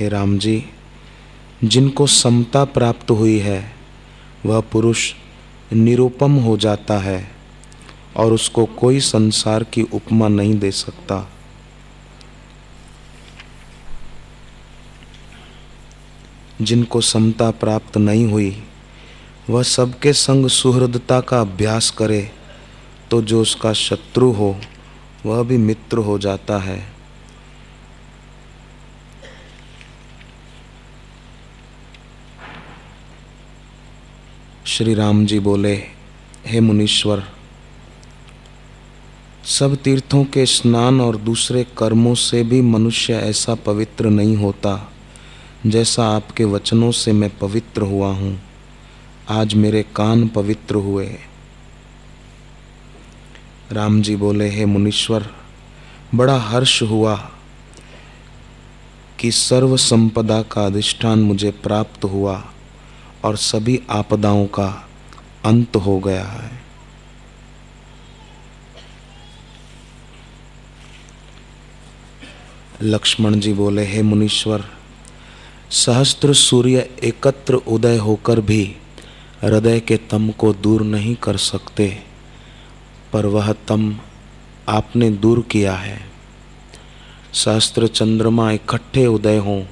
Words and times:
हे 0.00 0.08
राम 0.08 0.38
जी, 0.38 0.64
जिनको 1.64 2.06
समता 2.06 2.64
प्राप्त 2.64 3.10
हुई 3.10 3.38
है, 3.38 3.72
वह 4.46 4.60
पुरुष 4.60 5.12
निरुपम 5.72 6.32
हो 6.32 6.56
जाता 6.56 6.98
है 6.98 7.30
और 8.16 8.32
उसको 8.32 8.64
कोई 8.64 9.00
संसार 9.00 9.64
की 9.64 9.82
उपमा 9.82 10.28
नहीं 10.28 10.58
दे 10.58 10.70
सकता। 10.70 11.30
जिनको 16.62 17.00
समता 17.00 17.50
प्राप्त 17.50 17.96
नहीं 17.98 18.26
हुई, 18.26 18.62
वह 19.50 19.62
सबके 19.62 20.12
संग 20.12 20.46
सुहृदता 20.48 21.20
का 21.20 21.40
अभ्यास 21.40 21.90
करे 21.90 22.30
तो 23.10 23.22
जो 23.22 23.42
उसका 23.42 23.72
शत्रु 23.72 24.30
हो, 24.32 24.60
वह 25.26 25.42
भी 25.42 25.56
मित्र 25.56 25.98
हो 25.98 26.18
जाता 26.18 26.58
है। 26.58 26.99
श्री 34.80 34.94
राम 34.94 35.26
जी 35.26 35.38
बोले, 35.38 35.72
हे 36.46 36.60
मुनीश्वर, 36.60 37.22
सब 39.44 39.74
तीर्थों 39.76 40.24
के 40.24 40.46
स्नान 40.46 41.00
और 41.00 41.16
दूसरे 41.16 41.64
कर्मों 41.78 42.14
से 42.14 42.42
भी 42.42 42.60
मनुष्य 42.60 43.14
ऐसा 43.14 43.54
पवित्र 43.54 44.10
नहीं 44.10 44.36
होता, 44.36 44.92
जैसा 45.66 46.06
आपके 46.08 46.44
वचनों 46.44 46.90
से 46.90 47.12
मैं 47.12 47.30
पवित्र 47.38 47.82
हुआ 47.82 48.08
हूँ। 48.08 48.40
आज 49.30 49.54
मेरे 49.54 49.82
कान 49.96 50.28
पवित्र 50.28 50.74
हुए 50.74 51.06
राम 53.72 54.02
जी 54.02 54.16
बोले, 54.16 54.48
हे 54.48 54.64
मुनीश्वर, 54.64 55.30
बड़ा 56.14 56.38
हर्ष 56.38 56.82
हुआ 56.82 57.16
कि 59.18 59.30
सर्व 59.30 59.76
संपदा 59.76 60.42
का 60.42 60.66
अधिष्ठान 60.66 61.18
मुझे 61.18 61.50
प्राप्त 61.50 62.04
हुआ। 62.04 62.52
और 63.24 63.36
सभी 63.36 63.80
आपदाओं 63.90 64.46
का 64.46 64.66
अंत 65.44 65.76
हो 65.76 65.98
गया 65.98 66.24
है। 66.24 66.50
लक्ष्मण 72.82 73.38
जी 73.40 73.52
बोले, 73.52 73.84
हे 73.84 74.02
मुनीश्वर, 74.02 74.64
सहस्त्र 75.70 76.34
सूर्य 76.34 76.88
एकत्र 77.04 77.54
उदय 77.54 77.96
होकर 77.96 78.40
भी 78.40 78.62
हृदय 79.42 79.80
के 79.80 79.96
तम 80.10 80.30
को 80.30 80.52
दूर 80.54 80.82
नहीं 80.82 81.14
कर 81.14 81.36
सकते, 81.36 81.88
पर 83.12 83.26
वह 83.26 83.52
तम 83.68 83.94
आपने 84.68 85.10
दूर 85.10 85.40
किया 85.50 85.74
है। 85.74 85.98
सहस्त्र 87.32 87.86
चंद्रमा 87.86 88.50
इकट्ठे 88.50 89.06
उदय 89.06 89.36
हों 89.36 89.62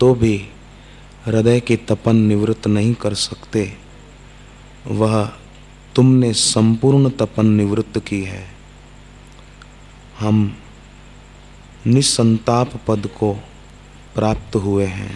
तो 0.00 0.14
भी 0.14 0.36
हृदय 1.26 1.60
की 1.60 1.76
तपन 1.88 2.16
निवृत्त 2.18 2.66
नहीं 2.68 2.94
कर 2.94 3.14
सकते। 3.16 3.70
वह 4.90 5.24
तुमने 5.94 6.32
संपूर्ण 6.34 7.10
तपन 7.18 7.46
निवृत्त 7.48 7.98
की 7.98 8.22
है। 8.22 8.44
हम 10.20 10.40
निसंताप 11.86 12.72
पद 12.88 13.08
को 13.18 13.32
प्राप्त 14.14 14.56
हुए 14.56 14.84
हैं। 14.86 15.14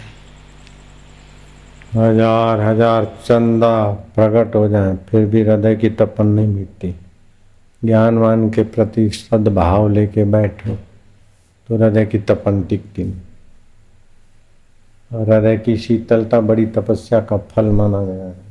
हज़ार 1.95 2.61
हज़ार 2.61 3.05
चंदा 3.25 3.91
प्रकट 4.15 4.55
हो 4.55 4.67
जाए, 4.67 4.95
फिर 5.09 5.25
भी 5.25 5.41
हृदय 5.41 5.75
की 5.75 5.89
तपन 5.91 6.27
नहीं 6.27 6.47
मिटती। 6.47 6.93
ज्ञानवान 7.81 8.49
के 8.49 8.63
प्रति 8.65 9.09
सद्भाव 9.11 9.87
लेके 9.89 10.23
बैठो 10.25 10.75
तो 10.75 11.75
हृदय 11.75 12.05
की 12.05 12.19
तपन 12.21 12.61
टिकती 12.63 13.03
नहीं। 13.03 13.21
हृदय 15.11 15.57
की 15.57 15.77
शीतलता 15.77 16.39
बड़ी 16.41 16.65
तपस्या 16.65 17.21
का 17.21 17.37
फल 17.37 17.65
माना 17.65 18.03
गया 18.03 18.25
है। 18.25 18.47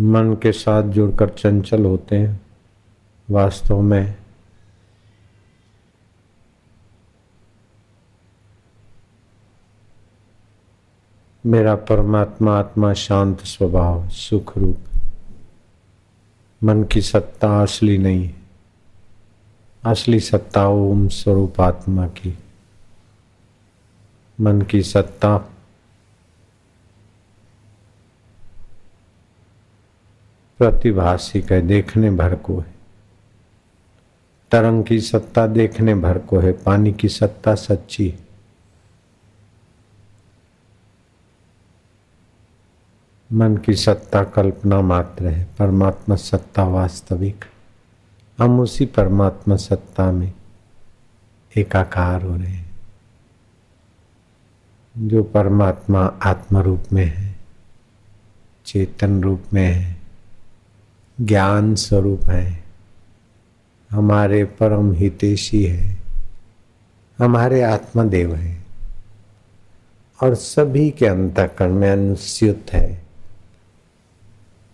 मन 0.00 0.34
के 0.34 0.52
साथ 0.52 0.82
जुड़कर 0.82 1.28
चंचल 1.28 1.84
होते 1.84 2.16
हैं। 2.16 2.40
वास्तव 3.30 3.80
में 3.80 4.14
मेरा 11.46 11.74
परमात्मा 11.74 12.58
आत्मा 12.58 12.92
शांत 12.92 13.40
स्वभाव 13.40 14.08
सुख 14.08 14.58
रूप 14.58 14.78
मन 16.62 16.84
की 16.84 17.02
सत्ता 17.02 17.62
असली 17.62 17.98
नहीं, 17.98 18.30
असली 19.84 20.20
सत्ता 20.20 20.68
ओम 20.68 21.08
स्वरूप 21.08 21.60
आत्मा 21.60 22.08
की। 22.08 22.38
मन 24.40 24.62
की 24.62 24.82
सत्ता। 24.82 25.38
प्रतिभाषिक 30.58 31.52
है 31.52 31.60
देखने 31.60 32.10
भर 32.10 32.34
को 32.34 32.60
है। 32.60 32.74
तरंग 34.50 34.84
की 34.84 35.00
सत्ता 35.00 35.46
देखने 35.46 35.94
भर 35.94 36.18
को 36.18 36.38
है, 36.38 36.52
पानी 36.52 36.92
की 36.92 37.08
सत्ता 37.08 37.54
सच्ची 37.54 38.08
है। 38.08 38.26
मन 43.32 43.56
की 43.56 43.74
सत्ता 43.74 44.24
कल्पना 44.24 44.80
मात्र 44.80 45.26
है, 45.26 45.44
परमात्मा 45.58 46.16
सत्ता 46.16 46.64
वास्तविक 46.64 47.44
हम 48.38 48.60
उसी 48.60 48.86
परमात्मा 48.86 49.56
सत्ता 49.56 50.12
में 50.12 50.32
एकाकार 51.56 52.22
हो 52.22 52.36
रहे 52.36 52.46
हैं। 52.46 52.65
जो 54.98 55.22
परमात्मा 55.22 56.00
आत्म 56.22 56.58
रूप 56.58 56.82
में 56.92 57.04
है, 57.04 57.36
चेतन 58.66 59.22
रूप 59.22 59.42
में 59.52 59.72
है, 59.72 59.96
ज्ञान 61.20 61.74
स्वरूप 61.74 62.30
है, 62.30 62.64
हमारे 63.90 64.44
परम 64.44 64.92
हितेशी 64.92 65.64
है, 65.64 65.98
हमारे 67.18 67.62
आत्मदेव 67.62 68.34
है, 68.34 68.64
और 70.22 70.34
सभी 70.34 70.90
के 70.90 71.06
अंतकरण 71.06 71.72
में 71.72 71.90
अनुस्युत 71.90 72.64
है। 72.72 73.02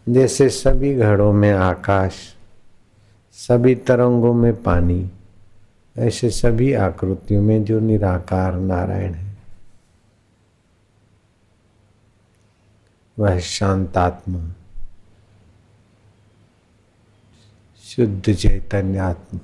जैसे 0.09 0.49
सभी 0.49 0.95
घड़ों 0.95 1.33
में 1.33 1.53
आकाश, 1.53 2.13
सभी 3.33 3.75
तरंगों 3.75 4.35
में 4.35 4.63
पानी, 4.63 5.11
ऐसे 5.99 6.31
सभी 6.31 6.73
आकृतियों 6.73 7.43
में 7.43 7.65
जो 7.65 7.81
निराकार 7.81 8.55
नारायण 8.55 9.15
है। 9.15 9.32
वह 13.19 13.39
शांतात्मा। 13.39 14.53
शुद्ध 17.85 18.35
चैतन्य 18.35 18.99
आत्मा 18.99 19.41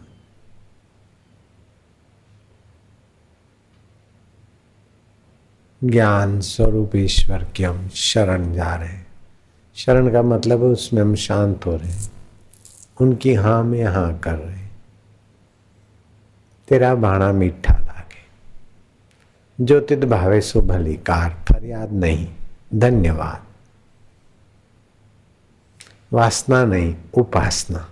ज्ञान 5.85 6.41
स्वरूप 6.41 6.97
ईश्वर 6.97 7.45
की 7.45 7.63
हम 7.63 7.89
शरण 7.89 8.53
जा 8.53 8.75
रहे 8.75 8.89
हैं। 8.89 9.07
शरण 9.75 10.13
का 10.13 10.23
मतलब 10.23 10.59
है 10.59 10.69
उसमें 10.69 11.03
हम 11.03 11.15
शांत 11.15 11.67
हो 11.67 11.77
रहे 11.77 11.93
हैं। 11.93 12.11
उनकी 13.01 13.35
हाँ 13.35 13.65
में 13.65 13.85
हाँ 13.85 14.19
कर 14.19 14.35
रहे 14.35 14.57
हैं। 14.57 14.77
तेरा 16.69 16.95
भाणा 16.95 17.33
मीठा 17.33 17.79
लागे। 17.79 18.39
जो 19.65 19.81
तिद 19.81 20.05
भावे 20.05 20.41
सो 20.41 20.61
भली 20.61 20.95
कार 20.95 21.45
फरियाद 21.53 21.93
नहीं। 21.93 22.35
धन्यवाद। 22.75 23.48
वासना 26.13 26.65
नहीं, 26.65 26.97
उपासना। 27.15 27.91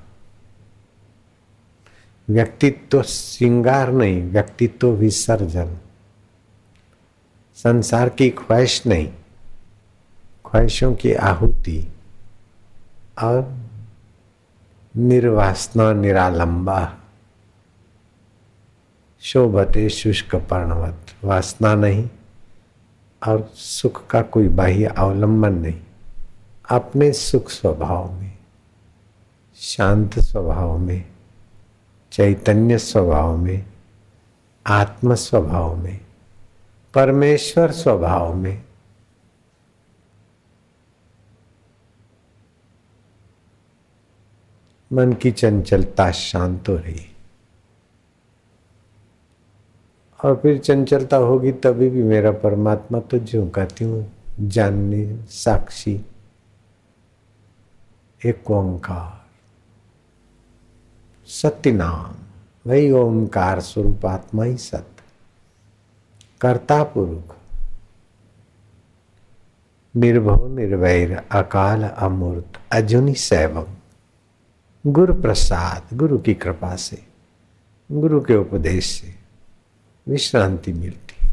व्यक्तित्व 2.31 3.03
श्रृंगार 3.03 3.93
नहीं, 3.93 4.23
व्यक्तित्व 4.23 4.89
विसर्जन। 4.89 5.79
संसार 7.55 8.09
की 8.09 8.31
ख्वाहिश 8.31 8.87
नहीं, 8.87 9.09
ख्वाहिशों 10.47 10.95
की 10.95 11.13
आहुति। 11.13 11.93
और 13.23 13.57
निर्वासना 14.97 15.93
निरालंबा। 15.93 16.95
शोभते 19.21 19.89
शुष्क 19.89 20.35
पर्णवत। 20.35 21.07
वासना 21.25 21.75
नहीं, 21.75 22.11
और 23.29 23.53
सुख 23.55 24.07
का 24.07 24.23
कोई 24.23 24.49
बाह्य 24.49 24.85
अवलंबन 24.85 25.53
नहीं। 25.53 25.86
अपने 26.71 27.13
सुख 27.13 27.51
स्वभाव 27.51 28.13
में, 28.13 28.39
शांत 29.57 30.19
स्वभाव 30.19 30.79
में, 30.79 31.05
चैतन्य 32.13 32.79
स्वभाव 32.79 33.37
में, 33.37 33.67
आत्म 34.67 35.15
स्वभाव 35.15 35.77
में, 35.77 36.01
परमेश्वर 36.95 37.71
स्वभाव 37.71 38.35
में। 38.35 38.63
मन 44.93 45.13
की 45.13 45.31
चंचलता 45.31 46.11
शांत 46.11 46.69
हो 46.69 46.77
रही 46.77 47.07
और 50.25 50.37
फिर 50.37 50.59
चंचलता 50.59 51.17
होगी 51.17 51.53
तभी 51.53 51.89
भी 51.89 52.03
मेरा 52.03 52.31
परमात्मा 52.31 53.01
तो 53.01 53.19
जो 53.19 53.49
कहती 53.49 53.85
हूँ, 53.85 54.17
जानने, 54.41 55.17
साक्षी। 55.17 56.05
एक 58.27 58.51
ओंकार 58.51 59.27
सत्य 61.27 61.73
नाम 61.73 62.15
वही 62.71 62.91
ओंकार 62.91 63.61
स्वरूप 63.61 64.07
आत्मा 64.07 64.45
ही 64.45 64.57
सत्य। 64.57 65.03
कर्ता 66.41 66.83
पुरुष 66.83 67.37
निर्भव, 69.97 70.57
निर्वैर, 70.57 71.27
अकाल, 71.31 71.85
अमूर्त, 71.85 72.61
अजुनि 72.73 73.15
सैवम। 73.15 73.67
गुरु 74.93 75.15
प्रसाद 75.15 75.97
गुरु 75.97 76.19
की 76.19 76.35
कृपा 76.35 76.77
से, 76.77 77.07
गुरु 77.93 78.21
के 78.21 78.37
उपदेश 78.37 78.87
से 78.87 79.15
विश्रांति 80.09 80.73
मिलती। 80.73 81.29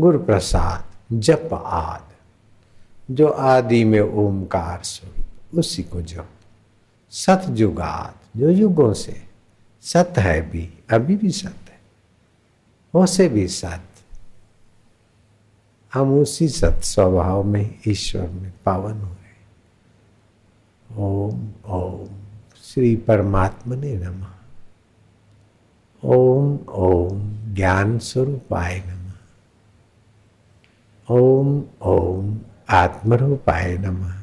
गुरु 0.00 0.18
प्रसाद 0.18 0.84
जप 1.12 1.48
आद। 1.66 2.02
जो 3.10 3.28
आदि 3.28 3.84
में 3.84 4.00
ओमकार 4.00 4.80
स्वरूप। 4.82 5.17
उसी 5.54 5.82
को 5.82 6.02
जप 6.02 6.28
सतयुगाद 7.10 8.38
जो 8.38 8.50
युगों 8.50 8.92
से 8.94 9.22
सत 9.80 10.14
है 10.18 10.50
भी, 10.50 10.72
अभी 10.90 11.16
भी 11.16 11.30
सत 11.30 11.56
है। 11.68 11.80
वो 12.94 13.06
से 13.06 13.28
भी 13.28 13.48
सत। 13.48 13.84
हम 15.94 16.20
उसी 16.20 16.48
सत 16.48 16.80
स्वभाव 16.84 17.42
में 17.42 17.78
ईश्वर 17.88 18.28
में 18.28 18.52
पावन 18.64 19.00
हो 19.00 19.06
रहे 19.06 19.28
ओम 20.96 21.48
ओम, 21.66 22.08
श्री 22.64 22.96
परमात्मा 22.96 23.74
ने 23.74 23.94
नमा। 23.94 24.34
ओम 26.04 26.58
ओम, 26.68 27.54
ज्ञान 27.54 27.98
स्वरूप 27.98 28.02
स्वरूपाय 28.02 28.82
नम। 28.86 29.12
ओम 31.14 31.64
ओम 31.82 32.40
आत्मरूप 32.70 32.70
आत्मरूपाय 32.70 33.78
नमः। 33.78 34.17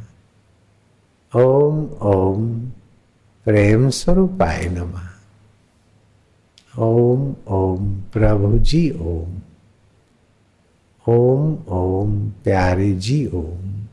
ओम 1.35 1.89
ओम 2.01 2.59
प्रेम 3.45 3.89
स्वरूपाय 3.89 4.65
नमः। 4.65 5.01
ओम 6.79 7.35
ओम 7.47 8.01
प्रभु 8.13 8.59
जी 8.59 8.91
ओम। 8.91 9.41
ओम 11.13 11.57
ओम 11.69 12.29
प्यारे 12.29 12.93
जी 12.93 13.27
ओम। 13.27 13.85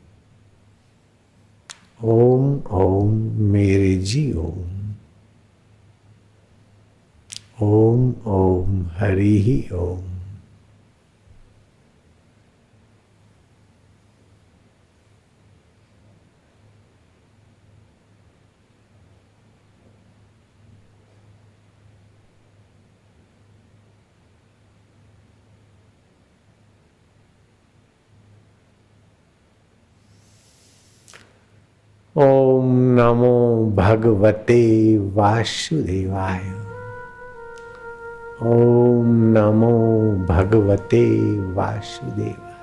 ओम 2.03 2.61
ओम 2.71 3.13
मेरे 3.39 3.97
जी 3.97 4.33
ओम। 4.33 4.95
ओम 7.61 8.15
ओम 8.25 8.85
हरि 8.85 9.41
ही 9.41 9.69
ओम। 9.73 10.12
ओम 32.17 32.65
नमो 32.75 33.65
भगवते 33.75 34.97
वासुदेवाय। 34.97 36.39
ओम 38.43 39.07
नमो 39.07 39.71
भगवते 40.25 41.05
वासुदेवाय। 41.53 42.61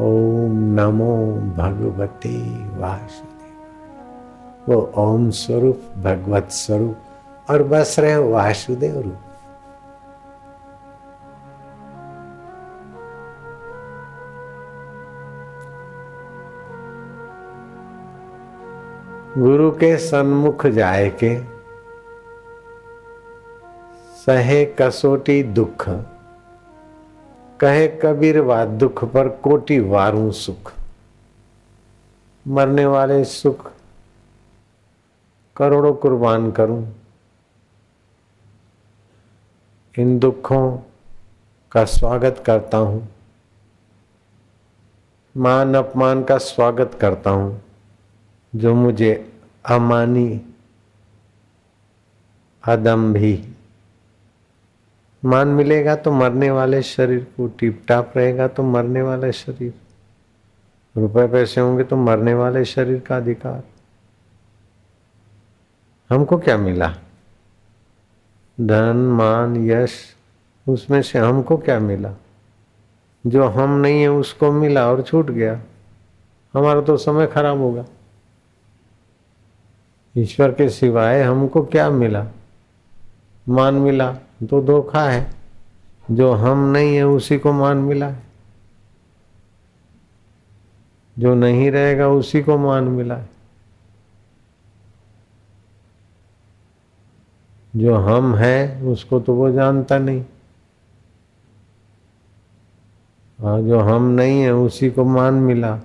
ओम 0.00 0.52
नमो 0.80 1.32
भगवते 1.56 2.38
वासुदेव 2.78 3.40
वो 4.68 4.92
ओम 4.98 5.30
स्वरूप, 5.30 5.80
भगवत 5.98 6.48
स्वरूप 6.50 6.96
और 7.50 7.62
बस 7.62 7.96
रहे 7.98 8.16
वासुदेव 8.16 9.00
रूप। 9.00 9.31
गुरु 19.42 19.70
के 19.70 19.96
सन्मुख 19.98 20.66
जाए 20.66 21.08
के 21.22 21.30
सहे 24.16 24.64
कसोटी 24.80 25.42
दुख, 25.42 25.84
कहे 27.60 27.88
कबीर 28.02 28.38
वा 28.40 28.64
दुख 28.64 29.04
पर 29.04 29.28
कोटि 29.44 29.78
वारू 29.80 30.30
सुख। 30.32 30.72
मरने 32.46 32.84
वाले 32.86 33.24
सुख 33.24 33.70
करोड़ों 35.56 35.92
कुर्बान 35.94 36.50
करूँ। 36.52 36.84
इन 39.94 40.18
दुखों 40.18 40.78
का 41.72 41.84
स्वागत 41.88 42.42
करता 42.46 42.78
हूँ। 42.78 43.08
मान 45.34 45.74
अपमान 45.74 46.24
का 46.24 46.38
स्वागत 46.38 46.98
करता 47.00 47.30
हूँ, 47.30 47.60
जो 48.52 48.74
मुझे 48.74 49.12
अमानी 49.64 50.40
अदम 52.68 53.12
भी 53.12 53.48
मान 55.24 55.48
मिलेगा 55.48 55.96
तो 55.96 56.12
मरने 56.12 56.50
वाले 56.50 56.82
शरीर 56.82 57.24
को 57.36 57.46
टिप 57.46 57.84
टाप 57.88 58.12
रहेगा 58.16 58.48
तो 58.48 58.62
मरने 58.62 59.02
वाले 59.02 59.32
शरीर। 59.32 59.74
रुपए 60.96 61.26
पैसे 61.26 61.60
होंगे 61.60 61.84
तो 61.84 61.96
मरने 61.96 62.34
वाले 62.34 62.64
शरीर 62.64 63.00
का 63.00 63.16
अधिकार। 63.16 63.62
हमको 66.10 66.38
क्या 66.38 66.56
मिला? 66.56 66.96
धन, 68.60 68.96
मान, 68.96 69.56
यश, 69.56 70.16
उसमें 70.68 71.02
से 71.02 71.18
हमको 71.18 71.56
क्या 71.56 71.78
मिला? 71.80 72.14
जो 73.26 73.44
हम 73.44 73.70
नहीं 73.70 74.00
है, 74.00 74.08
उसको 74.08 74.52
मिला 74.52 74.90
और 74.90 75.02
छूट 75.02 75.30
गया। 75.30 75.62
हमारा 76.54 76.80
तो 76.80 76.96
समय 76.96 77.26
खराब 77.26 77.58
होगा। 77.58 77.84
ईश्वर 80.18 80.52
के 80.52 80.68
सिवाय 80.68 81.22
हमको 81.22 81.62
क्या 81.62 81.90
मिला? 81.90 82.26
मान 83.48 83.74
मिला 83.74 84.12
तो 84.50 84.62
धोखा 84.62 85.10
है। 85.10 85.34
जो 86.10 86.32
हम 86.32 86.72
नहीं 86.72 86.96
है, 86.96 87.06
उसी 87.06 87.38
को 87.38 87.52
मान 87.52 87.76
मिला 87.76 88.08
है। 88.08 88.22
जो 91.18 91.34
नहीं 91.34 91.70
रहेगा, 91.70 92.08
उसी 92.08 92.42
को 92.42 92.58
मान 92.58 92.84
मिला 92.84 93.16
है। 93.16 93.28
जो 97.76 97.96
हम 97.96 98.34
है, 98.34 98.82
उसको 98.82 99.20
तो 99.20 99.34
वो 99.34 99.50
जानता 99.50 99.98
नहीं। 99.98 100.24
और 103.40 103.62
जो 103.62 103.80
हम 103.80 104.02
नहीं 104.02 104.42
है, 104.42 104.54
उसी 104.54 104.90
को 104.90 105.04
मान 105.04 105.34
मिला। 105.34 105.80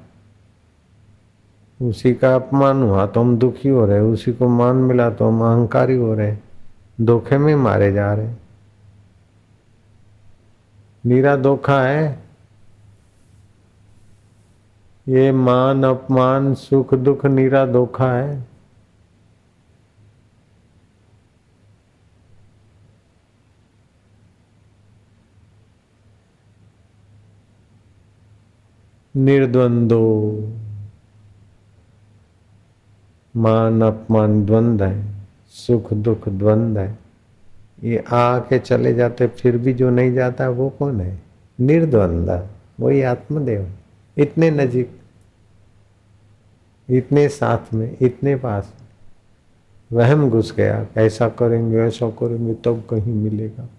उसी 1.81 2.13
का 2.13 2.36
अपमान 2.36 2.84
हुआ 2.84 3.05
तो 3.05 3.22
हम 3.22 3.38
दुखी 3.38 3.69
हो 3.69 3.86
रहे, 3.86 4.00
उसी 4.00 4.34
को 4.34 4.48
मान 4.48 4.75
मिला 4.75 5.10
तो 5.10 5.27
हम 5.27 5.41
अहंकारी 5.41 5.96
हो 5.96 6.13
रहे, 6.13 6.38
धोखे 7.01 7.38
में 7.38 7.55
मारे 7.55 7.91
जा 7.91 8.13
रहे। 8.13 8.34
नीरा 11.05 11.36
धोखा 11.36 11.81
है। 11.81 12.24
ये 15.07 15.31
मान, 15.31 15.84
अपमान, 15.84 16.53
सुख, 16.53 16.93
दुख 16.93 17.25
नीरा 17.25 17.65
धोखा 17.65 18.13
है। 18.13 18.48
निर्द्वंदो। 29.15 30.34
मान 33.38 33.82
अपमान 33.82 34.46
द्वंद 34.46 34.84
है, 34.84 35.06
सुख 35.50 35.94
दुख 35.94 36.29
द्वंद 36.29 36.77
है। 36.77 37.00
ये 37.84 38.03
आके 38.12 38.60
चले 38.60 38.94
जाते, 38.94 39.27
फिर 39.27 39.58
भी 39.58 39.74
जो 39.74 39.89
नहीं 39.89 40.13
जाता 40.13 40.50
वो 40.50 40.70
कौन 40.70 41.01
है? 41.01 41.22
निर्द्वंद, 41.60 42.48
वही 42.79 43.01
आत्मदेव। 43.01 43.72
इतने 44.17 44.51
नजीक, 44.51 44.91
इतने 46.89 47.29
साथ 47.29 47.74
में, 47.74 47.98
इतने 48.01 48.36
पास। 48.36 48.74
वहम 49.94 50.29
घुस 50.29 50.53
गया, 50.58 50.88
ऐसा 50.98 51.29
करेंगे 51.29 51.77
ऐसा 51.77 52.10
करेंगे, 52.10 52.53
तब 52.53 52.62
तो 52.62 52.84
कहीं 52.89 53.13
मिलेगा। 53.13 53.70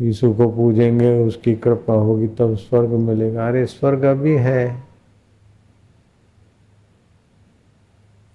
यीशु 0.00 0.32
को 0.32 0.48
पूजेंगे, 0.48 1.22
उसकी 1.22 1.54
कृपा 1.54 1.94
होगी, 1.94 2.26
तब 2.26 2.36
तो 2.36 2.56
स्वर्ग 2.56 2.88
मिलेगा। 2.88 3.48
अरे 3.48 3.66
स्वर्ग 3.66 4.04
अभी 4.04 4.34
है 4.34 4.87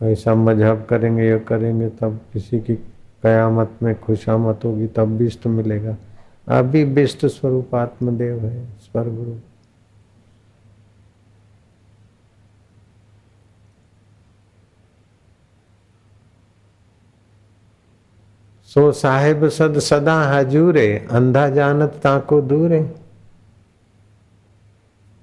ऐसा 0.04 0.36
मज़हब 0.36 0.86
करेंगे, 0.86 1.24
या 1.24 1.38
करेंगे, 1.40 1.90
तब 1.90 2.20
किसी 2.34 2.60
की 2.60 2.76
कयामत 3.24 3.72
में 3.84 4.00
खुशामत 4.00 4.60
होगी, 4.66 4.88
तब 4.88 5.18
बिष्ट 5.18 5.48
मिलेगा। 5.48 5.96
अभी 6.48 6.86
बिष्ट 6.86 7.26
स्वरूप 7.26 7.76
आत्मदेव 7.76 8.46
है 8.46 8.66
स्वर्ग 8.66 9.16
रूप 9.18 9.42
सो 18.70 18.92
साहेब 18.92 19.48
सद 19.50 19.80
सदा 19.80 20.16
हजूरे, 20.24 21.08
अंधा 21.12 21.48
जानत 21.50 22.00
ताको 22.04 22.42
दूरे। 22.42 22.80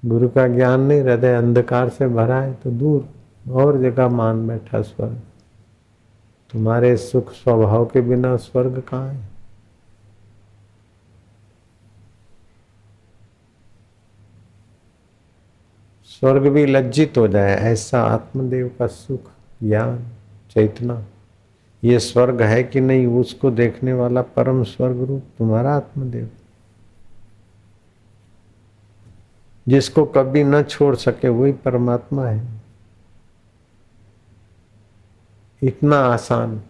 गुरु 0.03 0.29
का 0.29 0.47
ज्ञान 0.47 0.81
नहीं, 0.81 1.01
हृदय 1.01 1.33
अंधकार 1.33 1.89
से 1.89 2.07
भरा 2.07 2.39
है 2.41 2.53
तो 2.53 2.71
दूर। 2.71 3.20
और 3.49 3.81
जगह 3.81 4.09
मान 4.09 4.47
बैठा 4.47 4.81
स्वर्ग। 4.81 5.21
तुम्हारे 6.51 6.97
सुख 6.97 7.31
स्वभाव 7.31 7.85
के 7.85 8.01
बिना 8.01 8.37
स्वर्ग 8.37 8.81
कहाँ 8.81 9.13
है? 9.13 9.31
स्वर्ग 16.05 16.47
भी 16.47 16.65
लज्जित 16.65 17.17
हो 17.17 17.27
जाए, 17.27 17.55
ऐसा 17.55 18.01
आत्मदेव 18.03 18.75
का 18.79 18.87
सुख, 18.87 19.21
ज्ञान, 19.63 19.99
चेतना। 20.49 21.03
ये 21.83 21.99
स्वर्ग 21.99 22.41
है 22.41 22.63
कि 22.63 22.81
नहीं, 22.81 23.07
उसको 23.07 23.51
देखने 23.51 23.93
वाला 23.93 24.21
परम 24.21 24.63
स्वर्ग 24.63 25.03
रूप 25.03 25.23
तुम्हारा 25.37 25.75
आत्मदेव। 25.75 26.29
जिसको 29.67 30.05
कभी 30.05 30.43
न 30.43 30.63
छोड़ 30.63 30.95
सके, 30.95 31.29
वही 31.29 31.51
परमात्मा 31.51 32.25
है। 32.27 32.60
इतना 35.63 35.97
आसान। 35.97 36.61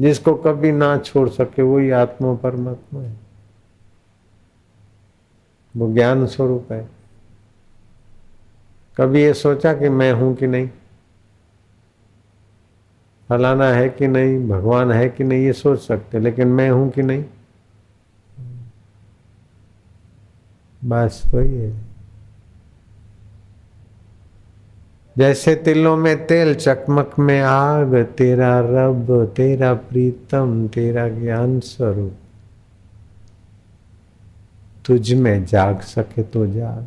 जिसको 0.00 0.34
कभी 0.34 0.72
ना 0.72 0.98
छोड़ 0.98 1.28
सके, 1.28 1.62
वही 1.62 1.90
आत्मा 1.90 2.34
परमात्मा 2.34 3.00
है। 3.00 3.16
वो 5.76 5.94
ज्ञान 5.94 6.26
स्वरूप 6.26 6.72
है। 6.72 6.88
कभी 8.96 9.22
ये 9.22 9.34
सोचा 9.34 9.74
कि 9.74 9.88
मैं 9.88 10.12
हूँ 10.12 10.34
कि 10.34 10.46
नहीं? 10.46 10.70
फलाना 13.28 13.66
है 13.66 13.88
कि 13.88 14.08
नहीं? 14.08 14.48
भगवान 14.48 14.92
है 14.92 15.08
कि 15.08 15.24
नहीं? 15.24 15.40
ये 15.40 15.52
सोच 15.52 15.80
सकते, 15.80 16.18
लेकिन 16.18 16.48
मैं 16.48 16.70
हूँ 16.70 16.90
कि 16.90 17.02
नहीं? 17.02 17.24
बस 20.84 21.22
वही 21.34 21.54
है। 21.54 21.85
जैसे 25.18 25.54
तिलों 25.54 25.96
में 25.96 26.26
तेल 26.26 26.54
चकमक 26.54 27.14
में 27.18 27.40
आग, 27.40 27.96
तेरा 27.96 28.60
रब, 28.60 29.32
तेरा 29.36 29.74
प्रीतम, 29.74 30.68
तेरा 30.68 31.08
ज्ञान 31.08 31.60
स्वरूप। 31.60 32.12
तुझ 34.86 35.12
में 35.12 35.44
जाग 35.44 35.80
सके 35.80 36.22
तो 36.22 36.46
जाग। 36.46 36.86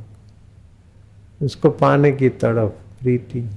उसको 1.46 1.70
पाने 1.70 2.12
की 2.12 2.30
तड़प, 2.30 2.78
प्रीति। 3.02 3.50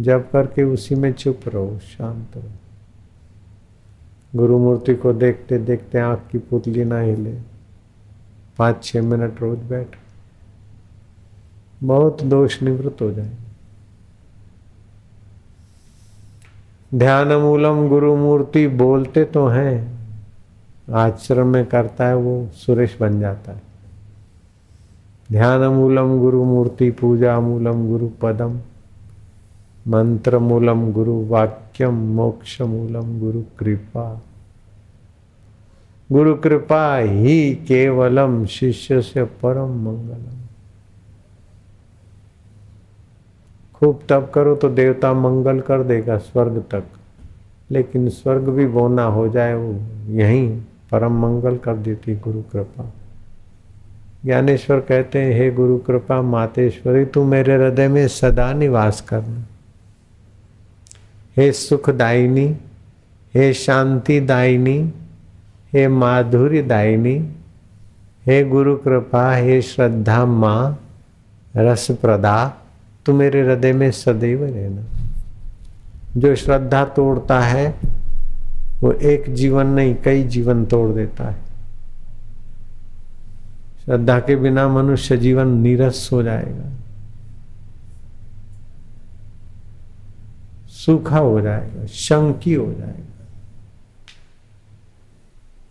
जब 0.00 0.30
करके 0.30 0.62
उसी 0.62 0.94
में 0.94 1.12
चुप 1.12 1.40
रहो, 1.46 1.78
शांत 1.78 2.26
रहो। 2.36 2.50
गुरु 4.38 4.58
मूर्ति 4.58 4.94
को 4.94 5.12
देखते 5.12 5.58
देखते 5.58 5.98
आँख 5.98 6.20
की 6.32 6.38
पुतली 6.38 6.84
ना 6.84 7.00
हिले। 7.00 7.32
पाँच 8.58 8.84
छह 8.84 9.02
मिनट 9.02 9.40
रोज 9.40 9.58
बैठ। 9.58 9.99
बहुत 11.82 12.22
दोष 12.22 12.62
निवृत्त 12.62 13.02
हो 13.02 13.10
जाए। 13.10 13.30
ध्यान 16.94 17.32
मूलम 17.32 17.88
गुरु 17.88 18.16
मूर्ति 18.16 18.68
बोलते 18.68 19.24
तो 19.24 19.46
हैं, 19.46 19.98
आश्रम 20.92 21.46
में 21.46 21.66
करता 21.66 22.06
है 22.06 22.16
वो, 22.16 22.48
सुरेश 22.54 22.96
बन 23.00 23.20
जाता 23.20 23.52
है। 23.52 23.62
ध्यान 25.30 25.60
मूलम 25.60 26.18
गुरु 26.18 26.44
मूर्ति 26.44 26.90
पूजा 26.90 27.40
मूलम 27.40 27.88
गुरु 27.88 28.08
पदम 28.22 28.60
मंत्र 29.88 30.38
मूलम 30.38 30.92
गुरु 30.92 31.26
वाक्यम 31.26 31.94
मोक्ष 31.94 32.60
मूलम 32.60 33.20
गुरु 33.20 33.42
कृपा। 33.58 34.22
गुरु 36.12 36.34
कृपा 36.34 36.96
ही 36.96 37.54
केवलम 37.54 38.46
शिष्य 38.46 39.02
से 39.02 39.24
परम 39.24 39.68
मंगलम। 39.68 40.49
खूब 43.80 44.00
तप 44.08 44.30
करो 44.34 44.54
तो 44.54 44.68
देवता 44.68 45.12
मंगल 45.12 45.60
कर 45.60 45.82
देगा 45.82 46.16
स्वर्ग 46.18 46.62
तक। 46.70 46.84
लेकिन 47.70 48.08
स्वर्ग 48.08 48.48
भी 48.48 48.66
बोना 48.66 49.04
हो 49.04 49.28
जाए, 49.28 49.54
वो 49.54 49.72
यहीं 50.08 50.60
परम 50.90 51.20
मंगल 51.22 51.56
कर 51.56 51.76
देती 51.76 52.16
गुरु 52.16 52.42
कृपा। 52.42 52.92
ज्ञानेश्वर 54.24 54.80
कहते 54.80 55.18
हैं, 55.18 55.32
हे 55.32 55.50
गुरु 55.50 55.78
कृपा, 55.78 56.22
मातेश्वरी, 56.22 57.04
तू 57.04 57.24
मेरे 57.24 57.54
हृदय 57.54 57.88
में 57.88 58.08
सदा 58.08 58.52
निवास 58.52 59.00
करना 59.00 59.44
हे 61.36 61.52
सुखदायिनी, 61.52 62.56
हे 63.34 63.52
शांति 63.52 64.20
दायिनी 64.20 64.92
हे 65.72 65.88
माधुर्य 65.88 66.62
दायिनी 66.62 67.18
हे 68.26 68.44
गुरु 68.44 68.76
कृपा, 68.76 69.34
हे 69.34 69.62
श्रद्धा 69.62 70.24
माँ 70.26 70.80
रस 71.56 71.90
प्रदा 71.90 72.59
तू 73.06 73.12
मेरे 73.12 73.42
हृदय 73.42 73.72
में 73.72 73.90
सदैव 73.90 74.44
रहना। 74.44 74.82
जो 76.16 76.36
श्रद्धा 76.36 76.84
तोड़ता 76.84 77.40
है, 77.40 77.74
वो 78.82 78.92
एक 78.92 79.34
जीवन 79.34 79.66
नहीं, 79.66 79.94
कई 79.94 80.24
जीवन 80.24 80.66
तोड़ 80.66 80.90
देता 80.90 81.28
है। 81.28 81.36
श्रद्धा 83.84 84.20
के 84.20 84.36
बिना 84.36 84.68
मनुष्य 84.68 85.16
जीवन 85.16 85.48
नीरस 85.48 86.10
हो 86.12 86.22
जाएगा। 86.22 86.70
सूखा 90.68 91.18
हो 91.18 91.40
जाएगा, 91.40 91.86
शंकी 91.86 92.54
हो 92.54 92.72
जाएगा। 92.72 93.26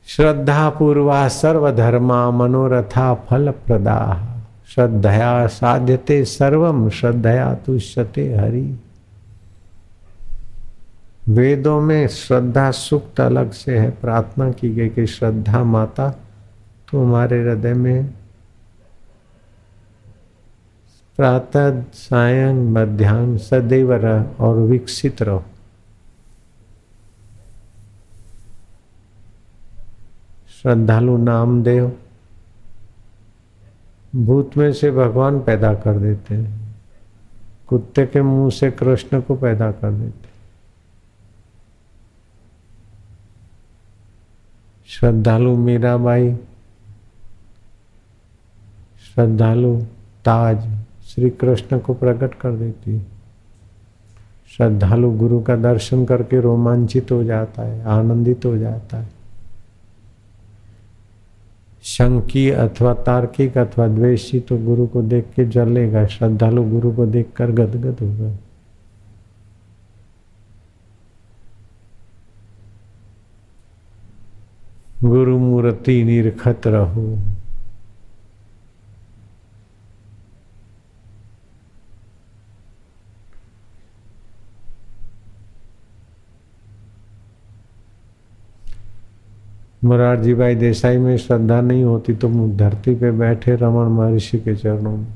श्रद्धा 0.07 0.69
पूर्वा 0.69 1.27
सर्वधर्मा 1.27 2.31
मनोरथा 2.31 3.13
फल 3.13 3.51
प्रदा 3.51 4.25
श्रद्धया 4.75 5.47
साध्यते 5.47 6.25
सर्वम 6.25 6.89
श्रद्धया 6.89 7.55
तुष्यते 7.55 8.35
हरि। 8.35 8.79
वेदों 11.29 11.81
में 11.81 12.07
श्रद्धा 12.07 12.71
सुक्त 12.71 13.19
अलग 13.19 13.51
से 13.51 13.79
है। 13.79 13.91
प्रार्थना 13.91 14.51
की 14.51 14.69
गई 14.69 14.89
कि 14.89 15.07
श्रद्धा 15.07 15.63
माता 15.63 16.09
तुम्हारे 16.91 17.41
हृदय 17.41 17.73
में। 17.73 18.13
प्रातः, 21.17 21.83
सायं 21.93 22.53
मध्यान्ह 22.53 23.37
सदैव 23.37 23.93
रह 23.93 24.23
और 24.39 24.55
विकसित 24.55 25.21
रहो। 25.21 25.43
श्रद्धालु 30.61 31.17
नामदेव 31.17 31.91
भूत 34.15 34.57
में 34.57 34.71
से 34.73 34.91
भगवान 34.91 35.39
पैदा 35.39 35.73
कर 35.73 35.99
देते 35.99 36.35
हैं। 36.35 36.59
कुत्ते 37.67 38.05
के 38.05 38.21
मुँह 38.21 38.49
से 38.49 38.71
कृष्ण 38.71 39.21
को 39.21 39.35
पैदा 39.35 39.71
कर 39.71 39.91
देते 39.91 40.27
श्रद्धालु 44.87 45.55
मीराबाई 45.57 46.33
श्रद्धालु 49.05 49.75
ताज 50.25 50.67
श्री 51.03 51.29
कृष्ण 51.29 51.79
को 51.79 51.93
प्रकट 51.93 52.33
कर 52.33 52.51
देती 52.51 52.99
श्रद्धालु 54.57 55.11
गुरु 55.11 55.39
का 55.41 55.55
दर्शन 55.55 56.05
करके 56.05 56.39
रोमांचित 56.41 57.11
हो 57.11 57.23
जाता 57.23 57.61
है, 57.61 57.83
आनंदित 57.83 58.45
हो 58.45 58.57
जाता 58.57 58.97
है। 58.97 59.18
शंकी 61.89 62.49
अथवा 62.49 62.93
तार्किक 62.93 63.57
अथवा 63.57 63.87
द्वेषी 63.87 64.39
तो 64.39 64.57
गुरु 64.57 64.87
को 64.87 65.01
देख 65.01 65.25
के 65.35 65.45
जलेगा 65.45 66.05
श्रद्धालु 66.05 66.63
गुरु 66.63 66.91
को 66.91 67.05
देखकर 67.05 67.51
गदगद 67.51 67.97
होगा। 68.01 68.35
गुरु 75.03 75.37
मूर्ति 75.39 76.03
निरखत 76.03 76.67
रहो। 76.67 77.05
मुरारजी 89.83 90.33
भाई 90.33 90.55
देसाई 90.55 90.97
में 90.97 91.17
श्रद्धा 91.17 91.61
नहीं 91.61 91.83
होती 91.83 92.13
तो 92.13 92.29
धरती 92.57 92.95
पे 92.95 93.11
बैठे 93.11 93.55
रमन 93.55 93.87
महर्षि 93.87 94.39
के 94.39 94.55
चरणों 94.55 94.97
में। 94.97 95.07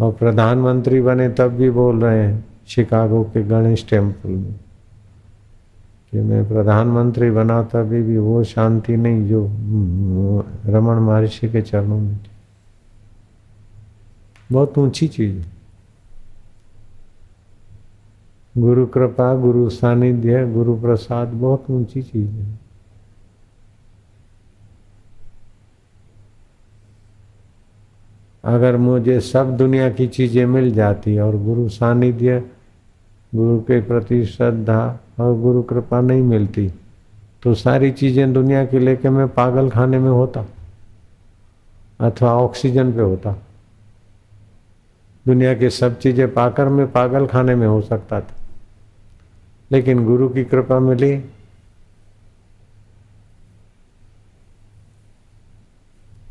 और 0.00 0.12
प्रधानमंत्री 0.12 1.00
बने 1.00 1.28
तब 1.28 1.48
भी 1.48 1.70
बोल 1.70 2.00
रहे 2.00 2.26
हैं, 2.26 2.44
शिकागो 2.66 3.22
के 3.22 3.42
गणेश 3.42 3.86
टेंपल 3.90 4.30
में, 4.30 4.54
कि 6.12 6.20
मैं 6.20 6.48
प्रधानमंत्री 6.48 7.30
बना 7.30 7.62
तभी 7.62 8.02
भी 8.02 8.18
वो 8.18 8.44
शांति 8.44 8.96
नहीं 8.96 9.28
जो 9.28 9.46
रमन 10.66 10.94
महर्षि 10.94 11.48
के 11.48 11.62
चरणों 11.62 11.98
में 11.98 12.16
थी। 12.16 12.30
बहुत 14.52 14.78
ऊँची 14.78 15.08
चीज़। 15.08 15.36
है 15.36 15.56
गुरु 18.58 18.86
कृपा, 18.86 19.34
गुरु 19.34 19.70
सानिध्य, 19.70 20.52
गुरु 20.52 20.80
प्रसाद, 20.80 21.28
बहुत 21.28 21.64
ऊँची 21.70 22.02
चीज़ 22.02 22.30
है। 22.30 22.65
अगर 28.46 28.76
मुझे 28.76 29.20
सब 29.20 29.56
दुनिया 29.56 29.88
की 29.90 30.06
चीज़ें 30.06 30.44
मिल 30.46 30.70
जाती 30.72 31.18
और 31.18 31.36
गुरु 31.36 31.68
सानिध्य, 31.68 32.42
गुरु 33.32 33.58
के 33.60 33.80
प्रति 33.82 34.24
श्रद्धा 34.24 34.98
और 35.20 35.38
गुरु 35.40 35.62
कृपा 35.62 36.00
नहीं 36.00 36.22
मिलती 36.22 36.68
तो 37.42 37.54
सारी 37.54 37.90
चीज़ें 37.92 38.32
दुनिया 38.32 38.64
की 38.64 38.78
लेके 38.78 39.10
मैं 39.10 39.28
पागल 39.28 39.68
खाने 39.70 39.98
में 39.98 40.10
होता 40.10 40.44
अथवा 42.00 42.32
ऑक्सीजन 42.34 42.92
पे 42.92 43.00
होता। 43.00 43.32
दुनिया 45.26 45.54
की 45.54 45.70
सब 45.70 45.98
चीज़ें 45.98 46.32
पाकर 46.32 46.68
मैं 46.68 46.86
पागल 46.92 47.26
खाने 47.26 47.54
में 47.54 47.66
हो 47.66 47.80
सकता 47.80 48.20
था। 48.20 48.34
लेकिन 49.70 50.04
गुरु 50.04 50.28
की 50.28 50.44
कृपा 50.44 50.78
मिली 50.80 51.12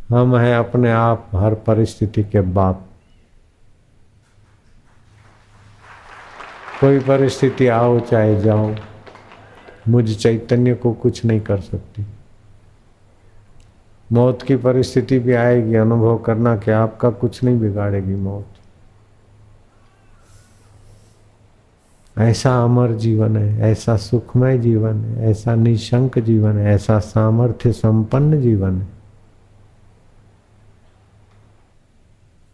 हम 0.10 0.38
हैं 0.38 0.56
अपने 0.56 0.92
आप 0.92 1.30
हर 1.36 1.54
परिस्थिति 1.54 2.24
के 2.24 2.42
बाप। 2.42 2.86
कोई 6.82 7.00
परिस्थिति 7.00 7.68
आओ, 7.68 8.00
चाहे 8.00 8.42
जाओ, 8.42 8.76
मुझ 9.88 10.18
चैतन्य 10.18 10.74
को 10.74 10.94
कुछ 10.94 11.26
नहीं 11.26 11.42
कर 11.42 11.60
सकती। 11.60 12.06
मौत 14.12 14.42
की 14.42 14.56
परिस्थिति 14.56 15.20
भी 15.20 15.34
आएगी, 15.34 15.76
अनुभव 15.76 16.18
करना 16.18 16.58
कि 16.58 16.72
आपका 16.72 17.10
कुछ 17.10 17.44
नहीं 17.44 17.60
बिगाड़ेगी 17.60 18.16
मौत। 18.16 18.48
ऐसा 22.18 22.64
अमर 22.64 22.92
जीवन 22.92 23.38
है, 23.38 23.72
ऐसा 23.72 23.98
सुखमय 23.98 24.58
जीवन 24.58 25.06
है, 25.06 25.32
ऐसा 25.32 25.56
निशंक 25.56 26.20
जीवन 26.20 26.58
है, 26.58 26.76
ऐसा 26.76 27.00
सामर्थ्य 27.00 27.72
संपन्न 27.72 28.42
जीवन 28.42 28.82
है। 28.82 28.95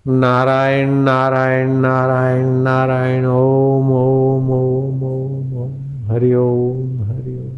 नारायण 0.06 0.90
नारायण 1.04 1.70
नारायण 1.82 2.48
नारायण 2.64 3.26
ओम 3.26 3.92
ओम 3.94 4.50
ओम 4.52 5.04
ओम 5.04 5.54
ओम 5.62 6.12
हरि 6.12 6.34
ओम 6.36 7.02
हरि 7.04 7.38
ओम 7.40 7.50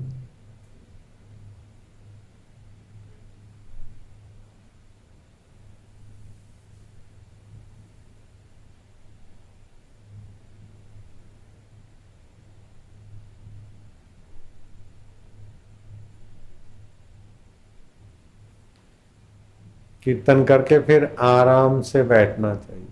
कीर्तन 20.04 20.44
करके 20.44 20.80
फिर 20.80 21.16
आराम 21.20 21.82
से 21.82 22.04
बैठना 22.04 22.56
चाहिए। 22.56 22.86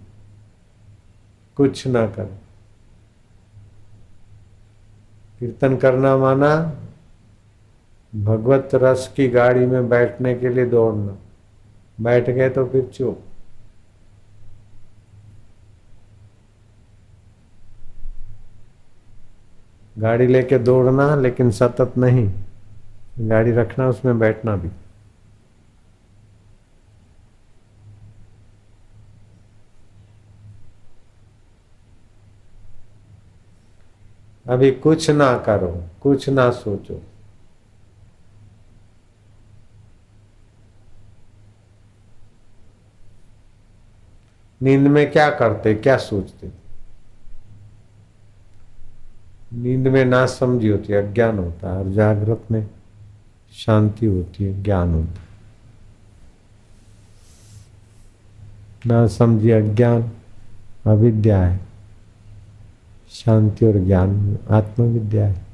कुछ 1.56 1.88
ना 1.88 2.08
करें। 2.08 2.40
कीर्तन 5.40 5.78
करना 5.78 6.18
माना 6.18 6.76
भगवत 8.16 8.70
रस 8.74 9.14
की 9.16 9.28
गाड़ी 9.28 9.66
में 9.66 9.90
बैठने 9.90 10.36
के 10.36 10.50
लिए 10.50 10.66
दौड़ना। 10.66 11.18
बैठ 12.02 12.30
गए 12.30 12.50
तो 12.50 12.66
फिर 12.66 12.86
चुप। 12.94 13.22
गाड़ी 19.98 20.28
लेके 20.28 20.58
दौड़ना, 20.58 21.16
लेकिन 21.16 21.52
सतत 21.52 21.94
नहीं। 21.98 22.32
गाड़ी 23.20 23.52
रखना, 23.52 23.88
उसमें 23.88 24.20
बैठना 24.20 24.56
भी। 24.56 24.70
अभी 34.50 34.72
कुछ 34.72 35.10
ना 35.10 35.38
करो, 35.38 35.84
कुछ 36.02 36.30
ना 36.30 36.52
सोचो। 36.52 37.04
नींद 44.62 44.82
में 44.82 45.12
क्या 45.12 45.30
करते, 45.30 45.74
क्या 45.74 45.98
सोचते? 45.98 46.50
नींद 49.54 49.88
में 49.88 50.06
ना 50.06 50.26
समझी 50.26 50.68
होती 50.68 50.94
है 50.94 51.12
अज्ञान 51.12 51.40
होता 51.40 51.72
है 51.72 51.78
और 51.78 51.92
जागृत 51.92 52.44
में 52.52 52.68
शांति 53.54 54.06
होती 54.06 54.44
है 54.44 54.64
ज्ञान 54.64 54.94
होता। 54.94 55.22
है 55.22 55.28
ना 58.86 59.08
समझी 59.08 59.52
अज्ञान, 59.52 60.12
अविद्या 60.86 61.44
है। 61.44 61.71
शांति 63.12 63.66
और 63.66 63.78
ज्ञान 63.78 64.38
आत्मविद्या 64.52 65.26
है। 65.28 65.46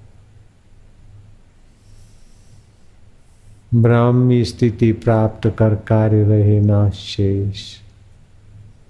ब्राह्मी 3.76 4.46
स्थिति 4.46 4.92
प्राप्त 4.92 5.48
कर 5.60 5.76
कार्य 5.76 6.24
रहे 6.24 6.60
ना 6.62 6.90
शेष। 6.90 7.64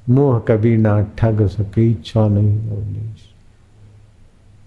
मोह 0.10 0.40
कभी 0.40 0.78
ना 0.78 1.02
ठग 1.18 1.48
सके, 1.48 1.92
इच्छा 1.92 2.28
नहीं 2.28 2.60
अवलेश 2.60 3.26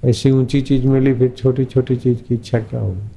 ऐसी 0.05 0.31
ऊँची 0.31 0.61
चीज़ 0.63 0.87
मिली, 0.87 1.15
फिर 1.15 1.29
छोटी 1.29 1.65
छोटी 1.65 1.97
चीज़ 1.97 2.19
की 2.19 2.35
इच्छा 2.35 2.61
क्या 2.61 2.81
होगी? 2.81 3.09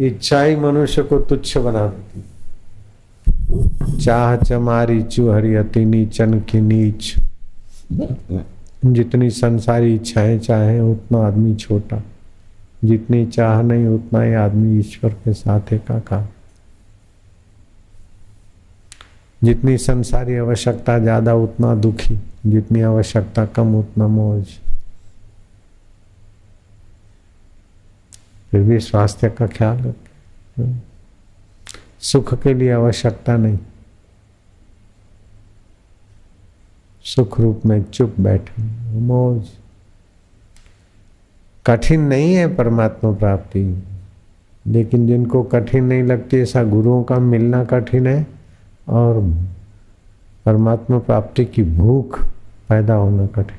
इच्छा 0.00 0.42
ही 0.42 0.56
मनुष्य 0.56 1.02
को 1.02 1.18
तुच्छ 1.18 1.58
बना 1.58 1.86
देती। 1.86 2.24
चाह 4.00 4.36
चमारी 4.36 5.02
चुहरी 5.02 5.54
अति 5.54 5.84
नीचन 5.84 6.40
की 6.40 6.60
नीच। 6.60 7.14
जितनी 8.86 9.30
संसारी 9.30 9.94
इच्छाएँ 9.94 10.38
चाहे, 10.38 10.80
उतना 10.80 11.18
आदमी 11.18 11.54
छोटा। 11.54 12.02
जितनी 12.84 13.26
चाह 13.26 13.62
नहीं, 13.62 13.86
उतना 13.86 14.22
ही 14.22 14.34
आदमी 14.34 14.78
ईश्वर 14.78 15.10
के 15.10 15.32
साथ 15.32 15.72
एकाकार। 15.72 16.28
जितनी 19.44 19.78
संसारी 19.78 20.36
आवश्यकता 20.36 20.98
ज़्यादा, 20.98 21.34
उतना 21.34 21.74
दुखी। 21.74 22.18
जितनी 22.46 22.80
आवश्यकता 22.80 23.46
कम, 23.46 23.74
उतना 23.74 24.08
मौज। 24.08 24.46
फिर 28.50 28.62
भी 28.62 28.78
स्वास्थ्य 28.80 29.30
का 29.30 29.46
ख्याल 29.46 29.78
रखें। 29.78 30.80
सुख 32.00 32.34
के 32.42 32.54
लिए 32.54 32.72
आवश्यकता 32.72 33.36
नहीं। 33.36 33.58
सुख 37.04 37.40
रूप 37.40 37.66
में 37.66 37.82
चुप 37.82 38.14
बैठे, 38.20 38.62
मौज। 39.00 39.48
कठिन 41.66 42.00
नहीं 42.00 42.34
है 42.34 42.54
परमात्मा 42.54 43.12
प्राप्ति, 43.12 43.82
लेकिन 44.66 45.06
जिनको 45.06 45.42
कठिन 45.42 45.84
नहीं 45.84 46.02
लगती, 46.02 46.36
ऐसा 46.36 46.62
गुरुओं 46.62 47.02
का 47.02 47.18
मिलना 47.18 47.64
कठिन 47.64 48.06
है 48.06 48.26
और 48.88 49.20
परमात्मा 50.46 50.98
प्राप्ति 50.98 51.44
की 51.44 51.62
भूख 51.62 52.22
पैदा 52.68 52.94
होना 52.94 53.26
कठिन। 53.26 53.58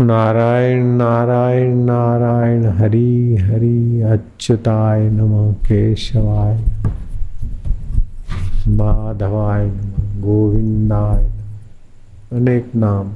नारायण 0.00 0.84
नारायण 0.84 1.76
नारायण, 1.76 2.64
हरि 2.64 3.36
हरि, 3.40 4.02
अच्युताय 4.02 5.10
नम, 5.10 5.52
केशवाय 5.52 6.56
माधवाय 8.68 9.66
नम, 9.66 10.20
गोविंदाय 10.20 11.24
अनेक 12.32 12.74
नाम। 12.74 13.12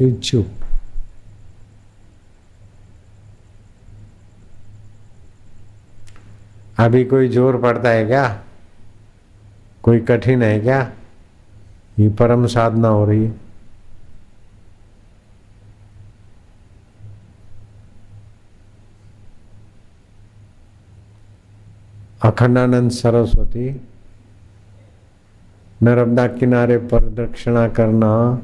इच्छुक। 0.00 0.46
अभी 6.78 7.04
कोई 7.04 7.28
ज़ोर 7.28 7.56
पड़ता 7.56 7.88
है 7.88 8.06
क्या? 8.06 8.40
कोई 9.82 9.98
कठिन 9.98 10.42
है 10.42 10.60
क्या? 10.60 10.92
ये 11.98 12.08
परम 12.08 12.46
साधना 12.46 12.88
हो 12.88 13.04
रही 13.04 13.24
है। 13.24 13.45
अखंडानंद 22.26 22.90
सरस्वती 22.90 23.80
नर्मदा 25.82 26.26
किनारे 26.26 26.78
पर 26.78 27.08
दक्षिणा 27.08 27.68
करना 27.68 28.42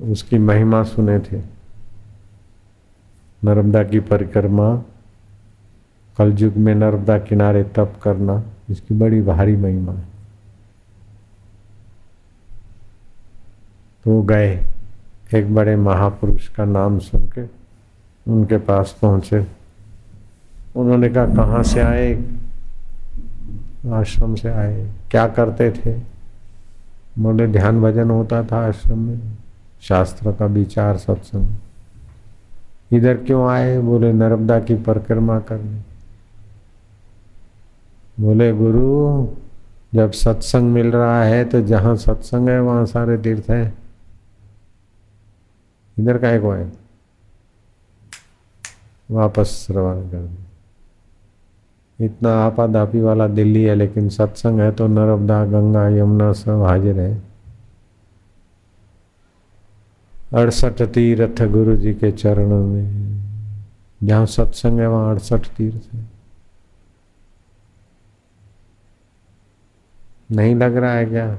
उसकी 0.00 0.38
महिमा 0.38 0.82
सुने 0.82 1.18
थे। 1.18 1.42
नर्मदा 3.44 3.82
की 3.82 4.00
परिक्रमा, 4.00 4.76
कलयुग 6.18 6.56
में 6.56 6.74
नर्मदा 6.74 7.18
किनारे 7.18 7.64
तप 7.64 7.94
करना, 8.02 8.42
इसकी 8.70 8.94
बड़ी 8.94 9.22
भारी 9.22 9.56
महिमा 9.56 9.92
है। 9.92 10.04
तो 14.04 14.22
गए, 14.22 14.64
एक 15.34 15.54
बड़े 15.54 15.76
महापुरुष 15.76 16.48
का 16.48 16.64
नाम 16.64 16.98
सुन 16.98 17.28
के 17.28 17.42
उनके 18.32 18.58
पास 18.58 18.98
पहुँचे। 19.02 19.55
उन्होंने 20.76 21.08
कहा, 21.08 21.26
कहाँ 21.26 21.62
से 21.62 21.80
आए? 21.80 22.24
आश्रम 23.92 24.34
से 24.34 24.48
आए। 24.48 24.92
क्या 25.10 25.28
करते 25.28 25.70
थे? 25.70 26.00
बोले, 27.18 27.46
ध्यान 27.46 27.82
भजन 27.82 28.10
होता 28.10 28.42
था 28.42 28.68
आश्रम 28.68 28.98
में। 28.98 29.20
शास्त्र 29.80 30.32
का 30.32 30.46
विचार, 30.46 30.96
सत्संग। 30.96 31.46
इधर 32.92 33.16
क्यों 33.16 33.48
आए? 33.48 33.78
बोले, 33.78 34.12
नर्मदा 34.12 34.60
की 34.60 34.74
परिक्रमा 34.74 35.40
करने। 35.40 35.80
बोले, 38.20 38.52
गुरु, 38.52 39.28
जब 39.94 40.12
सत्संग 40.12 40.62
मिल 40.62 40.92
रहा 40.92 41.22
है 41.22 41.44
तो 41.44 41.60
जहाँ 41.60 41.96
सत्संग 41.96 42.48
है, 42.48 42.60
वहाँ 42.60 42.86
सारे 42.86 43.18
तीर्थ 43.18 43.50
हैं। 43.50 43.78
इधर 45.98 46.18
का 46.18 46.30
एक 46.30 46.72
वापस 49.10 49.66
रवाना 49.70 50.00
कर 50.00 50.18
दिया 50.18 50.55
इतना 52.00 52.44
आपाधापी 52.46 53.00
वाला 53.00 53.28
दिल्ली 53.28 53.62
है, 53.64 53.74
लेकिन 53.74 54.08
सत्संग 54.08 54.60
है 54.60 54.72
तो 54.72 54.86
नर्मदा, 54.86 55.44
गंगा, 55.44 55.88
यमुना 55.88 56.32
सब 56.32 56.62
हाजिर 56.62 57.00
है। 57.00 57.22
अड़सठ 60.34 60.82
तीर्थ 60.82 61.42
गुरु 61.42 61.76
जी 61.76 61.94
के 61.94 62.12
चरणों 62.12 62.66
में। 62.66 63.06
जहाँ 64.02 64.26
सत्संग 64.26 64.80
है, 64.80 64.86
वहाँ 64.86 65.10
अड़सठ 65.10 65.48
तीर्थ 65.48 65.94
है। 65.94 66.04
नहीं 70.30 70.54
लग 70.54 70.76
रहा 70.76 70.92
है 70.92 71.06
क्या? 71.06 71.38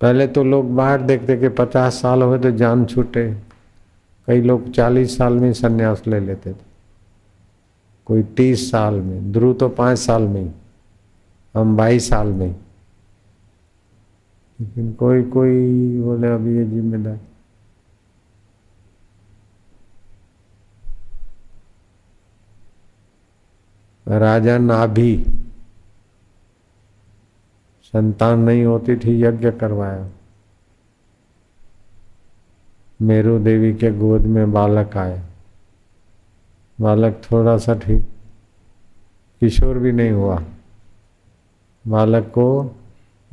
पहले 0.00 0.26
तो 0.26 0.42
लोग 0.44 0.74
बाहर 0.76 1.02
देखते 1.02 1.36
कि 1.36 1.48
पचास 1.58 2.00
साल 2.02 2.22
हुए 2.22 2.38
तो 2.38 2.50
जान 2.52 2.84
छूटे। 2.86 3.26
कई 4.28 4.40
लोग 4.42 4.70
चालीस 4.70 5.16
साल 5.18 5.32
में 5.32 5.52
संन्यास 5.52 6.02
ले 6.06 6.20
लेते 6.20 6.52
थे। 6.52 6.64
कोई 8.06 8.22
तीस 8.36 8.70
साल 8.70 8.94
में 8.94 9.32
ध्रुव 9.32 9.54
तो 9.54 9.68
पाँच 9.68 9.98
साल 9.98 10.22
में 10.22 10.40
ही, 10.42 10.50
हम 11.54 11.76
बाईस 11.76 12.08
साल 12.08 12.28
में 12.28 12.54
लेकिन 14.58 14.92
कोई 14.92 15.22
कोई 15.30 16.00
बोले 16.00 16.28
अभी 16.28 16.56
ये 16.56 16.64
जिम्मेदार 16.64 17.18
राजा 24.06 24.56
नाभी 24.58 25.16
संतान 27.86 28.38
नहीं 28.38 28.64
होती 28.64 28.96
थी, 28.96 29.22
यज्ञ 29.22 29.50
करवाया। 29.50 30.08
मेरू 33.02 33.38
देवी 33.38 33.74
के 33.74 33.90
गोद 33.90 34.20
में 34.20 34.52
बालक 34.52 34.96
आए। 34.96 35.22
बालक 36.80 37.22
थोड़ा 37.32 37.58
सा 37.58 37.74
ठीक, 37.74 38.02
किशोर 39.40 39.78
भी 39.78 39.92
नहीं 39.92 40.10
हुआ। 40.10 40.42
बालक 41.88 42.24
को 42.24 42.76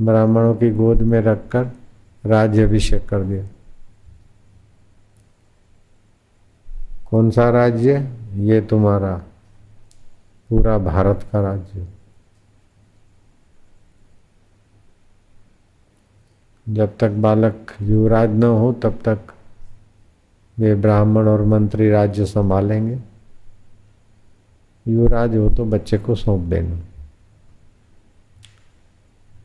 ब्राह्मणों 0.01 0.55
की 0.55 0.69
गोद 0.69 1.01
में 1.01 1.21
रखकर 1.21 1.71
राज्य 2.25 2.63
अभिषेक 2.63 3.09
कर 3.09 3.23
दिया। 3.23 3.47
कौन 7.09 7.29
सा 7.29 7.49
राज्य? 7.49 8.17
ये 8.33 8.61
तुम्हारा, 8.61 9.21
पूरा 10.49 10.77
भारत 10.77 11.25
का 11.31 11.41
राज्य। 11.41 11.87
जब 16.69 16.97
तक 16.97 17.09
बालक 17.09 17.71
युवराज 17.81 18.29
न 18.29 18.43
हो, 18.43 18.73
तब 18.73 18.99
तक 19.05 19.19
वे 20.59 20.75
ब्राह्मण 20.75 21.27
और 21.27 21.41
मंत्री 21.41 21.89
राज्य 21.89 22.25
संभालेंगे। 22.25 22.99
युवराज 24.87 25.35
हो 25.35 25.49
तो 25.49 25.65
बच्चे 25.65 25.97
को 25.97 26.15
सौंप 26.15 26.41
देना। 26.41 26.77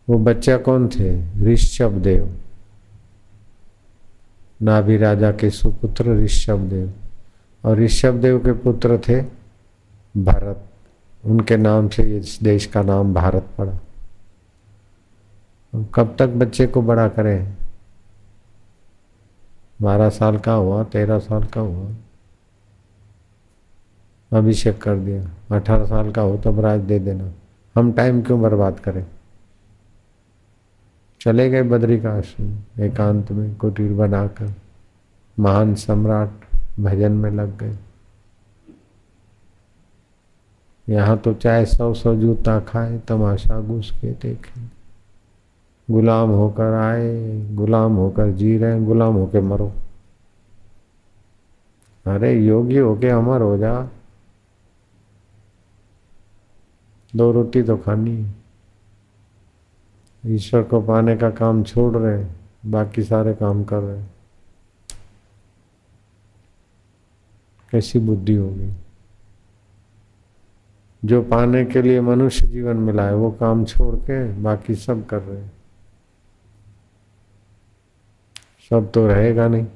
वो 0.09 0.19
बच्चा 0.19 0.57
कौन 0.57 0.89
थे? 0.89 1.39
ऋषभ 1.41 1.93
देव 1.93 2.39
नाभि 4.63 4.97
राजा 4.97 5.33
के 5.33 5.51
सुपुत्र 5.51 6.17
ऋषभ 6.17 6.59
देव 6.59 6.93
और 7.65 7.79
ऋषभ 7.79 8.15
देव 8.15 8.39
के 8.39 8.53
पुत्र 8.53 8.99
थे 8.99 9.21
भरत। 10.17 10.65
उनके 11.25 11.57
नाम 11.57 11.89
से 11.89 12.03
इस 12.03 12.39
देश 12.43 12.67
का 12.67 12.83
नाम 12.83 13.15
भारत 13.15 13.47
पड़ा। 13.59 13.79
कब 15.75 16.17
तक 16.19 16.27
बच्चे 16.27 16.67
को 16.67 16.83
बड़ा 16.83 17.09
करें? 17.09 17.57
बारह 19.83 20.09
साल 20.09 20.39
का 20.39 20.53
हुआ, 20.53 20.85
तेरह 20.85 21.19
साल 21.19 21.45
का 21.45 21.61
हुआ। 21.61 21.91
अभिषेक 24.33 24.83
कर 24.83 24.97
दिया। 24.97 25.57
अठारह 25.57 25.85
साल 25.85 26.13
का 26.13 26.23
हो 26.23 26.37
तब 26.37 26.61
राज 26.61 26.81
दे 26.81 26.99
देना। 26.99 27.33
हम 27.75 27.93
टाइम 27.93 28.23
क्यों 28.23 28.43
बर्बाद 28.43 28.81
करें? 28.81 29.07
चले 31.21 31.51
गए 31.51 31.63
बद्री 31.63 32.01
का 32.01 32.13
आश्रम 32.13 32.83
एकांत 32.83 33.33
में, 33.33 33.55
कुटीर 33.55 33.93
बनाकर। 33.93 34.55
महान 35.41 35.75
सम्राट 35.75 36.31
भजन 36.81 37.13
में 37.13 37.31
लग 37.31 37.59
गए। 37.59 37.79
यहाँ 40.89 41.19
तो 41.19 41.35
चाहे 41.35 41.67
सौ 41.67 41.95
सौ 41.95 42.15
जूता 42.15 42.61
खाए, 42.61 42.99
तमाशा 42.99 43.61
घुस 43.61 43.91
के 44.01 44.11
देखें। 44.13 44.71
गुलाम 45.91 46.31
होकर 46.31 46.75
आए, 46.75 47.41
गुलाम 47.55 47.95
होकर 47.95 48.31
जी 48.31 48.59
रहे, 48.59 48.81
गुलाम 48.81 49.15
होकर 49.15 49.41
मरो। 49.41 49.73
अरे 52.07 52.33
योगी 52.33 52.79
होके 52.79 53.09
अमर 53.09 53.41
हो 53.41 53.59
जा। 53.59 53.89
दो 57.17 57.33
रोटी 57.33 57.63
तो 57.63 57.77
खानी। 57.77 58.33
ईश्वर 60.27 60.63
को 60.63 60.81
पाने 60.81 61.17
का 61.17 61.31
काम 61.31 61.63
छोड़ 61.63 61.97
रहे, 61.97 62.27
बाकी 62.67 63.03
सारे 63.03 63.35
काम 63.35 63.65
कर 63.65 63.81
रहे। 63.81 64.03
कैसी 67.73 67.99
बुद्धि 67.99 68.35
होगी? 68.35 68.73
जो 71.05 71.23
पाने 71.23 71.65
के 71.65 71.83
लिए 71.83 72.01
मनुष्य 72.01 72.47
जीवन 72.47 72.77
मिला 72.77 73.03
है 73.03 73.15
वो 73.15 73.31
काम 73.31 73.65
छोड़ 73.65 73.97
के 73.97 74.33
बाकी 74.33 74.75
सब 74.75 75.07
कर 75.07 75.23
रहे। 75.23 75.41
हैं 75.41 75.58
सब 78.71 78.93
तो 78.93 79.07
रहेगा 79.07 79.49
नहीं। 79.49 79.67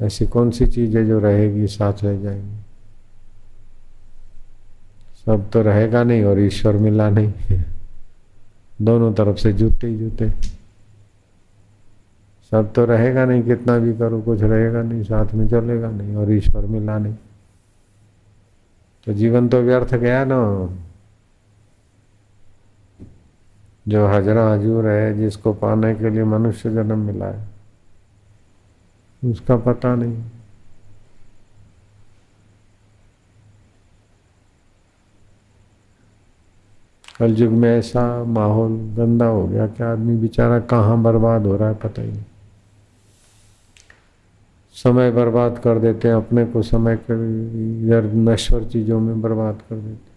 ऐसी 0.00 0.26
कौन 0.26 0.50
सी 0.50 0.66
चीज़ 0.66 0.98
है 0.98 1.06
जो 1.06 1.18
रहेगी, 1.18 1.66
साथ 1.66 1.92
रह 2.04 2.22
जाएँगी? 2.22 2.56
सब 5.26 5.50
तो 5.50 5.62
रहेगा 5.62 6.04
नहीं 6.04 6.24
और 6.24 6.40
ईश्वर 6.40 6.76
मिला 6.76 7.10
नहीं। 7.10 7.32
दोनों 8.82 9.12
तरफ़ 9.12 9.36
से 9.36 9.52
जूते 9.52 9.86
ही 9.86 9.98
जूते। 9.98 10.30
सब 12.50 12.72
तो 12.72 12.84
रहेगा 12.84 13.24
नहीं, 13.24 13.42
कितना 13.42 13.78
भी 13.78 13.94
करो, 13.94 14.22
कुछ 14.22 14.42
रहेगा 14.42 14.82
नहीं, 14.82 15.02
साथ 15.02 15.34
में 15.34 15.48
चलेगा 15.48 15.90
नहीं 15.90 16.16
और 16.16 16.32
ईश्वर 16.32 16.66
मिला 16.66 16.98
नहीं। 16.98 17.14
तो 19.06 19.12
जीवन 19.12 19.48
तो 19.48 19.62
व्यर्थ 19.62 19.94
गया 19.94 20.24
ना। 20.24 20.70
जो 23.86 24.06
हजरा 24.06 24.48
हजूर 24.50 24.86
है, 24.86 25.14
जिसको 25.14 25.52
पाने 25.54 25.94
के 25.94 26.10
लिए 26.10 26.24
मनुष्य 26.24 26.70
जन्म 26.70 26.98
मिला 26.98 27.26
है, 27.26 27.44
उसका 29.22 29.56
पता 29.56 29.94
नहीं। 29.94 30.22
कल 37.18 37.34
युग 37.34 37.52
में 37.52 37.68
ऐसा 37.70 38.02
माहौल 38.24 38.72
गंदा 38.96 39.26
हो 39.26 39.46
गया 39.46 39.66
कि 39.66 39.82
आदमी 39.82 40.16
बेचारा 40.16 40.58
कहाँ 40.60 41.02
बर्बाद 41.02 41.46
हो 41.46 41.56
रहा 41.56 41.68
है 41.68 41.74
पता 41.74 42.02
ही 42.02 42.08
नहीं। 42.08 42.24
समय 44.76 45.10
बर्बाद 45.10 45.58
कर 45.58 45.78
देते 45.78 46.08
हैं, 46.08 46.14
अपने 46.14 46.44
को 46.46 46.62
समय 46.62 46.96
कर 47.10 48.12
नश्वर 48.14 48.64
चीज़ों 48.64 49.00
में 49.00 49.20
बर्बाद 49.22 49.62
कर 49.70 49.76
देते 49.76 50.15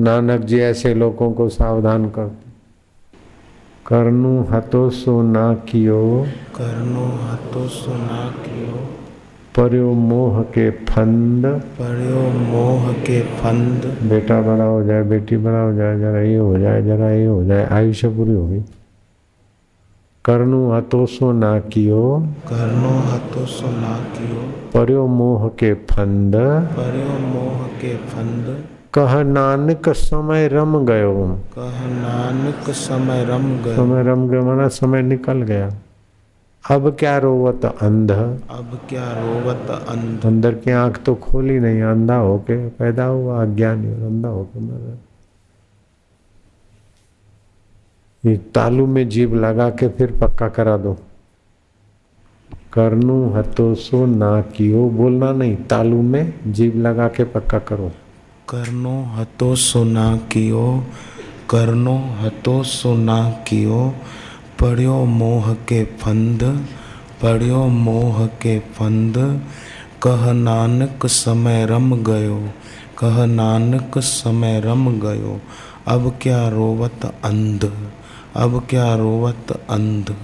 नानक 0.00 0.40
जी 0.40 0.60
ऐसे 0.60 0.94
लोगों 0.94 1.32
को 1.32 1.48
सावधान 1.48 2.08
करते 2.10 2.50
करनु 3.86 4.42
हतो 4.42 4.90
सो 4.90 5.22
ना 5.22 5.54
कियो। 5.54 6.26
करनो 6.56 7.06
हतो 7.06 7.68
सुना 7.68 8.30
कियो। 8.30 8.76
पर्यो 9.56 9.92
मोह 9.92 10.42
के 10.42 10.70
फंद। 10.70 11.46
पड़ियो 11.46 12.20
मोह 12.30 12.92
के 12.92 13.20
फंद। 13.20 13.84
बेटा 14.02 14.40
बड़ा 14.40 14.64
हो 14.64 14.82
जाए 14.82 15.02
बेटी 15.02 15.36
बड़ा 15.36 15.60
हो 15.60 15.74
जाए 15.74 15.98
जरा 15.98 16.20
ये 16.20 16.36
हो 16.36 16.58
जाए 16.58 16.82
जरा 16.82 17.10
ये 17.10 17.26
हो 17.26 17.44
जाए 17.44 17.66
आयुष्य 17.66 18.08
पूरी 18.08 18.32
हो 18.32 18.46
गई। 18.48 18.60
करनु 20.24 20.72
हतो 20.72 21.06
सो 21.06 21.32
ना 21.32 21.60
कियो। 21.60 22.26
करनो 22.48 22.98
हतो 22.98 23.46
सुना 23.46 23.98
कियो। 23.98 24.42
पर्यो 24.74 25.06
मोह 25.06 25.48
के 25.48 25.74
फंद। 25.74 26.36
पड़ियो 26.76 27.18
मोह 27.26 27.66
के 27.66 27.96
फंद। 27.96 28.64
कह 28.94 29.12
नानक 29.22 29.88
समय 29.88 30.48
रम 30.48 30.84
गयो। 30.84 31.12
कह 31.54 31.86
नानक 31.90 32.70
समय 32.76 33.24
रम 33.24 33.44
गए 33.62 33.74
समय 33.76 34.02
रम 34.02 34.26
गयो 34.28 34.42
माना 34.42 34.66
समय 34.68 35.02
निकल 35.02 35.42
गया। 35.42 35.68
अब 36.64 36.90
क्या 36.98 37.16
रोवत 37.18 37.64
अंध? 37.64 38.10
अब 38.10 38.80
क्या 38.88 39.04
रोवत 39.12 39.70
अंध? 39.70 40.24
अंदर 40.26 40.54
की 40.54 40.70
आँख 40.70 40.98
तो 41.04 41.14
खोली 41.14 41.58
नहीं 41.58 41.82
अंधा 41.82 42.16
होके 42.16 42.56
पैदा 42.68 43.04
हुआ 43.04 43.42
अज्ञानी 43.42 43.92
और 43.92 44.02
अंधा 44.02 44.28
होके 44.28 44.60
मर 44.60 44.80
गया। 44.80 44.96
ये 48.24 48.36
तालू 48.54 48.86
में 48.86 49.08
जीव 49.08 49.34
लगा 49.36 49.70
के 49.70 49.88
फिर 49.88 50.18
पक्का 50.18 50.48
करा 50.48 50.76
दो। 50.76 50.96
करनू 52.72 53.28
हतो 53.30 53.74
सो 53.74 54.04
ना 54.06 54.40
कियो 54.56 54.88
बोलना 54.90 55.32
नहीं 55.32 55.56
तालू 55.64 56.02
में 56.02 56.52
जीव 56.52 56.76
लगा 56.78 57.08
के 57.08 57.24
पक्का 57.24 57.58
करो। 57.58 57.90
करनो 58.50 58.92
हतो 59.14 59.54
सुना 59.54 60.04
कियो, 60.32 60.84
करनो 61.50 61.96
हतो 62.20 62.62
सुना 62.62 63.18
कियो। 63.48 63.82
पड़ियो 64.60 64.94
मोह 65.04 65.52
के 65.68 65.84
फंद 65.84 66.42
पड़ियो 67.22 67.64
मोह 67.66 68.26
के 68.42 68.58
फंद। 68.74 69.18
कह 70.02 70.32
नानक 70.32 71.06
समय 71.06 71.64
रम 71.66 71.94
गयो, 72.02 72.38
कह 72.98 73.24
नानक 73.26 73.98
समय 73.98 74.60
रम 74.60 74.90
गयो। 75.00 75.40
अब 75.88 76.18
क्या 76.22 76.48
रोवत 76.48 77.04
अंध, 77.24 77.70
अब 78.36 78.66
क्या 78.70 78.94
रोवत 78.94 79.52
अंध। 79.70 80.14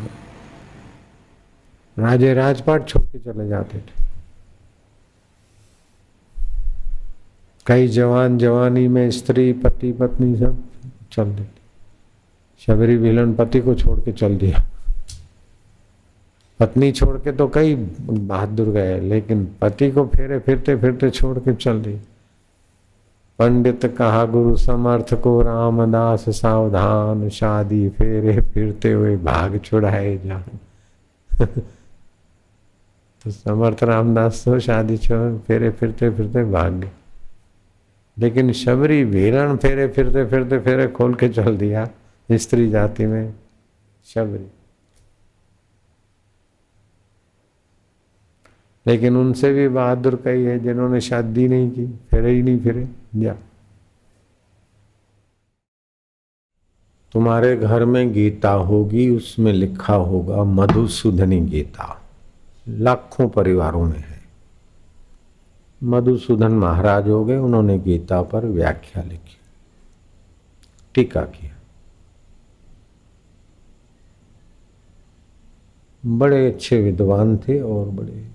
राजे 1.96 2.34
राजपाट 2.34 2.88
छोड़ 2.88 3.02
के 3.02 3.18
चले 3.18 3.48
जाते 3.48 3.78
थे। 3.78 3.95
कई 7.66 7.88
जवान 7.88 8.38
जवानी 8.38 8.88
में 8.88 9.10
स्त्री, 9.10 9.52
पति, 9.52 9.92
पत्नी 9.92 10.36
सब 10.36 10.62
चल 11.12 11.24
देते 11.24 11.56
शबरी 12.66 12.96
विलन 12.96 13.34
पति 13.34 13.60
को 13.60 13.74
छोड़ 13.74 14.00
के 14.00 14.12
चल 14.12 14.36
दिया। 14.36 14.64
पत्नी 16.60 16.92
छोड़ 16.92 17.16
के 17.18 17.32
तो 17.32 17.48
कई 17.48 17.74
बहादुर 17.74 18.68
गए, 18.68 19.00
लेकिन 19.00 19.56
पति 19.60 19.90
को 19.90 20.06
फेरे 20.06 20.38
फिरते 20.38 20.76
फिरते 20.76 21.10
छोड़ 21.10 21.38
के 21.38 21.54
चल 21.54 21.82
दी 21.82 21.98
पंडित 23.38 23.84
कहा, 23.98 24.24
गुरु 24.24 24.56
समर्थ 24.56 25.14
को 25.14 25.42
रामदास 25.42 26.24
सावधान, 26.28 27.28
शादी 27.28 27.88
फेरे 27.88 28.40
फिरते 28.40 28.92
हुए 28.92 29.16
भाग 29.16 29.60
छुड़ाए 29.64 30.16
जान 30.18 30.44
तो 33.24 33.30
समर्थ 33.30 33.84
रामदास 33.84 34.44
तो 34.44 34.58
शादी 34.58 34.96
छोड़, 34.96 35.38
फेरे 35.38 35.70
फिरते 35.70 36.10
फिरते 36.10 36.44
भाग 36.44 36.72
गए। 36.72 36.90
लेकिन 38.18 38.52
शबरी 38.52 39.04
वीरण 39.04 39.56
फेरे, 39.56 39.88
फिरते 39.88 40.24
फिरते, 40.24 40.58
फेरे, 40.58 40.88
खोल 40.88 41.14
के 41.14 41.28
चल 41.28 41.56
दिया 41.56 41.88
स्त्री 42.32 42.70
जाति 42.70 43.06
में 43.06 43.34
शबरी। 44.04 44.46
लेकिन 48.86 49.16
उनसे 49.16 49.52
भी 49.52 49.68
बहादुर 49.68 50.22
कई 50.24 50.42
है 50.42 50.58
जिन्होंने 50.58 51.00
शादी 51.00 51.48
नहीं 51.48 51.70
की, 51.70 51.86
फिरे 51.86 52.32
ही 52.32 52.42
नहीं, 52.42 52.60
फिरे, 52.60 52.88
जा। 53.16 53.34
तुम्हारे 57.12 57.56
घर 57.56 57.84
में 57.84 58.12
गीता 58.12 58.50
होगी, 58.50 59.10
उसमें 59.10 59.52
लिखा 59.52 59.94
होगा 59.94 60.44
मधुसूदनी 60.44 61.40
गीता। 61.40 62.02
लाखों 62.68 63.28
परिवारों 63.28 63.84
में 63.84 63.98
है। 63.98 64.15
मधुसूदन 65.82 66.52
महाराज 66.52 67.08
हो 67.08 67.24
गए, 67.24 67.36
उन्होंने 67.36 67.78
गीता 67.78 68.22
पर 68.22 68.44
व्याख्या 68.46 69.02
लिखी, 69.02 69.36
टीका 70.94 71.22
किया। 71.22 71.54
बड़े 76.04 76.46
अच्छे 76.46 76.80
विद्वान 76.82 77.36
थे 77.38 77.60
और 77.60 77.88
बड़े 77.88 78.26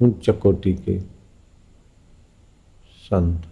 उच्च 0.00 0.30
कोटि 0.30 0.74
के 0.74 0.98
संत 3.02 3.46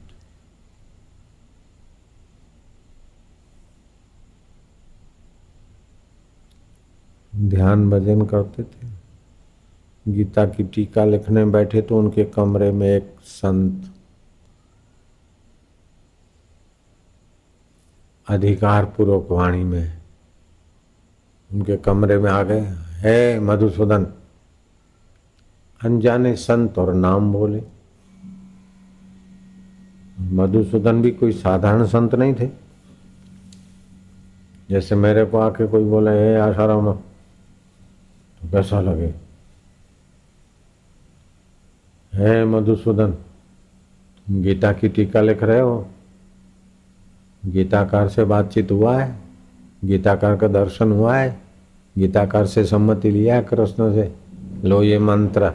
ध्यान 7.32 7.90
भजन 7.90 8.24
करते 8.26 8.62
थे। 8.62 9.01
गीता 10.08 10.46
की 10.46 10.64
टीका 10.64 11.04
लिखने 11.04 11.44
बैठे 11.44 11.82
तो 11.82 11.98
उनके 11.98 12.24
कमरे 12.24 12.70
में 12.72 12.88
एक 12.88 13.14
संत 13.22 13.90
अधिकार 18.28 18.84
पूर्वक 18.84 19.26
वाणी 19.30 19.64
में 19.64 20.02
उनके 21.52 21.76
कमरे 21.76 22.18
में 22.18 22.30
आ 22.30 22.42
गए। 22.42 22.60
हे 23.00 23.40
मधुसूदन, 23.40 24.06
अनजाने 25.84 26.34
संत 26.36 26.78
और 26.78 26.94
नाम 26.94 27.32
बोले। 27.32 27.62
मधुसूदन 30.20 31.02
भी 31.02 31.10
कोई 31.10 31.32
साधारण 31.32 31.86
संत 31.86 32.14
नहीं 32.14 32.34
थे। 32.34 32.50
जैसे 34.70 34.94
मेरे 34.94 35.24
को 35.24 35.38
आके 35.38 35.66
कोई 35.66 35.84
बोले, 35.84 36.10
हे 36.10 36.36
आशाराम 36.36 36.92
तो 36.92 38.50
कैसा 38.50 38.80
लगे? 38.80 39.21
हे 42.14 42.44
मधुसूदन, 42.44 43.14
गीता 44.30 44.72
की 44.72 44.88
टीका 44.88 45.20
लिख 45.20 45.42
रहे 45.42 45.60
हो? 45.60 45.86
गीताकार 47.46 48.08
से 48.08 48.24
बातचीत 48.24 48.72
हुआ 48.72 49.02
है, 49.02 49.18
गीताकार 49.84 50.36
का 50.36 50.48
दर्शन 50.48 50.92
हुआ 50.92 51.16
है, 51.16 51.40
गीताकार 51.98 52.46
से 52.46 52.64
सम्मति 52.64 53.10
लिया 53.10 53.36
है 53.36 53.42
कृष्ण 53.42 53.94
से। 53.94 54.14
लो 54.64 54.82
ये 54.82 54.98
मंत्र, 54.98 55.52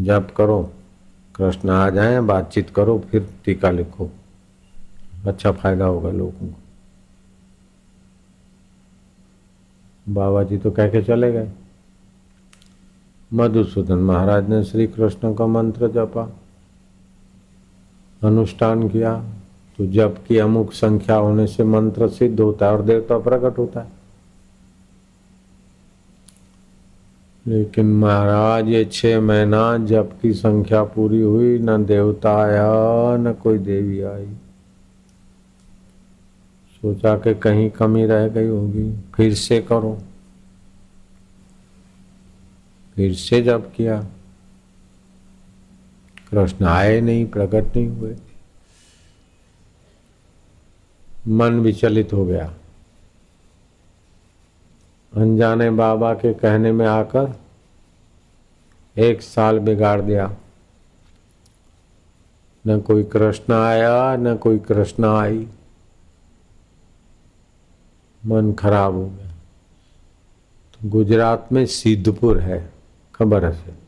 जप 0.00 0.34
करो, 0.36 0.72
कृष्ण 1.36 1.70
आ 1.70 1.90
जाए, 1.90 2.20
बातचीत 2.20 2.70
करो, 2.70 2.98
फिर 3.10 3.28
टीका 3.44 3.70
लिखो। 3.70 4.10
अच्छा 5.26 5.52
फ़ायदा 5.52 5.84
होगा 5.84 6.10
लोगों 6.10 6.30
को। 6.30 6.54
बाबा 10.08 10.42
जी 10.42 10.58
तो 10.58 10.70
कह 10.70 10.88
के 10.88 11.02
चले 11.02 11.32
गए। 11.32 11.50
मधुसूदन 13.34 13.98
महाराज 13.98 14.48
ने 14.48 14.64
श्री 14.64 14.86
कृष्ण 14.86 15.34
का 15.34 15.46
मंत्र 15.46 15.88
जपा। 15.88 16.32
अनुष्ठान 18.22 18.88
किया 18.88 19.24
तो 19.78 19.86
जप 19.86 20.24
की 20.28 20.38
अमुक 20.38 20.72
संख्या 20.72 21.16
होने 21.16 21.46
से 21.46 21.64
मंत्र 21.64 22.08
सिद्ध 22.08 22.40
होता 22.40 22.66
है 22.66 22.72
और 22.72 22.82
देवता 22.82 23.18
प्रकट 23.18 23.58
होता 23.58 23.80
है। 23.80 24.04
लेकिन 27.46 27.86
महाराज, 27.92 28.68
ये 28.68 28.84
छह 28.84 29.20
महीना 29.20 29.76
जप 29.76 30.18
की 30.22 30.32
संख्या 30.32 30.84
पूरी 30.84 31.20
हुई, 31.20 31.58
न 31.58 31.84
देवता 31.84 32.36
आया, 32.36 33.16
न 33.16 33.32
कोई 33.32 33.58
देवी 33.58 34.00
आई। 34.00 34.26
सोचा 36.74 37.18
कि 37.18 37.34
कहीं 37.34 37.70
कमी 37.70 38.06
रह 38.06 38.28
गई 38.28 38.48
होगी, 38.48 38.92
फिर 39.14 39.34
से 39.34 39.60
करो। 39.60 39.98
फिर 42.96 43.14
से 43.14 43.42
जब 43.42 43.74
किया। 43.74 44.06
कृष्ण 46.30 46.64
आए 46.64 47.00
नहीं, 47.00 47.26
प्रकट 47.26 47.76
नहीं 47.76 47.88
हुए। 47.88 48.16
मन 51.28 51.60
विचलित 51.60 52.12
हो 52.12 52.24
गया। 52.24 52.54
अनजाने 55.16 55.70
बाबा 55.70 56.14
के 56.14 56.34
कहने 56.34 56.72
में 56.72 56.86
आकर 56.86 57.40
एक 58.98 59.22
साल 59.22 59.58
बिगाड़ 59.58 60.00
दिया। 60.00 60.36
न 62.66 62.80
कोई 62.80 63.04
कृष्ण 63.04 63.54
आया, 63.54 64.16
न 64.16 64.36
कोई 64.36 64.58
कृष्ण 64.58 65.04
आई। 65.04 65.48
मन 68.26 68.52
खराब 68.52 68.94
हो 68.94 69.06
गया। 69.06 69.30
तो 70.74 70.88
गुजरात 70.88 71.48
में 71.52 71.66
सिद्धपुर 71.66 72.40
है। 72.40 72.73
खबर 73.14 73.44
है 73.44 73.78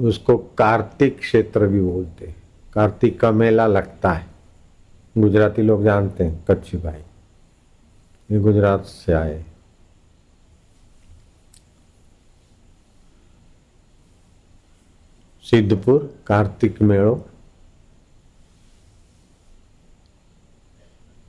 उसको 0.00 0.36
कार्तिक 0.38 1.18
क्षेत्र 1.18 1.66
भी 1.66 1.80
बोलते 1.80 2.26
हैं। 2.26 2.42
कार्तिक 2.72 3.20
का 3.20 3.30
मेला 3.30 3.66
लगता 3.66 4.12
है। 4.12 4.26
गुजराती 5.18 5.62
लोग 5.62 5.84
जानते 5.84 6.24
हैं, 6.24 6.44
कच्ची 6.50 6.76
भाई 6.76 7.02
ये 8.30 8.38
गुजरात 8.38 8.84
से 8.84 9.12
आए। 9.12 9.44
सिद्धपुर, 15.42 16.22
कार्तिक 16.26 16.82
मेड़ो 16.82 17.14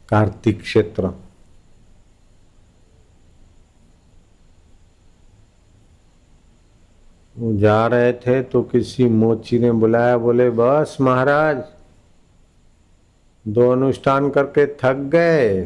कार्तिक 0.10 0.62
क्षेत्र। 0.62 1.31
जा 7.36 7.88
रहे 7.88 8.14
थे 8.14 8.42
तो 8.44 8.62
किसी 8.62 9.06
मोची 9.06 9.60
ने 9.60 9.72
बुलाया, 9.72 10.18
बोले, 10.18 10.50
बस 10.50 10.98
महाराज, 11.02 11.64
दो 13.48 13.70
अनुष्ठान 13.70 14.30
करके 14.30 14.66
थक 14.66 15.10
गए। 15.14 15.66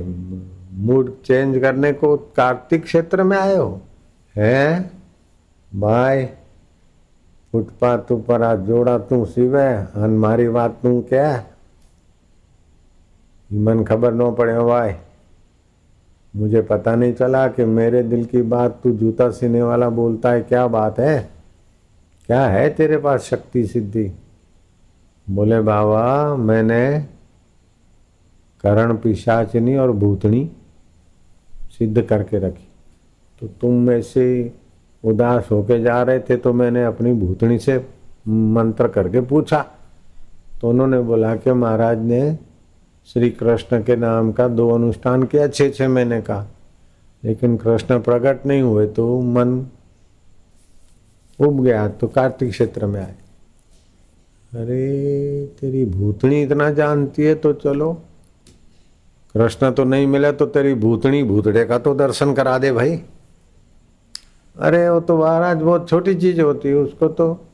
मूड 0.73 1.11
चेंज 1.21 1.59
करने 1.61 1.93
को 1.93 2.17
कार्तिक 2.17 2.83
क्षेत्र 2.83 3.23
में 3.23 3.37
आए 3.37 3.55
हो, 3.55 3.81
है? 4.35 4.91
भाई, 5.75 6.25
फुटपाथ 7.51 8.11
ऊपर 8.11 8.41
आज 8.41 8.59
जोड़ा 8.59 8.97
तू 8.97 9.25
सिवे 9.25 9.67
अन 10.03 10.17
मारी 10.19 10.49
बात 10.49 10.79
तू 10.83 11.01
क्या? 11.09 11.43
मन 13.53 13.83
खबर 13.83 14.13
न 14.13 14.33
पड़े 14.35 14.57
भाई। 14.59 14.93
मुझे 16.35 16.61
पता 16.61 16.95
नहीं 16.95 17.13
चला 17.13 17.47
कि 17.47 17.65
मेरे 17.65 18.03
दिल 18.03 18.25
की 18.25 18.41
बात 18.41 18.79
तू 18.83 18.91
जूता 18.91 19.29
सीने 19.29 19.61
वाला 19.61 19.89
बोलता 19.89 20.31
है, 20.31 20.41
क्या 20.41 20.67
बात 20.67 20.99
है? 20.99 21.34
क्या 22.25 22.45
है 22.45 22.69
तेरे 22.69 22.97
पास 22.97 23.21
शक्ति 23.21 23.67
सिद्धि? 23.67 24.11
बोले, 25.29 25.61
बाबा, 25.61 26.35
मैंने 26.35 26.99
करण 28.63 28.97
पिशाचनी 28.97 29.75
और 29.75 29.91
भूतनी 29.91 30.51
सिद्ध 31.79 32.01
करके 32.01 32.39
रखी। 32.39 32.67
तो 33.41 33.47
तुम 33.47 33.73
में 33.73 34.01
से 34.01 34.53
उदास 35.03 35.47
होके 35.51 35.81
जा 35.81 36.03
रहे 36.03 36.19
थे 36.19 36.37
तो 36.37 36.53
मैंने 36.53 36.83
अपनी 36.85 37.13
भूतनी 37.13 37.59
से 37.59 37.77
मंत्र 38.27 38.87
करके 38.87 39.21
पूछा। 39.21 39.65
तो 40.61 40.69
उन्होंने 40.69 40.99
बोला 40.99 41.35
कि 41.35 41.51
महाराज 41.51 41.99
ने 41.99 42.37
श्री 43.05 43.29
कृष्ण 43.29 43.83
के 43.83 43.95
नाम 43.95 44.31
का 44.31 44.47
दो 44.47 44.69
अनुष्ठान 44.69 45.23
किया 45.23 45.47
छः 45.47 45.69
छः 45.69 45.89
महीने 45.89 46.21
का। 46.21 46.47
लेकिन 47.23 47.57
कृष्ण 47.57 47.99
प्रकट 47.99 48.45
नहीं 48.45 48.61
हुए 48.61 48.87
तो 48.87 49.21
मन 49.21 49.67
उब 51.39 51.63
गया 51.63 51.87
तो 51.87 52.07
कार्तिक 52.07 52.49
क्षेत्र 52.49 52.85
में 52.85 53.01
आए। 53.01 53.15
अरे, 54.53 55.45
तेरी 55.61 55.85
भूतनी 55.85 56.41
इतना 56.43 56.69
जानती 56.69 57.23
है 57.23 57.35
तो 57.35 57.53
चलो। 57.53 57.93
कृष्ण 59.33 59.71
तो 59.71 59.83
नहीं 59.83 60.07
मिला 60.07 60.31
तो 60.31 60.45
तेरी 60.45 60.73
भूतनी 60.73 61.23
भूतड़े 61.23 61.65
का 61.65 61.77
तो 61.77 61.95
दर्शन 61.95 62.33
करा 62.33 62.57
दे 62.57 62.71
भाई। 62.71 63.01
अरे, 64.59 64.89
वो 64.89 64.99
तो 64.99 65.17
महाराज, 65.17 65.57
बहुत 65.57 65.89
छोटी 65.89 66.15
चीज़ 66.15 66.41
होती 66.41 66.69
है, 66.69 66.75
उसको 66.75 67.07
तो 67.07 67.45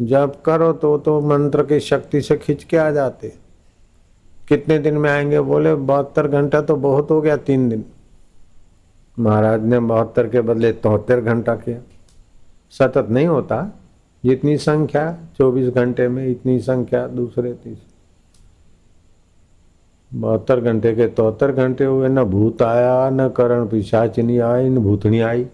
जब 0.00 0.42
करो 0.42 0.72
तो 0.72 0.98
तो 0.98 1.20
मंत्र 1.20 1.62
की 1.62 1.80
शक्ति 1.80 2.22
से 2.22 2.36
खिंच 2.36 2.64
के 2.64 2.76
आ 2.76 2.90
जाते। 2.90 3.34
कितने 4.48 4.78
दिन 4.78 4.94
में 4.94 5.10
आएँगे? 5.10 5.40
बोले, 5.40 5.74
बहत्तर 5.74 6.28
घंटा 6.28 6.60
तो 6.60 6.76
बहुत 6.76 7.10
हो 7.10 7.20
गया, 7.20 7.36
तीन 7.36 7.68
दिन। 7.68 7.84
महाराज 9.18 9.62
ने 9.62 9.80
बहत्तर 9.80 10.28
के 10.28 10.40
बदले 10.40 10.72
तोहत्तर 10.72 11.20
घंटा 11.20 11.54
किया। 11.54 11.78
सतत 12.70 13.06
नहीं 13.10 13.26
होता। 13.26 13.80
जितनी 14.24 14.56
संख्या 14.56 15.18
चौबीस 15.38 15.68
घंटे 15.68 16.08
में, 16.08 16.28
इतनी 16.28 16.60
संख्या 16.60 17.06
दूसरे 17.06 17.52
तीस। 17.52 17.78
बहत्तर 20.14 20.60
घंटे 20.60 20.94
के 20.94 21.06
तोहत्तर 21.06 21.52
घंटे 21.52 21.84
हुए, 21.84 22.08
न 22.08 22.24
भूत 22.24 22.62
आया, 22.62 23.10
न 23.10 23.28
करण 23.28 23.66
पिशाचिनी 23.66 24.38
आई, 24.38 24.68
न 24.68 24.78
भूतनी 24.78 25.20
आई। 25.20 25.46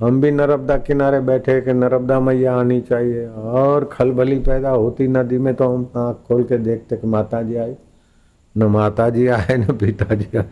हम 0.00 0.20
भी 0.20 0.30
नर्मदा 0.30 0.76
किनारे 0.76 1.20
बैठे 1.20 1.60
कि 1.60 1.72
नर्मदा 1.72 2.20
मैया 2.20 2.56
आनी 2.56 2.80
चाहिए। 2.80 3.28
और 3.28 3.84
खलबली 3.84 4.38
पैदा 4.38 4.70
होती 4.70 5.08
नदी 5.08 5.38
में 5.38 5.54
तो 5.54 5.74
हम 5.74 5.90
आँख 5.96 6.16
खोल 6.28 6.42
के 6.42 6.58
देखते 6.58 6.96
कि 6.96 7.06
माता 7.06 7.42
जी 7.42 7.56
आई। 7.56 7.74
न 8.56 8.62
माता 8.62 9.10
जी 9.10 9.26
आए, 9.26 9.56
न 9.56 9.76
पिताजी 9.76 10.38
आए। 10.38 10.46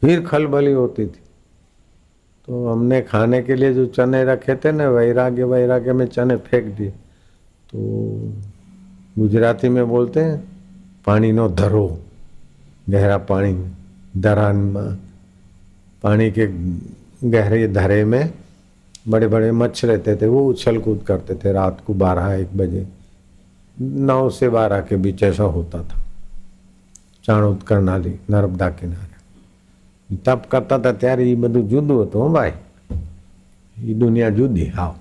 फिर 0.00 0.26
खलबली 0.26 0.72
होती 0.72 1.06
थी। 1.06 1.23
तो 2.48 2.68
हमने 2.68 3.00
खाने 3.02 3.42
के 3.42 3.54
लिए 3.54 3.74
जो 3.74 3.86
चने 3.86 4.24
रखे 4.24 4.54
थे 4.56 4.72
ना, 4.72 4.88
वैराग्य 4.88 5.44
वैराग्य 5.44 5.92
में 5.92 6.06
चने 6.06 6.36
फेंक 6.36 6.64
दिए। 6.76 6.90
तो 7.70 7.78
गुजराती 9.18 9.68
में 9.68 9.88
बोलते 9.88 10.20
हैं, 10.20 10.44
पानी 11.06 11.32
नो 11.32 11.48
धरो, 11.48 11.98
गहरा 12.90 13.18
पानी 13.18 13.72
धरान 14.20 14.74
पानी 16.02 16.30
के 16.30 16.46
गहरे 17.30 17.68
धरे 17.68 18.04
में 18.04 18.32
बड़े 19.08 19.28
बड़े 19.28 19.52
मच्छ 19.52 19.84
रहते 19.84 20.16
थे, 20.16 20.26
वो 20.26 20.48
उछल 20.48 20.78
कूद 20.78 21.04
करते 21.06 21.34
थे 21.34 21.52
रात 21.52 21.82
को 21.86 21.94
बारह 21.94 22.32
एक 22.34 22.56
बजे। 22.56 22.86
नौ 23.80 24.30
से 24.30 24.48
बारह 24.48 24.80
के 24.80 24.96
बीच 24.96 25.22
ऐसा 25.22 25.44
होता 25.44 25.82
था। 25.82 26.02
चाणोत्कर 27.24 27.80
नाली, 27.80 28.14
नर्मदा 28.30 28.68
किनारे। 28.70 29.13
તપ 30.09 30.41
કરતા 30.47 30.77
હતા 30.77 30.93
ત્યારે 30.95 31.31
એ 31.31 31.35
બધું 31.37 31.67
જુદું 31.67 32.03
હતું 32.03 32.33
ભાઈ 32.33 32.53
એ 33.77 33.93
દુનિયા 33.95 34.29
જુદી 34.31 34.69
હાવ 34.69 34.95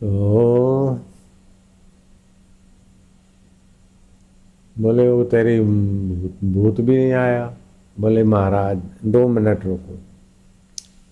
તો 0.00 0.98
बोले 4.76 5.08
वो 5.08 5.22
तेरी 5.26 5.58
भूत 6.54 6.80
भी 6.80 6.96
नहीं 6.96 7.12
आया 7.14 7.44
बोले 7.96 8.22
महाराज 8.24 8.80
दो 9.06 9.26
मिनट 9.28 9.64
रुको 9.64 9.98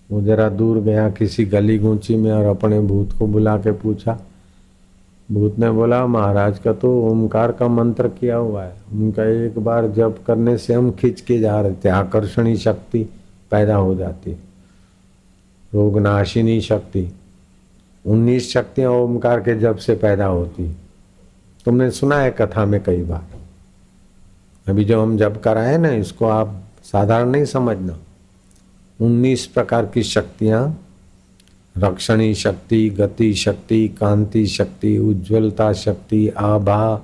वो 0.09 0.21
जरा 0.21 0.49
दूर 0.51 0.79
गया 0.81 1.09
किसी 1.11 1.45
गली 1.47 1.77
गूंची 1.79 2.15
में 2.15 2.31
और 2.31 2.45
अपने 2.47 2.79
भूत 2.83 3.13
को 3.13 3.27
बुला 3.27 3.57
के 3.57 3.71
पूछा 3.83 4.17
भूत 5.32 5.58
ने 5.58 5.70
बोला, 5.70 6.06
महाराज 6.06 6.58
का 6.58 6.72
तो 6.72 7.02
ओमकार 7.02 7.52
का 7.52 7.68
मंत्र 7.68 8.08
किया 8.08 8.36
हुआ 8.36 8.64
है। 8.64 8.74
उनका 8.92 9.24
एक 9.24 9.58
बार 9.58 9.88
जप 9.88 10.24
करने 10.26 10.58
से 10.58 10.74
हम 10.74 10.90
खींच 10.90 11.20
के 11.20 11.38
जा 11.38 11.60
रहे 11.60 11.72
थे। 11.72 11.88
आकर्षणी 11.88 12.56
शक्ति 12.56 13.04
पैदा 13.50 13.76
हो 13.76 13.94
जाती। 13.94 14.32
रोगनाशिनी 15.74 16.60
शक्ति। 16.60 17.12
उन्नीस 18.06 18.52
शक्तियाँ 18.52 18.90
ओमकार 18.90 19.40
के 19.40 19.58
जप 19.58 19.76
से 19.76 19.94
पैदा 19.94 20.26
होती। 20.26 20.76
तुमने 21.64 21.90
सुना 21.90 22.16
है 22.16 22.30
कथा 22.30 22.64
में 22.64 22.82
कई 22.84 23.02
बार। 23.02 23.26
अभी 24.70 24.84
जो 24.84 25.02
हम 25.02 25.16
जब 25.16 25.40
कराए 25.40 25.78
ना, 25.78 25.90
इसको 25.90 26.26
आप 26.26 26.62
साधारण 26.82 27.28
नहीं 27.28 27.44
समझना। 27.44 27.98
उन्नीस 29.00 29.46
प्रकार 29.46 29.86
की 29.86 30.02
शक्तियाँ 30.02 30.80
रक्षणी 31.80 32.34
शक्ति, 32.34 32.90
गति 32.90 33.34
शक्ति, 33.34 33.88
कांति 33.88 34.46
शक्ति, 34.46 34.98
उज्ज्वलता 34.98 35.72
शक्ति, 35.72 36.28
आभा, 36.28 36.94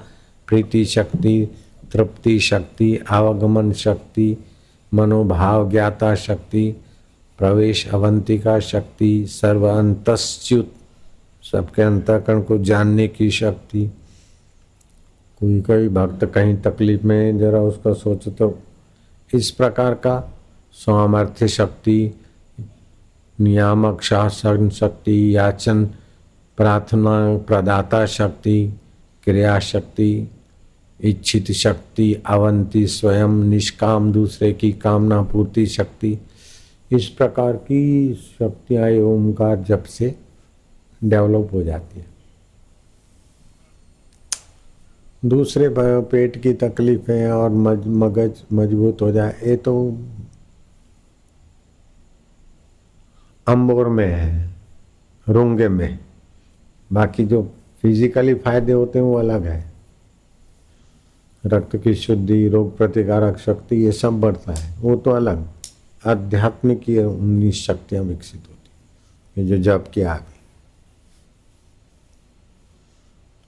प्रीति 0.49 0.85
शक्ति, 0.85 1.49
तृप्ति 1.93 2.41
शक्ति 2.41 2.99
आवागमन 3.11 3.72
शक्ति, 3.72 4.37
मनोभाव 4.95 5.70
ज्ञाता 5.70 6.14
शक्ति, 6.14 6.77
प्रवेश 7.39 7.89
अवंतिका 7.89 8.61
शक्ति, 8.61 9.27
सर्व 9.27 9.68
अंतस्च्युत, 9.68 10.72
सबके 11.53 11.83
अंतकरण 11.83 12.41
को 12.41 12.59
जानने 12.59 13.09
की 13.09 13.31
शक्ति। 13.31 13.87
कोई 15.41 15.61
कोई 15.61 15.89
भक्त 15.89 16.24
कहीं 16.24 16.57
तकलीफ़ 16.57 17.03
में 17.03 17.39
जरा 17.39 17.61
उसका 17.61 17.93
सोच 17.93 18.29
तो। 18.29 18.59
इस 19.35 19.51
प्रकार 19.51 19.95
का 19.95 20.39
सामर्थ्य 20.72 21.49
शक्ति 21.49 22.20
नियामक 23.39 24.03
शासन 24.03 24.68
शक्ति 24.70 25.37
याचन 25.37 25.84
प्रार्थना 26.59 27.16
प्रदाता 27.39 28.05
शक्ति 28.07 28.74
क्रिया 29.24 29.59
शक्ति 29.59 30.30
इच्छित 31.01 31.51
शक्ति 31.53 32.12
अवंती 32.26 32.87
स्वयं 32.87 33.45
निष्काम 33.45 34.12
दूसरे 34.12 34.53
की 34.53 34.72
कामना 34.72 35.22
पूर्ति 35.22 35.66
शक्ति। 35.66 36.18
इस 36.91 37.09
प्रकार 37.09 37.53
की 37.53 38.14
शक्तियाँ 38.14 38.91
ओंकार 39.05 39.57
जब 39.59 39.84
से 39.84 40.14
डेवलप 41.05 41.51
हो 41.53 41.62
जाती 41.62 42.01
है। 42.01 42.07
दूसरे 45.24 45.68
पेट 45.78 46.37
की 46.43 46.53
तकलीफें 46.55 47.30
और 47.30 47.51
मज, 47.51 47.87
मगज 47.87 48.43
मज़बूत 48.53 49.03
हो 49.03 49.11
जाए 49.12 49.34
ये 49.47 49.57
तो 49.57 49.74
अम्बोर 53.49 53.88
में 53.88 54.07
है, 54.07 54.51
रोंगे 55.28 55.68
में। 55.68 55.99
बाकी 56.92 57.24
जो 57.24 57.42
फिजिकली 57.82 58.34
फ़ायदे 58.34 58.72
होते 58.72 58.99
हैं 58.99 59.07
वो 59.07 59.14
अलग 59.14 59.44
है। 59.44 59.72
रक्त 61.44 61.76
की 61.76 61.94
शुद्धि, 61.94 62.49
रोग 62.49 62.76
प्रतिकारक 62.76 63.38
शक्ति, 63.38 63.76
ये 63.76 63.92
सब 63.92 64.20
बढ़ता 64.20 64.53
है। 64.53 64.74
वो 64.78 64.97
तो 64.97 65.11
अलग। 65.11 65.47
आध्यात्मिक 66.07 66.88
ये 66.88 67.05
उन्नीस 67.05 67.64
शक्तियाँ 67.66 68.03
विकसित 68.05 68.40
होती 68.40 69.42
ये 69.42 69.49
जो 69.49 69.57
जप 69.62 69.90
किया 69.94 70.12
आगे 70.12 70.36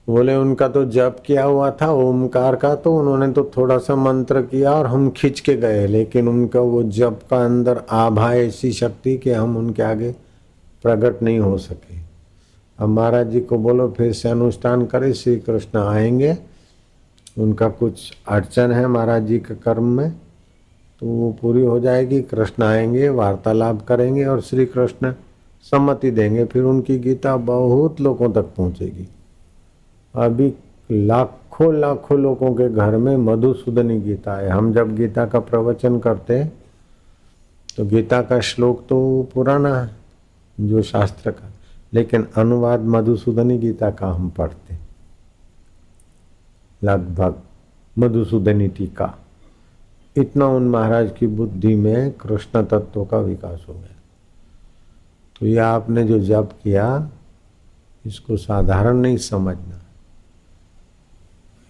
बोले, 0.09 0.35
उनका 0.35 0.67
तो 0.67 0.85
जप 0.85 1.17
किया 1.25 1.43
हुआ 1.43 1.71
था, 1.71 1.91
ओमकार 1.91 2.55
का 2.55 2.75
तो 2.75 2.95
उन्होंने 2.97 3.31
तो 3.31 3.51
थोड़ा 3.57 3.77
सा 3.77 3.95
मंत्र 3.95 4.41
किया 4.41 4.71
और 4.71 4.87
हम 4.87 5.09
खींच 5.09 5.39
के 5.39 5.55
गए। 5.55 5.87
लेकिन 5.87 6.27
उनका 6.27 6.59
वो 6.59 6.83
जप 6.83 7.19
का 7.29 7.45
अंदर 7.45 7.81
आभा 7.89 8.33
ऐसी 8.33 8.71
शक्ति 8.71 9.17
कि 9.17 9.31
हम 9.31 9.57
उनके 9.57 9.83
आगे 9.83 10.11
प्रकट 10.83 11.23
नहीं 11.23 11.39
हो 11.39 11.57
सके। 11.57 11.97
अब 12.79 12.89
महाराज 12.89 13.29
जी 13.29 13.41
को 13.41 13.57
बोलो, 13.57 13.93
फिर 13.97 14.13
से 14.13 14.29
अनुष्ठान 14.29 14.85
करें 14.85 15.13
श्री 15.13 15.35
कृष्ण 15.37 15.79
आएँगे। 15.79 16.37
उनका 17.37 17.69
कुछ 17.69 18.13
अड़चन 18.27 18.71
है 18.71 18.87
महाराज 18.87 19.23
जी 19.23 19.39
के 19.39 19.55
कर्म 19.55 19.83
में 19.83 20.11
तो 20.99 21.05
वो 21.05 21.31
पूरी 21.41 21.61
हो 21.61 21.79
जाएगी। 21.79 22.21
कृष्ण 22.21 22.63
आएँगे, 22.63 23.09
वार्तालाप 23.09 23.85
करेंगे 23.87 24.25
और 24.25 24.41
श्री 24.41 24.65
कृष्ण 24.65 25.13
सम्मति 25.61 26.11
देंगे। 26.11 26.45
फिर 26.45 26.63
उनकी 26.63 26.99
गीता 26.99 27.37
बहुत 27.37 28.01
लोगों 28.01 28.31
तक 28.31 28.45
पहुंचेगी। 28.57 29.07
अभी 30.19 30.53
लाखों 30.91 31.73
लाखों 31.75 32.19
लोगों 32.19 32.53
के 32.55 32.69
घर 32.69 32.97
में 32.97 33.15
मधुसूदनी 33.17 33.99
गीता 34.01 34.35
है। 34.35 34.49
हम 34.49 34.71
जब 34.73 34.95
गीता 34.95 35.25
का 35.25 35.39
प्रवचन 35.41 35.99
करते 35.99 36.37
हैं 36.39 36.51
तो 37.77 37.85
गीता 37.85 38.21
का 38.21 38.39
श्लोक 38.39 38.85
तो 38.89 39.29
पुराना 39.33 39.75
है, 39.75 39.89
जो 40.59 40.81
शास्त्र 40.81 41.31
का। 41.31 41.51
लेकिन 41.93 42.27
अनुवाद 42.37 42.79
मधुसूदनी 42.85 43.57
गीता 43.57 43.89
का 43.91 44.07
हम 44.07 44.29
पढ़ते 44.29 44.77
लगभग 46.81 47.41
मधुसूदनी 47.97 48.67
टीका। 48.67 49.13
इतना 50.15 50.47
उन 50.47 50.67
महाराज 50.69 51.11
की 51.17 51.27
बुद्धि 51.27 51.75
में 51.75 52.11
कृष्ण 52.11 52.63
तत्व 52.65 53.03
का 53.05 53.17
विकास 53.17 53.65
हो 53.69 53.73
गया। 53.73 53.95
तो 55.39 55.45
यह 55.45 55.65
आपने 55.65 56.03
जो 56.03 56.19
जप 56.19 56.49
किया, 56.63 57.09
इसको 58.05 58.37
साधारण 58.37 58.97
नहीं 58.97 59.17
समझना। 59.17 59.78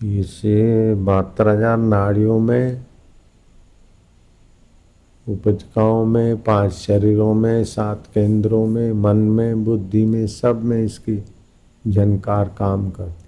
इसे 0.01 0.93
बहत्तर 0.95 1.47
हज़ार 1.47 1.77
नाड़ियों 1.77 2.39
में, 2.39 2.81
उपजकाओं 5.27 6.05
में, 6.05 6.41
पाँच 6.43 6.73
शरीरों 6.73 7.33
में, 7.33 7.63
सात 7.63 8.07
केंद्रों 8.13 8.65
में, 8.67 8.91
मन 8.93 9.17
में, 9.17 9.63
बुद्धि 9.65 10.05
में, 10.05 10.25
सब 10.27 10.63
में 10.63 10.83
इसकी 10.83 11.17
झनकार 11.85 12.55
काम 12.57 12.89
करती 12.89 13.27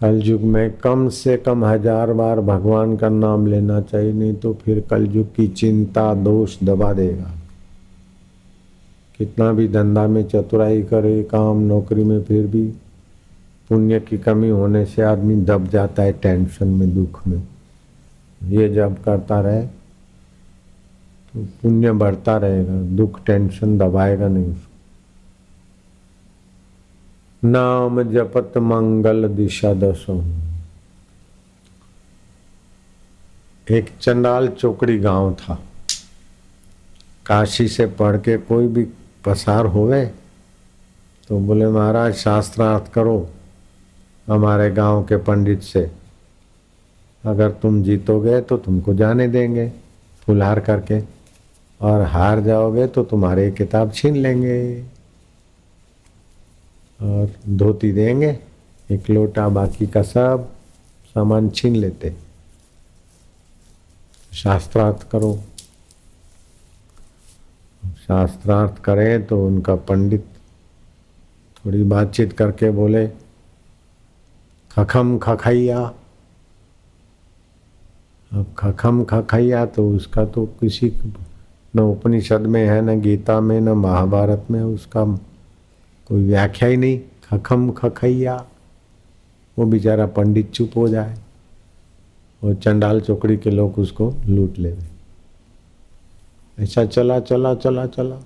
कलयुग 0.00 0.42
में 0.42 0.78
कम 0.78 1.08
से 1.08 1.36
कम 1.36 1.64
हज़ार 1.64 2.12
बार 2.12 2.40
भगवान 2.40 2.96
का 2.96 3.08
नाम 3.08 3.46
लेना 3.46 3.80
चाहिए, 3.80 4.12
नहीं 4.12 4.34
तो 4.34 4.52
फिर 4.54 4.80
कलयुग 4.80 5.34
की 5.34 5.46
चिंता, 5.48 6.14
दोष 6.14 6.56
दबा 6.62 6.92
देगा। 6.92 7.30
कितना 9.18 9.52
भी 9.52 9.68
धंधा 9.68 10.06
में 10.06 10.22
चतुराई 10.24 10.82
करे, 10.82 11.22
काम, 11.22 11.60
नौकरी 11.60 12.04
में 12.04 12.22
फिर 12.24 12.46
भी 12.46 12.72
पुण्य 13.72 14.00
की 14.00 14.18
कमी 14.18 14.48
होने 14.48 14.84
से 14.84 15.02
आदमी 15.02 15.34
दब 15.44 15.66
जाता 15.66 16.02
है 16.02 16.12
टेंशन 16.12 16.68
में, 16.68 16.94
दुख 16.94 17.26
में। 17.26 17.42
ये 18.44 18.68
जब 18.68 19.02
करता 19.04 19.40
रहे 19.40 19.62
तो 19.66 21.44
पुण्य 21.62 21.92
बढ़ता 21.92 22.36
रहेगा, 22.36 22.72
दुख, 22.96 23.24
टेंशन 23.24 23.78
दबाएगा 23.78 24.28
नहीं 24.28 24.52
उसको। 24.52 24.70
नाम 27.48 28.02
जपत 28.02 28.58
मंगल 28.58 29.28
दिशा 29.28 29.72
दसो। 29.74 30.20
एक 33.68 33.90
चंडाल 34.00 34.48
चोकड़ी 34.48 34.98
गाँव 34.98 35.34
था। 35.34 35.54
काशी 37.26 37.68
से 37.68 37.86
पढ़ 37.86 38.16
के 38.16 38.36
कोई 38.38 38.66
भी 38.66 38.86
पसार 39.24 39.66
होवे 39.66 40.04
तो 41.28 41.40
बोले, 41.40 41.66
महाराज, 41.66 42.14
शास्त्रार्थ 42.14 42.92
करो। 42.92 43.30
हमारे 44.26 44.70
गाँव 44.70 45.02
के 45.04 45.16
पंडित 45.16 45.62
से। 45.62 45.90
अगर 47.24 47.50
तुम 47.52 47.82
जीतोगे 47.82 48.40
तो 48.40 48.56
तुमको 48.56 48.94
जाने 48.94 49.28
देंगे, 49.28 49.68
फुलहार 50.26 50.60
करके। 50.60 51.00
और 51.80 52.02
हार 52.02 52.40
जाओगे 52.40 52.86
तो 52.86 53.02
तुम्हारे 53.04 53.50
किताब 53.50 53.92
छीन 53.92 54.16
लेंगे। 54.16 54.82
और 57.00 57.30
धोती 57.48 57.92
देंगे, 57.92 58.38
एक 58.90 59.10
लोटा 59.10 59.48
बाकी 59.48 59.86
का 59.86 60.02
सब 60.02 60.48
सामान 61.14 61.48
छीन 61.50 61.76
लेते। 61.76 62.14
शास्त्रार्थ 64.32 65.08
करो। 65.10 65.34
शास्त्रार्थ 67.98 68.82
करें 68.82 69.26
तो 69.26 69.46
उनका 69.46 69.74
पंडित 69.74 70.24
थोड़ी 71.56 71.82
बातचीत 71.84 72.32
करके 72.32 72.70
बोले 72.70 73.06
खखम 74.72 75.18
खखैया। 75.18 75.80
अब 78.32 78.46
खखम 78.58 79.04
खखैया 79.04 79.64
तो 79.66 79.88
उसका 79.90 80.24
तो 80.24 80.44
किसी 80.60 80.92
न 81.76 81.80
उपनिषद 81.80 82.40
में 82.40 82.64
है, 82.66 82.80
न 82.82 83.00
गीता 83.00 83.40
में, 83.40 83.60
न 83.60 83.68
महाभारत 83.68 84.46
में 84.50 84.62
उसका 84.62 85.04
कोई 86.08 86.24
व्याख्या 86.24 86.68
ही 86.68 86.76
नहीं। 86.76 87.00
खखम 87.24 87.70
खखैया। 87.70 88.44
वो 89.56 89.66
बेचारा 89.66 90.06
पंडित 90.06 90.50
चुप 90.50 90.70
हो 90.76 90.88
जाए 90.88 91.16
और 92.42 92.54
चंडाल 92.54 93.00
चौकड़ी 93.00 93.36
के 93.36 93.50
लोग 93.50 93.78
उसको 93.78 94.12
लूट 94.26 94.58
ले 94.58 94.74
ऐसा 96.58 96.84
चला 96.84 97.18
चला 97.20 97.54
चला 97.54 97.86
चला। 97.86 98.16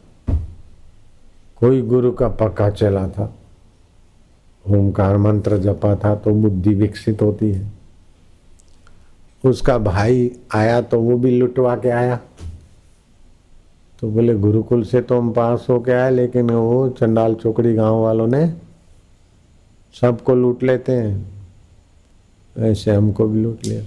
कोई 1.61 1.83
गुरु 1.83 2.13
का 2.13 2.29
पक्का 2.29 2.71
चला 2.71 3.09
था। 3.09 3.35
ओंकार 4.69 5.17
मंत्र 5.17 5.57
जपा 5.59 5.95
था 5.97 6.15
तो 6.15 6.31
बुद्धि 6.33 6.75
विकसित 6.75 7.23
होती 7.23 7.51
है। 7.51 7.73
उसका 9.45 9.77
भाई 9.79 10.31
आया 10.55 10.81
तो 10.81 11.01
वो 11.01 11.17
भी 11.17 11.31
लुटवा 11.31 11.77
के 11.77 11.89
आया। 11.89 12.21
तो 14.01 14.09
बोले, 14.11 14.35
गुरुकुल 14.35 14.83
से 14.85 15.01
तो 15.01 15.19
हम 15.19 15.33
पास 15.33 15.67
हो 15.71 15.79
के 15.81 15.93
आए, 15.93 16.11
लेकिन 16.11 16.51
वो 16.51 16.89
चंडाल 16.91 17.35
चौकड़ी 17.35 17.75
गाँव 17.75 18.03
वालों 18.03 18.27
ने 18.27 18.47
सबको 19.95 20.35
लूट 20.35 20.63
लेते 20.63 20.93
हैं। 20.93 21.27
ऐसे 22.57 22.95
हमको 22.95 23.27
भी 23.27 23.43
लूट 23.43 23.67
लिया। 23.67 23.83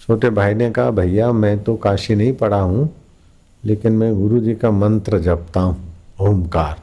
छोटे 0.00 0.30
भाई 0.30 0.54
ने 0.54 0.70
कहा, 0.70 0.90
भैया, 0.90 1.32
मैं 1.32 1.62
तो 1.64 1.76
काशी 1.76 2.14
नहीं 2.14 2.32
पढ़ा 2.32 2.60
हूँ, 2.60 2.88
लेकिन 3.64 3.92
मैं 3.92 4.14
गुरु 4.20 4.40
जी 4.40 4.54
का 4.54 4.70
मंत्र 4.70 5.18
जपता 5.18 5.60
हूँ 5.60 5.76
ओमकार 6.20 6.78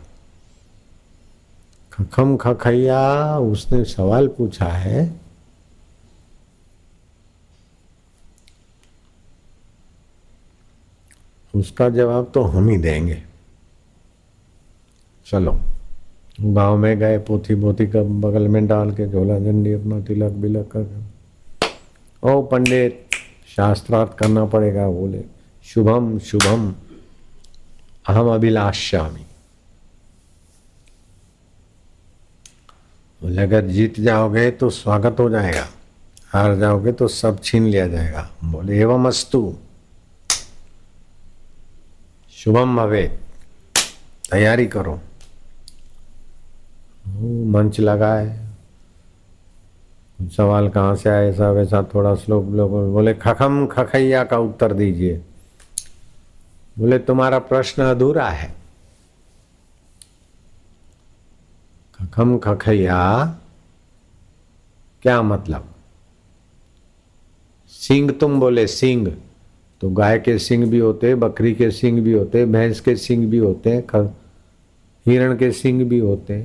खखम 1.98 2.36
खखैया, 2.38 3.38
उसने 3.38 3.84
सवाल 3.84 4.28
पूछा 4.28 4.66
है, 4.66 5.00
उसका 11.54 11.90
जवाब 11.90 12.32
तो 12.34 12.42
हम 12.44 12.68
ही 12.70 12.78
देंगे। 12.78 13.22
चलो 15.28 15.60
गाँव 16.42 16.78
में 16.78 16.98
गए 17.00 17.18
पोथी 17.18 17.56
पोथी 17.56 17.88
का 17.88 18.02
बगल 18.22 18.48
में 18.48 18.66
डाल 18.68 18.92
के 18.92 19.08
झोला 19.08 19.40
झंडी 19.40 19.74
अपना 19.74 20.00
तिलक 20.00 20.32
बिलक 20.32 20.70
कर। 20.76 20.86
ओ 22.24 22.42
पंडित, 22.42 23.08
शास्त्रार्थ 23.56 24.18
करना 24.18 24.46
पड़ेगा, 24.46 24.88
बोले। 24.88 25.24
शुभम 25.66 26.18
शुभम, 26.20 26.74
अहम 28.10 28.28
अभिलाष्यामी 28.28 29.26
बोले, 33.22 33.42
अगर 33.42 33.66
जीत 33.68 34.00
जाओगे 34.00 34.50
तो 34.52 34.70
स्वागत 34.70 35.20
हो 35.20 35.30
जाएगा, 35.30 35.68
हार 36.30 36.56
जाओगे 36.56 36.92
तो 36.92 37.08
सब 37.08 37.40
छीन 37.44 37.64
लिया 37.64 37.88
जाएगा। 37.88 38.30
बोले, 38.44 38.80
एवं 38.80 39.06
अस्तु। 39.06 39.56
शुभम 42.32 42.76
भवे, 42.78 43.04
तैयारी 44.32 44.68
करो। 44.68 45.00
मंच 47.52 47.80
लगाए। 47.80 48.40
सवाल 50.22 50.70
कहाँ 50.70 50.96
से 50.96 51.10
आए 51.10 51.30
ऐसा 51.30 51.52
वैसा 51.52 51.82
थोड़ा 51.94 52.16
श्लोक 52.16 52.44
बोले, 52.44 53.14
खखम 53.14 53.68
खखैया 53.68 54.24
का 54.24 54.38
उत्तर 54.38 54.74
दीजिए। 54.74 55.22
बोले, 56.80 57.00
तुम्हारा 57.00 57.40
प्रश्न 57.40 57.84
अधूरा 57.84 58.30
है। 58.30 58.67
खखम 62.00 62.38
खखैया। 62.38 63.26
क्या 65.04 65.22
मतलब? 65.22 65.74
सिंह 67.68 68.12
तुम 68.12 68.40
बोले 68.40 68.66
सिंह 68.68 69.16
तो 69.82 69.90
गाय 69.90 70.20
के 70.20 70.38
सिंग 70.40 70.64
भी 70.66 70.80
होते, 70.80 71.14
बकरी 71.16 71.54
के 71.56 71.70
सिंग 71.72 72.00
भी 72.04 72.12
होते, 72.14 72.46
भैंस 72.46 72.80
के 72.80 72.96
सिंग 72.96 73.30
भी 73.30 73.38
होते 73.38 73.70
हैं 73.70 74.06
हिरण 75.06 75.36
के 75.38 75.52
सिंग 75.52 75.82
भी 75.90 76.00
होते, 76.00 76.38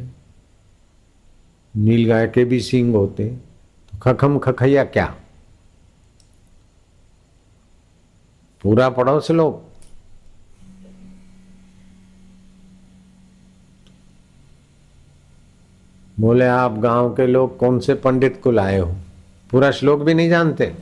नील 1.75 2.09
गाय 2.09 2.27
के 2.29 2.45
भी 2.45 2.61
सिंग 2.61 2.95
होते। 2.95 3.29
तो 3.29 3.99
खखम 3.99 4.39
खखैया 4.39 4.85
क्या? 4.85 5.07
पूरा 8.65 8.89
पढ़ो 8.91 9.21
श्लोक 9.21 9.72
बोले, 16.21 16.45
आप 16.45 16.73
गाँव 16.79 17.11
के 17.11 17.27
लोग 17.27 17.59
कौन 17.59 17.81
से 17.81 17.95
पंडित 17.95 18.41
को 18.45 18.51
लाए 18.51 18.79
हो? 18.79 18.97
पूरा 19.51 19.71
श्लोक 19.71 20.01
भी 20.01 20.15
नहीं 20.15 20.29
जानते? 20.29 20.75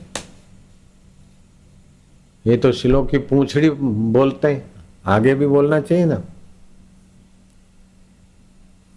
ये 2.47 2.57
तो 2.57 2.71
श्लोक 2.71 3.09
की 3.09 3.17
पूछड़ी 3.17 3.69
बोलते 3.69 4.47
हैं। 4.47 4.71
आगे 5.05 5.35
भी 5.35 5.47
बोलना 5.47 5.79
चाहिए 5.79 6.05
ना। 6.05 6.21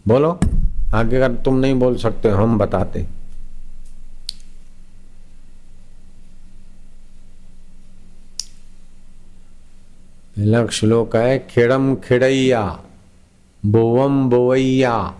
बोलो, 0.09 0.41
आगे 0.95 1.17
अगर 1.17 1.43
तुम 1.43 1.57
नहीं 1.57 1.75
बोल 1.75 1.97
सकते, 1.97 2.29
हम 2.29 2.59
बताते। 2.59 3.07
पहला 10.37 10.67
श्लोक 10.67 11.17
है, 11.17 11.47
खेड़म 11.51 11.97
खेड़ैया, 11.97 12.81
बोवम 13.67 14.31
बोवैया। 14.31 15.15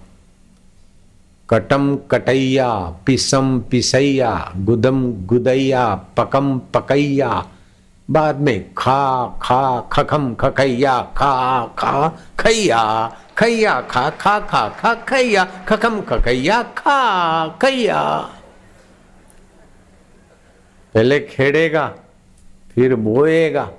कटम 1.51 1.97
कटैया 2.11 2.69
पिसम 3.07 3.61
पिसैया 3.71 4.53
गुदम 4.57 5.13
गुदैया 5.27 5.95
पकम 5.95 6.59
पकैया। 6.59 7.47
बाद 8.11 8.41
में 8.41 8.75
खा 8.75 9.27
खा 9.43 9.81
खखम 9.93 10.35
खखैया 10.35 11.01
खा 11.17 11.33
खा 11.79 12.09
खैया 12.41 12.81
खैया 13.39 13.81
खा 13.81 14.11
खा 14.11 14.39
खा 14.41 14.69
खा 14.69 14.95
खैया 14.95 15.45
खखम 15.69 16.01
खखैया 16.01 16.63
खा 16.63 16.99
खैया। 17.63 18.01
पहले 20.95 21.21
खेड़ेगा 21.21 21.87
फिर 22.75 22.95
बोएगा। 22.95 23.71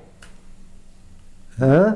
हाँ? 1.60 1.90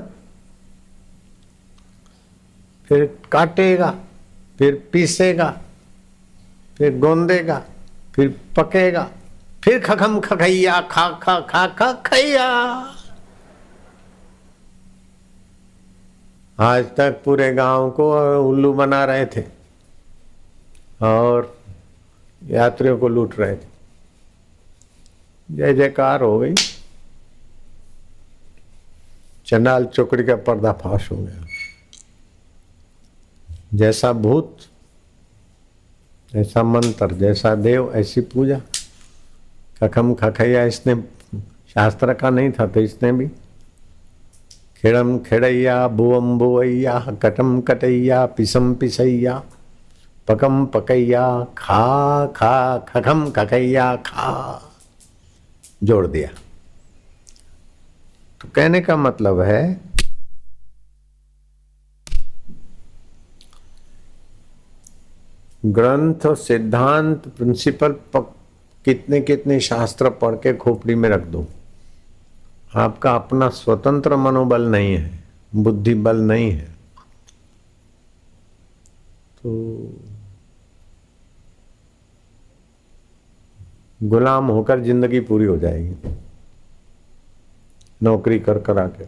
फिर 2.88 3.17
काटेगा। 3.32 3.93
फिर 4.60 4.89
पीसेगा, 4.93 5.49
फिर 6.78 6.97
गोंदेगा, 6.97 7.62
फिर 8.16 8.30
पकेगा, 8.57 9.10
फिर 9.64 9.80
खखम 9.80 10.20
खखैया, 10.20 10.82
खा 10.82 11.10
खा 11.10 11.39
खा 11.39 11.68
खा 11.68 11.91
खैया। 11.93 12.47
आज 16.60 16.86
तक 16.97 17.22
पूरे 17.26 17.53
गाँव 17.53 17.89
को 17.91 18.12
उल्लू 18.49 18.74
बना 18.74 19.05
रहे 19.05 19.26
थे 19.26 19.43
और 21.01 21.57
यात्रियों 22.43 22.97
को 22.97 23.07
लूट 23.07 23.39
रहे 23.39 23.55
थे। 23.55 23.68
जय 25.51 25.74
जयकार 25.74 26.22
हो 26.22 26.39
गई। 26.39 26.53
चंडाल 29.45 29.86
चौकड़ी 29.86 30.24
का 30.24 30.36
पर्दाफाश 30.36 31.12
हो 31.12 31.18
गया। 31.18 31.49
जैसा 33.74 34.11
भूत, 34.13 34.57
जैसा 36.34 36.63
मंत्र, 36.63 37.11
जैसा 37.11 37.55
देव, 37.55 37.91
ऐसी 37.95 38.22
पूजा। 38.22 38.59
खखम 39.80 40.13
खखैया, 40.13 40.63
इसने 40.63 40.95
शास्त्र 41.67 42.13
का 42.13 42.30
नहीं 42.30 42.51
था 42.51 42.67
तो 42.67 42.80
इसने 42.80 43.11
भी। 43.11 43.28
खेड़म 44.82 45.17
खेड़ैया 45.20 45.88
बुअम 45.88 46.38
बुवैया, 46.38 46.99
कटम 46.99 47.61
कटैया, 47.61 48.26
पिसम 48.26 48.74
पिसैया, 48.74 49.43
पकम 50.28 50.65
पकैया, 50.65 51.47
खा 51.57 52.26
खा, 52.26 52.78
खखम 52.78 53.30
खखैया, 53.30 53.95
खा, 53.95 54.61
जोड़ 55.84 56.07
दिया। 56.07 56.30
तो 58.41 58.49
कहने 58.55 58.82
का 58.82 58.95
मतलब 58.97 59.41
है 59.41 59.82
ग्रंथ 65.64 66.34
सिद्धांत 66.38 67.28
प्रिंसिपल 67.38 67.95
कितने 68.86 69.20
कितने 69.22 69.60
शास्त्र 69.60 70.10
पढ़ 70.12 70.36
के 70.36 70.53
खोपड़ी 70.55 70.95
में 70.95 71.10
रख 71.10 71.26
दो। 71.28 71.45
आपका 72.76 73.14
अपना 73.16 73.49
स्वतंत्र 73.51 74.16
मनोबल 74.18 74.68
नहीं 74.68 74.93
है 74.93 75.12
बुद्धि 75.55 75.93
बल 75.95 76.18
नहीं 76.22 76.51
है। 76.51 76.68
तो 79.38 79.51
गुलाम 84.01 84.47
होकर 84.47 84.80
ज़िंदगी 84.84 85.20
पूरी 85.22 85.45
हो 85.45 85.57
जाएगी। 85.57 86.16
नौकरी 88.01 88.39
कर 88.39 88.60
कर 88.60 88.78
आके 88.80 89.05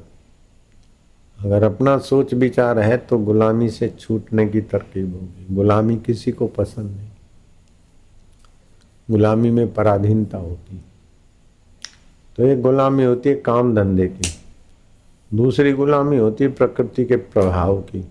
अगर 1.42 1.64
अपना 1.64 1.98
सोच 1.98 2.34
विचार 2.34 2.80
है 2.80 2.98
तो 3.00 3.18
गुलामी 3.18 3.70
से 3.70 3.88
छूटने 3.90 4.46
की 4.48 4.62
तरकीब 4.62 5.14
होगी। 5.14 5.56
गुलामी 5.56 5.96
किसी 5.98 6.32
को 6.32 6.48
पसंद 6.48 6.96
नहीं। 6.98 7.10
गुलामी 9.10 9.50
में 9.50 9.74
पराधीनता 9.74 10.38
होती 10.38 10.82
तो 12.38 12.44
एक 12.44 12.62
गुलामी 12.62 13.04
होती 13.04 13.30
है 13.30 13.36
काम 13.36 13.74
धंधे 13.76 14.08
की। 14.08 14.30
दूसरी 15.32 15.74
गुलामी 15.74 16.18
होती 16.18 16.44
है 16.44 16.52
प्रकृति 16.52 17.06
के 17.06 17.16
प्रभाव 17.16 17.82
की। 17.82 18.06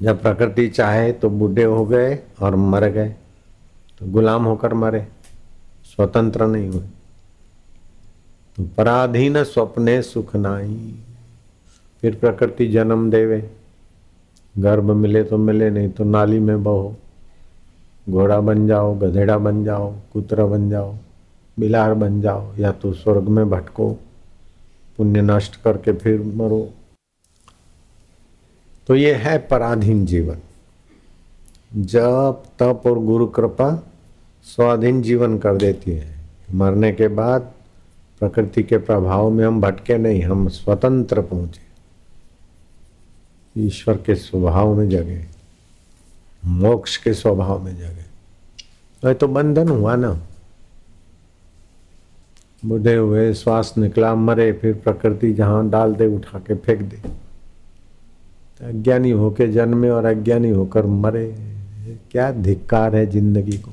जब 0.00 0.20
प्रकृति 0.22 0.68
चाहे 0.68 1.12
तो 1.12 1.30
बूढ़े 1.30 1.64
हो 1.64 1.84
गए 1.86 2.18
और 2.42 2.54
मर 2.56 2.88
गए 2.88 3.08
तो 4.00 4.10
गुलाम 4.10 4.44
होकर 4.44 4.74
मरे। 4.74 5.06
स्वतंत्र 5.84 6.46
नहीं 6.46 6.68
हुए। 6.68 6.86
पराधीन 8.60 9.44
स्वप्ने 9.44 10.02
सुख 10.02 10.36
नाई। 10.36 10.94
फिर 12.00 12.14
प्रकृति 12.14 12.66
जन्म 12.66 13.10
देवे। 13.10 13.50
गर्भ 14.58 14.90
मिले 14.90 15.24
तो 15.24 15.38
मिले, 15.38 15.70
नहीं 15.70 15.88
तो 15.88 16.04
नाली 16.04 16.38
में 16.38 16.62
बहो। 16.62 16.96
घोड़ा 18.10 18.40
बन 18.40 18.66
जाओ, 18.66 18.94
गधेड़ा 18.94 19.38
बन 19.38 19.64
जाओ, 19.64 19.94
कुतरा 20.12 20.46
बन 20.46 20.70
जाओ, 20.70 20.94
बिलार 21.58 21.94
बन 21.94 22.20
जाओ, 22.20 22.56
या 22.58 22.72
तो 22.72 22.92
स्वर्ग 22.92 23.22
में 23.22 23.50
भटको, 23.50 23.96
पुण्य 24.96 25.22
नष्ट 25.22 25.62
करके 25.62 25.92
फिर 25.92 26.22
मरो। 26.22 26.70
तो 28.86 28.94
ये 28.94 29.14
है 29.14 29.38
पराधीन 29.38 30.06
जीवन। 30.06 30.36
जब 31.76 32.42
तप 32.58 32.82
और 32.86 32.98
गुरु 32.98 33.26
कृपा 33.26 33.82
स्वाधीन 34.44 35.02
जीवन 35.02 35.38
कर 35.38 35.56
देती 35.56 35.90
है। 35.90 36.18
मरने 36.54 36.92
के 36.92 37.08
बाद 37.08 37.52
प्रकृति 38.20 38.62
के 38.62 38.78
प्रभाव 38.78 39.30
में 39.30 39.44
हम 39.44 39.60
भटके 39.60 39.98
नहीं, 39.98 40.22
हम 40.22 40.48
स्वतंत्र 40.48 41.20
पहुँचे। 41.22 41.66
ईश्वर 43.56 43.96
के 43.96 44.14
स्वभाव 44.14 44.74
में 44.74 44.88
जगे, 44.88 45.24
मोक्ष 46.42 46.96
के 46.96 47.14
स्वभाव 47.14 47.62
में 47.64 47.76
जगे। 47.76 49.14
तो 49.14 49.28
बंधन 49.28 49.68
हुआ 49.68 49.94
ना। 49.96 50.10
बुढ़े 52.62 52.94
हुए, 52.94 53.32
श्वास 53.34 53.74
निकला, 53.78 54.14
मरे, 54.14 54.52
फिर 54.52 54.74
प्रकृति 54.74 55.32
जहाँ 55.32 55.68
डाल 55.70 55.94
दे, 55.94 56.06
उठा 56.06 56.38
के 56.38 56.54
फेंक 56.56 56.80
दे। 56.82 57.00
अज्ञानी 58.60 59.10
होके 59.10 59.46
जन्मे 59.48 59.88
और 59.90 60.04
अज्ञानी 60.04 60.50
होकर 60.50 60.86
मरे 60.86 61.26
क्या 62.12 62.30
धिक्कार 62.32 62.96
है 62.96 63.06
ज़िंदगी 63.06 63.58
को। 63.58 63.70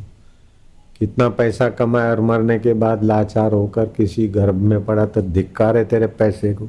इतना 1.01 1.27
पैसा 1.29 1.69
कमाए 1.69 2.09
और 2.11 2.19
मरने 2.21 2.57
के 2.59 2.73
बाद 2.73 3.03
लाचार 3.03 3.51
होकर 3.51 3.85
किसी 3.87 4.27
घर 4.27 4.51
में 4.51 4.83
पड़ा 4.85 5.05
तो 5.05 5.21
धिक्कार 5.21 5.77
है 5.77 5.85
तेरे 5.85 6.07
पैसे 6.07 6.53
को। 6.53 6.67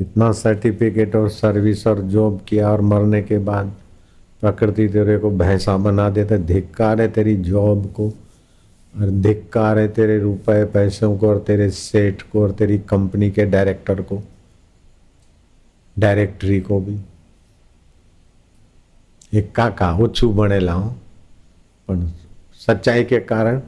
इतना 0.00 0.30
सर्टिफिकेट 0.32 1.16
और 1.16 1.28
सर्विस 1.28 1.86
और 1.86 2.00
जॉब 2.00 2.40
किया 2.48 2.70
और 2.70 2.80
मरने 2.80 3.22
के 3.22 3.38
बाद 3.38 3.72
प्रकृति 4.40 4.88
तेरे 4.88 5.18
को 5.18 5.30
भैंसा 5.30 5.76
बना 5.76 6.08
दे 6.10 6.24
तो 6.24 6.38
धिक्कार 6.38 7.00
है 7.00 7.08
तेरी 7.08 7.36
जॉब 7.36 7.86
को 7.92 8.08
और 8.94 9.10
धिक्कार 9.10 9.78
है 9.78 9.88
तेरे 9.88 10.18
रुपए, 10.18 10.64
पैसों 10.64 11.16
को 11.18 11.28
और 11.28 11.38
तेरे 11.38 11.70
सेठ 11.70 12.22
को 12.22 12.42
और 12.42 12.50
तेरी 12.50 12.78
कंपनी 12.78 13.30
के 13.30 13.44
डायरेक्टर 13.44 14.00
को 14.02 14.22
डायरेक्टरी 15.96 16.60
को 16.60 16.80
भी। 16.80 16.98
एक 19.32 19.54
काका 19.54 19.92
उच्छू 19.96 20.32
बने 20.32 20.58
लाऊं 20.60 20.90
પણ 21.87 22.07
સચ્ચાઈ 22.61 23.03
के 23.05 23.19
कारण 23.29 23.59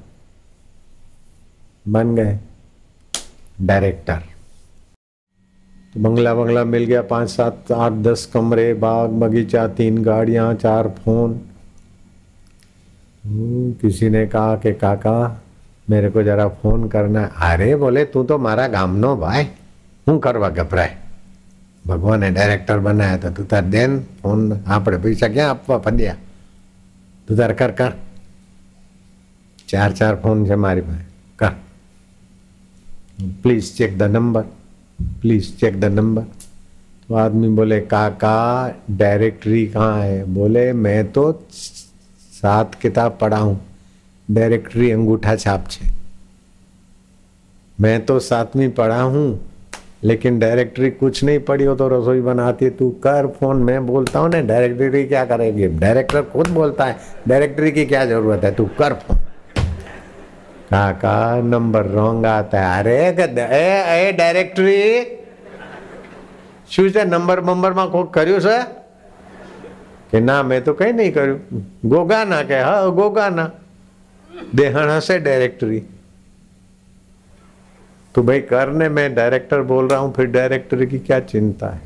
बन 1.88 2.08
गए 2.16 2.34
डायरेक्टर 3.62 4.20
तो 5.94 6.00
बंगला 6.00 6.34
बंगला 6.34 6.64
मिल 6.66 6.84
गया 6.86 7.02
पांच 7.06 7.30
सात 7.32 7.72
आठ 7.78 7.94
दस 8.08 8.26
कमरे 8.34 8.68
बाग 8.84 9.16
बगीचा 9.22 9.64
तीन 9.80 10.02
गाड़ियां 10.04 10.50
चार 10.58 10.90
फोन 11.00 11.40
हम्म, 13.24 13.72
किसी 13.82 14.10
ने 14.10 14.26
कहा 14.28 14.56
कि 14.58 14.74
काका 14.76 15.16
मेरे 15.88 16.10
को 16.10 16.24
जरा 16.24 16.48
फोन 16.60 16.88
करना 16.90 17.26
अरे 17.46 17.76
बोले 17.78 18.06
तू 18.14 18.24
तो 18.26 18.38
मारा 18.40 18.68
गामनो 18.70 19.16
भाई 19.18 19.44
હું 20.08 20.20
કરવા 20.20 20.50
ગભરાય 20.52 20.96
ભગવાને 21.86 22.30
ડાયરેક્ટર 22.30 22.80
બનાવ્યા 22.80 23.18
હતા 23.18 23.32
તું 23.32 23.48
તાર 23.48 23.66
દેન 23.74 23.92
ફોન 24.22 24.40
આપણે 24.68 24.98
પૈસા 25.00 25.30
ક્યાં 25.30 25.52
આપવા 25.52 25.80
પંડ્યા 25.80 26.18
તું 27.28 27.38
તાર 27.38 27.54
કર 27.54 27.72
કર 27.74 27.94
ચાર 29.68 29.90
ચાર 29.94 30.16
ફોન 30.18 30.46
છે 30.48 30.56
મારી 30.58 30.82
પાસે 30.84 31.06
કર 31.40 31.54
please 33.42 33.66
check 33.76 33.98
the 33.98 34.04
number 34.12 34.44
please 35.22 35.50
check 35.60 35.80
the 35.80 35.86
number 35.94 36.24
तो 37.10 37.16
आदमी 37.18 37.48
बोले 37.56 37.80
काका 37.88 38.36
डायरेक्टरी 38.98 39.66
कहाँ 39.68 40.02
है 40.02 40.24
बोले 40.34 40.72
मैं 40.76 41.12
तो 41.12 41.24
सात 42.34 42.76
किताब 42.82 43.18
पढ़ा 43.22 43.38
हूँ 43.40 43.60
डायरेक्टरी 44.28 44.90
अंगूठा 44.92 45.36
छाप 45.36 45.68
छे 45.70 45.90
मैं 47.78 47.96
तो 48.06 48.20
सातवीं 48.22 48.70
पढ़ा 48.74 49.02
हूँ 49.04 49.26
लेकिन 50.04 50.40
डायरेक्टरी 50.40 50.90
कुछ 50.94 51.24
नहीं 51.24 51.40
पढ़ी 51.46 51.66
हो 51.66 51.76
तो 51.76 51.88
रसोई 51.90 52.22
बनाती 52.22 52.70
तू 52.76 52.90
कर 53.04 53.28
फोन 53.40 53.58
मैं 53.64 53.86
बोलता 53.88 54.20
हूँ 54.20 54.30
ना 54.30 54.40
डायरेक्टरी 54.48 55.04
क्या 55.08 55.26
करेगी 55.26 55.68
डायरेक्टर 55.80 56.22
खुद 56.32 56.48
बोलता 56.52 56.86
है 56.86 56.98
डायरेक्टरी 57.28 57.72
की 57.72 57.86
क्या 57.86 58.06
जरूरत 58.06 58.44
है 58.44 58.54
तू 58.56 58.66
कर 58.80 58.94
फोन 59.04 59.20
काका 60.70 61.16
नंबर 61.46 61.86
रोंग 61.92 62.26
आता 62.28 62.60
है 62.60 62.68
अरे 62.76 63.00
ए 63.56 63.66
ए 64.00 64.12
डायरेक्टरी 64.14 64.78
શું 66.70 66.92
છે 66.92 67.04
નંબર 67.06 67.40
બંબરમાં 67.44 67.90
કોઈ 67.90 68.08
કર્યું 68.12 68.42
છે 68.42 68.60
કે 70.12 70.22
ના 70.22 70.44
મેં 70.44 70.64
તો 70.64 70.74
કઈ 70.76 70.94
નહીં 70.94 71.12
કર્યું 71.14 71.66
ગોગાના 71.88 72.44
કે 72.46 72.62
હા 72.62 72.78
ગોગાના 72.94 73.50
देहन 74.54 74.90
हंसे 74.90 75.18
डायरेक्टरी 75.20 75.80
तो 78.16 78.24
भाई 78.24 78.40
करने 78.44 78.88
मैं 78.90 79.14
डायरेक्टर 79.16 79.62
बोल 79.64 79.88
रहा 79.88 80.00
हूं 80.00 80.12
फिर 80.12 80.26
डायरेक्टर 80.30 80.86
की 80.86 81.00
क्या 81.02 81.20
चिंता 81.26 81.70
है 81.70 81.82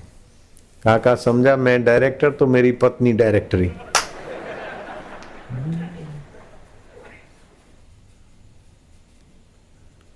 काका 0.85 1.15
समझा 1.17 1.55
मैं 1.57 1.83
डायरेक्टर 1.83 2.31
तो 2.31 2.47
मेरी 2.47 2.71
पत्नी 2.81 3.13
डायरेक्टरी 3.15 3.71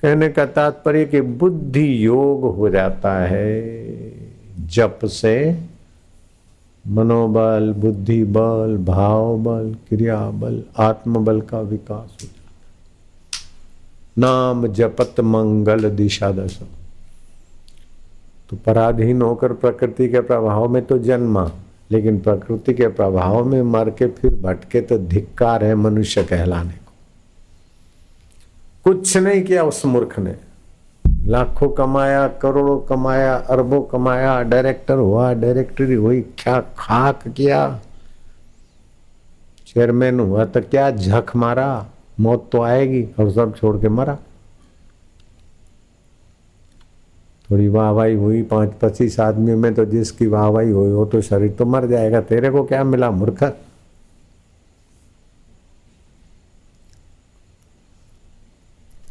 कहने 0.05 0.28
का 0.28 0.44
तात्पर्य 0.46 1.05
कि 1.05 1.20
बुद्धि 1.20 2.05
योग 2.05 2.42
हो 2.57 2.68
जाता 2.70 3.12
है। 3.26 4.66
जप 4.68 4.98
से 5.05 5.36
मनोबल, 6.84 7.72
बुद्धि 7.72 8.24
बल, 8.24 8.76
भाव 8.84 9.36
बल, 9.38 9.72
क्रिया 9.88 10.18
बल, 10.30 10.62
आत्मबल 10.78 11.40
का 11.40 11.61
विकास 11.61 12.16
हो 12.22 12.26
जाता 12.26 12.40
है। 12.40 12.50
नाम 14.18 14.66
जपत 14.66 15.20
मंगल 15.20 15.88
दिशा 15.90 16.30
दशा 16.32 16.66
तो 18.50 18.57
पराधीन 18.57 19.22
होकर 19.22 19.52
प्रकृति 19.55 20.09
के 20.09 20.20
प्रभाव 20.20 20.68
में 20.68 20.84
तो 20.86 20.98
जन्मा, 20.98 21.50
लेकिन 21.90 22.20
प्रकृति 22.20 22.74
के 22.74 22.88
प्रभाव 22.90 23.44
में 23.44 23.62
मर 23.62 23.90
के 23.90 24.07
फिर 24.07 24.34
भटके 24.42 24.80
तो 24.80 24.98
धिक्कार 24.98 25.64
है 25.64 25.74
मनुष्य 25.74 26.24
कहलाने 26.24 26.84
कुछ 28.85 29.16
नहीं 29.16 29.43
किया 29.43 29.62
उस 29.64 29.85
मूर्ख 29.87 30.18
ने। 30.18 30.35
लाखों 31.26 31.68
कमाया, 31.68 32.28
करोड़ों 32.28 32.78
कमाया, 32.80 33.35
अरबों 33.35 33.82
कमाया 33.82 34.43
डायरेक्टर 34.43 34.95
हुआ 34.95 35.32
डायरेक्टरी 35.32 35.95
हुई, 35.95 36.20
क्या 36.20 36.61
खाक 36.78 37.28
किया? 37.28 37.80
चेयरमैन 39.66 40.20
हुआ 40.20 40.45
तो 40.45 40.61
क्या 40.61 40.91
झक 40.91 41.32
मारा? 41.37 41.87
मौत 42.20 42.49
तो 42.53 42.62
आएगी 42.62 43.09
और 43.18 43.30
सब 43.30 43.57
छोड़ 43.57 43.76
के 43.76 43.89
मरा। 43.89 44.18
थोड़ी 47.51 47.68
वाहवाही 47.68 48.14
हुई, 48.14 48.43
पाँच 48.43 48.72
पच्चीस 48.82 49.20
आदमी 49.20 49.55
में 49.55 49.74
तो 49.74 49.85
जिसकी 49.85 50.26
वाहवाही 50.26 50.70
हुई 50.70 50.91
हो 50.91 51.05
तो 51.07 51.20
शरीर 51.20 51.51
तो 51.51 51.64
मर 51.64 51.87
जाएगा। 51.87 52.20
तेरे 52.20 52.51
को 52.51 52.64
क्या 52.64 52.85
मिला 52.85 53.11
मूर्ख? 53.11 53.57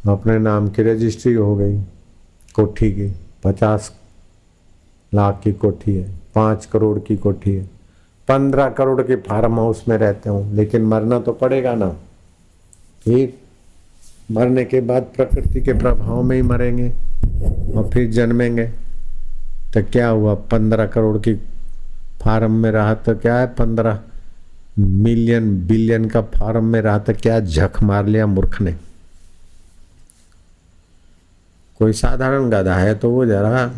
अपने 0.04 0.38
नाम 0.40 0.68
की 0.68 0.84
रजिस्ट्री 0.84 1.34
हो 1.34 1.56
गई, 1.56 1.78
कोठी 2.56 2.92
की, 2.92 3.14
पचास 3.44 3.92
लाख 5.14 5.40
की 5.44 5.52
कोठी 5.54 5.96
है, 5.96 6.10
पाँच 6.36 6.66
करोड़ 6.66 6.98
की 7.00 7.18
कोठी 7.18 7.56
है। 7.56 7.64
पंद्रह 8.28 8.70
करोड़ 8.70 9.02
के 9.02 9.16
फार्म 9.16 9.60
हाउस 9.60 9.84
में 9.90 9.98
रहते 9.98 10.30
हूँ, 10.30 10.54
लेकिन 10.56 10.86
मरना 10.86 11.20
तो 11.20 11.32
पड़ेगा 11.34 11.74
ना। 11.76 11.90
फिर 13.06 13.34
मरने 14.32 14.66
के 14.66 14.82
बाद 14.82 15.08
प्रकृति 15.16 15.62
के 15.62 15.74
प्रभाव 15.74 16.22
में 16.24 16.36
ही 16.36 16.42
मरेंगे 16.42 16.90
और 17.76 17.90
फिर 17.94 18.12
जन्मेंगे। 18.12 18.66
तो 19.74 19.84
क्या 19.84 20.08
हुआ? 20.08 20.34
पंद्रह 20.34 20.86
करोड़ 20.86 21.18
की 21.18 21.34
फार्म 22.22 22.52
में 22.52 22.72
रहा 22.72 22.94
तो 22.94 23.16
क्या 23.16 23.40
है? 23.40 23.48
पंद्रह 23.48 24.00
मिलियन, 24.80 25.68
बिलियन 25.68 26.10
का 26.10 26.22
फार्म 26.22 26.66
में 26.66 26.82
रहा 26.82 26.98
तो 26.98 27.14
क्या 27.14 27.40
झक 27.40 27.84
मार 27.84 28.06
लिया 28.06 28.28
मूर्ख 28.28 28.62
ने? 28.62 28.76
कोई 31.84 31.94
साधारण 31.94 32.50
गधा 32.50 32.76
है 32.76 32.96
तो 32.96 33.10
वो 33.12 33.26
जरा 33.26 33.74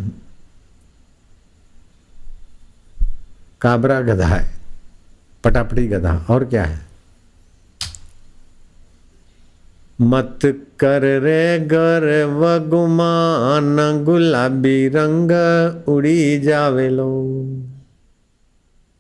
काबरा 3.61 4.01
गधा 4.01 4.25
है, 4.27 4.45
पटापटी 5.43 5.87
गधा, 5.87 6.25
और 6.29 6.45
क्या 6.45 6.63
है? 6.63 6.79
मत 10.01 10.39
कर 10.79 11.01
रे 11.21 11.59
गर 11.59 12.05
व 12.25 12.69
गुमान 12.69 14.03
गुलाबी 14.03 14.87
रंग 14.87 15.31
उड़ी 15.87 16.39
जावे 16.39 16.89
जावेलो 16.89 17.09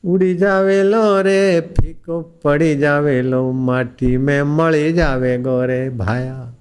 उड़ी 0.03 0.35
जावेलो 0.35 1.21
रे, 1.21 1.61
फीको 1.61 2.21
पड़ी 2.21 2.77
जावेलो 2.77 3.51
माटी 3.51 4.17
में 4.17 4.43
मड़ी 4.43 4.93
जावे 4.93 5.37
गोरे 5.37 5.89
भाया। 5.89 6.54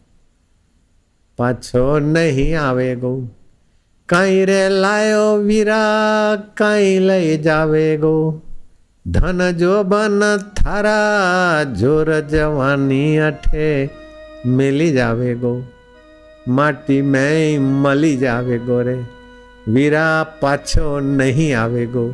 પાછો 1.40 1.84
નહીં 2.06 2.54
આવે 2.60 2.90
ગો 3.02 3.12
કાંઈ 4.10 4.46
રે 4.46 4.62
લાયો 4.78 5.32
વીરા 5.44 6.38
કાંઈ 6.56 6.96
લઈ 7.06 7.34
જાવે 7.44 7.84
ગો 7.98 8.14
ધન 9.06 9.44
જોબન 9.58 10.24
થારા 10.56 11.66
જોર 11.76 12.08
જવાની 12.30 13.20
અઠે 13.26 13.68
મિલી 14.54 14.90
જાવે 14.94 15.30
ગો 15.36 15.54
માટી 16.50 17.02
મેં 17.12 17.70
મળી 17.78 18.18
જાવે 18.18 18.58
ગો 18.66 18.80
રે 18.84 18.98
વીરા 19.68 20.18
પાછો 20.42 20.90
નહીં 21.12 21.54
આવે 21.58 21.86
ગો 21.94 22.06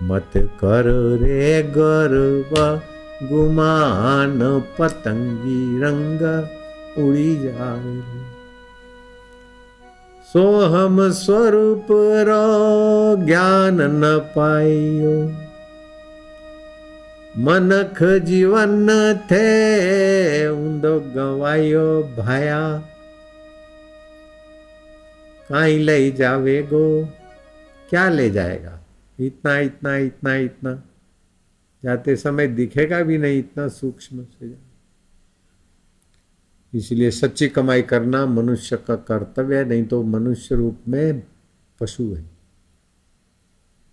મત 0.00 0.44
કર 0.58 0.86
રે 1.20 1.50
ગર્વ 1.72 2.54
ગુમાન 3.24 4.40
પતંગી 4.72 5.66
રંગ 5.82 6.22
उड़ी 6.97 7.35
जावे 7.35 8.25
सोहम 10.33 11.11
स्वरूप 11.11 11.87
रो 12.27 13.25
ज्ञान 13.25 13.81
न 13.81 14.19
पाइयो। 14.35 15.15
मनख 17.37 18.03
जीवन 18.03 18.87
थे 19.31 20.47
उंदो 20.47 20.99
गवायो 20.99 22.03
भाया। 22.17 22.77
कहीं 25.49 25.79
ले 25.79 26.11
जावे 26.11 26.63
गो 26.63 27.09
क्या 27.89 28.09
ले 28.09 28.29
जाएगा? 28.29 28.79
इतना 29.19 29.57
इतना 29.57 29.97
इतना 29.97 30.35
इतना। 30.35 30.83
जाते 31.83 32.15
समय 32.15 32.47
दिखेगा 32.47 33.01
भी 33.01 33.17
नहीं 33.17 33.39
इतना 33.39 33.67
सूक्ष्म 33.67 34.23
से 34.23 34.49
जा 34.49 34.64
इसलिए 36.75 37.11
सच्ची 37.11 37.47
कमाई 37.47 37.81
करना 37.81 38.25
मनुष्य 38.25 38.77
का 38.77 38.95
कर्तव्य 38.95 39.57
है, 39.57 39.65
नहीं 39.65 39.83
तो 39.83 40.03
मनुष्य 40.03 40.55
रूप 40.55 40.79
में 40.87 41.23
पशु 41.79 42.13
है। 42.13 42.25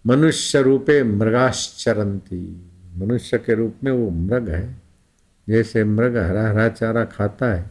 मनुष्य 0.07 0.63
रूपे 0.63 1.03
मृगाश्चरंती 1.03 2.71
मनुष्य 2.97 3.39
के 3.39 3.55
रूप 3.55 3.75
में 3.85 3.93
वो 3.93 4.11
मृग 4.11 4.49
है। 4.49 4.83
जैसे 5.49 5.85
मृग 5.85 6.17
हरा 6.17 6.49
हरा 6.49 6.69
चारा 6.69 7.05
खाता 7.05 7.55
है, 7.55 7.71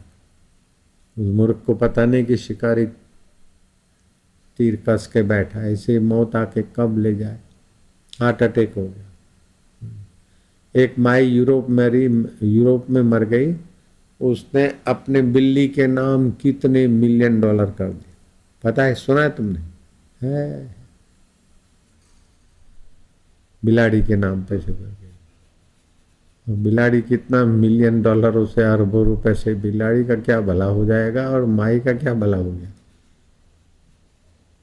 उस 1.18 1.26
मूर्ख 1.26 1.62
को 1.66 1.74
पता 1.74 2.04
नहीं 2.04 2.24
कि 2.24 2.36
शिकारी 2.36 2.86
तीर 4.58 4.82
कस 4.88 5.10
के 5.12 5.22
बैठा 5.22 5.62
ऐसे 5.62 5.98
मौत 5.98 6.36
आके 6.36 6.62
कब 6.62 6.98
ले 6.98 7.14
जाए? 7.14 7.40
हार्ट 8.20 8.42
अटैक 8.42 8.74
हो 8.74 8.82
गया। 8.82 9.08
एक 10.76 10.98
माई 10.98 11.26
यूरोप 11.26 11.70
मरी 11.70 12.04
यूरोप 12.42 12.90
में 12.90 13.02
मर 13.02 13.24
गई। 13.24 13.56
उसने 14.22 14.74
अपने 14.86 15.22
बिल्ली 15.22 15.68
के 15.68 15.86
नाम 15.86 16.30
कितने 16.30 16.86
मिलियन 16.86 17.40
डॉलर 17.40 17.70
कर 17.70 17.88
दिए। 17.88 18.14
पता 18.64 18.82
है, 18.82 18.94
सुना 18.94 19.22
है 19.22 19.30
तुमने? 19.30 19.60
है। 20.26 20.76
बिलाड़ी 23.64 24.02
के 24.02 24.16
नाम 24.16 24.42
पैसे 24.42 24.72
कर 24.72 24.78
गए 24.78 25.02
बिलाड़ी 26.48 27.02
कितना 27.02 27.44
मिलियन 27.44 28.02
डॉलर 28.02 28.36
उसे 28.36 28.62
अरबों 28.62 29.04
रुपए 29.04 29.34
से, 29.34 29.54
बिलाड़ी 29.54 30.04
का 30.04 30.14
क्या 30.14 30.40
भला 30.40 30.64
हो 30.64 30.84
जाएगा 30.84 31.30
और 31.30 31.44
माई 31.44 31.80
का 31.80 31.92
क्या 31.92 32.14
भला 32.14 32.36
हो 32.36 32.52
गया? 32.52 32.70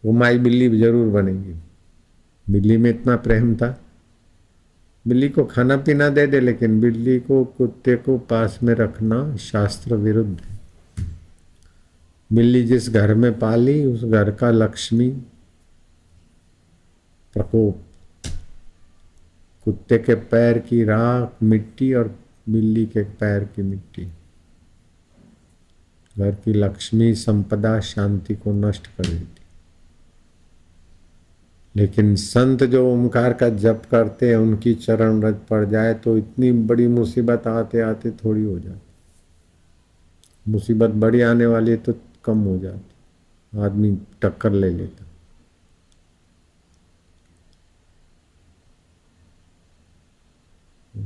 वो 0.05 0.12
माई 0.12 0.38
बिल्ली 0.38 0.80
ज़रूर 0.80 1.07
बनेगी। 1.07 1.55
बिल्ली 2.49 2.78
में 2.78 2.89
इतना 2.89 3.16
प्रेम 3.16 3.55
था। 3.55 3.82
बिल्ली 5.08 5.30
को 5.30 5.43
खाना 5.43 5.78
पीना 5.78 6.10
दे 6.10 6.28
दे, 6.28 6.39
लेकिन 6.39 6.82
बिल्ली 6.82 7.20
को 7.20 7.45
कुत्ते 7.45 7.95
को 7.95 8.18
पास 8.18 8.60
में 8.64 8.74
रखना 8.74 9.36
शास्त्र 9.36 9.95
विरुद्ध 9.95 10.41
है। 10.41 10.60
बिल्ली 12.34 12.64
जिस 12.64 12.89
घर 12.89 13.14
में 13.14 13.39
पाली, 13.39 13.86
उस 13.86 14.04
घर 14.04 14.32
का 14.32 14.50
लक्ष्मी। 14.50 15.10
प्रकोप। 17.34 17.82
कुत्ते 19.66 19.97
के 19.97 20.16
पैर 20.16 20.60
की 20.60 20.84
राख 20.84 21.43
मिट्टी 21.43 21.93
और 21.93 22.20
बिल्ली 22.50 22.86
के 22.86 23.04
पैर 23.04 23.43
की 23.43 23.62
मिट्टी। 23.62 24.06
घर 26.18 26.32
की 26.32 26.54
लक्ष्मी 26.54 27.16
संपदा 27.16 27.80
शांति 27.80 28.36
को 28.36 28.54
नष्ट 28.54 28.88
कर 28.88 29.06
देती 29.06 29.39
लेकिन 31.80 32.15
संत 32.15 32.63
जो 32.63 32.93
ओमकार 32.93 33.34
का 33.34 33.49
जप 33.49 33.82
करते 33.91 34.30
हैं, 34.30 34.38
उनकी 34.38 34.73
चरण 34.75 35.21
रज 35.21 35.36
पड़ 35.49 35.65
जाए 35.65 35.93
तो 35.93 36.17
इतनी 36.17 36.51
बड़ी 36.51 36.88
मुसीबत 36.88 37.47
आते 37.47 37.82
आते 37.82 38.11
थोड़ी 38.11 38.43
हो 38.43 38.59
जाती। 38.59 40.51
मुसीबत 40.51 40.89
बड़ी 40.89 41.21
आने 41.21 41.45
वाली 41.45 41.71
है 41.71 41.77
तो 41.77 41.93
कम 42.23 42.39
हो 42.39 42.57
जाती। 42.57 43.59
आदमी 43.59 43.97
टक्कर 44.21 44.51
ले 44.51 44.69
लेता। 44.69 45.05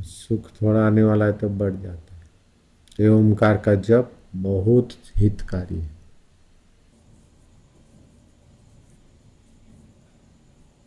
सुख 0.02 0.50
थोड़ा 0.62 0.86
आने 0.88 1.04
वाला 1.04 1.26
है 1.26 1.34
तो 1.34 1.50
बढ़ 1.50 1.74
जाता 1.74 2.16
है। 2.16 3.10
ओमकार 3.10 3.58
का 3.58 3.76
जप 3.76 4.12
बहुत 4.36 4.90
हितकारी 5.16 5.80
है। 5.80 5.93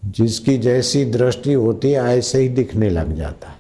जिसकी 0.07 0.59
जैसी 0.59 1.05
दृष्टि 1.05 1.53
होती 1.53 1.91
है, 1.91 2.03
ऐसे 2.19 2.41
ही 2.41 2.49
दिखने 2.49 2.91
लग 2.91 3.15
जाता 3.17 3.49
है। 3.49 3.57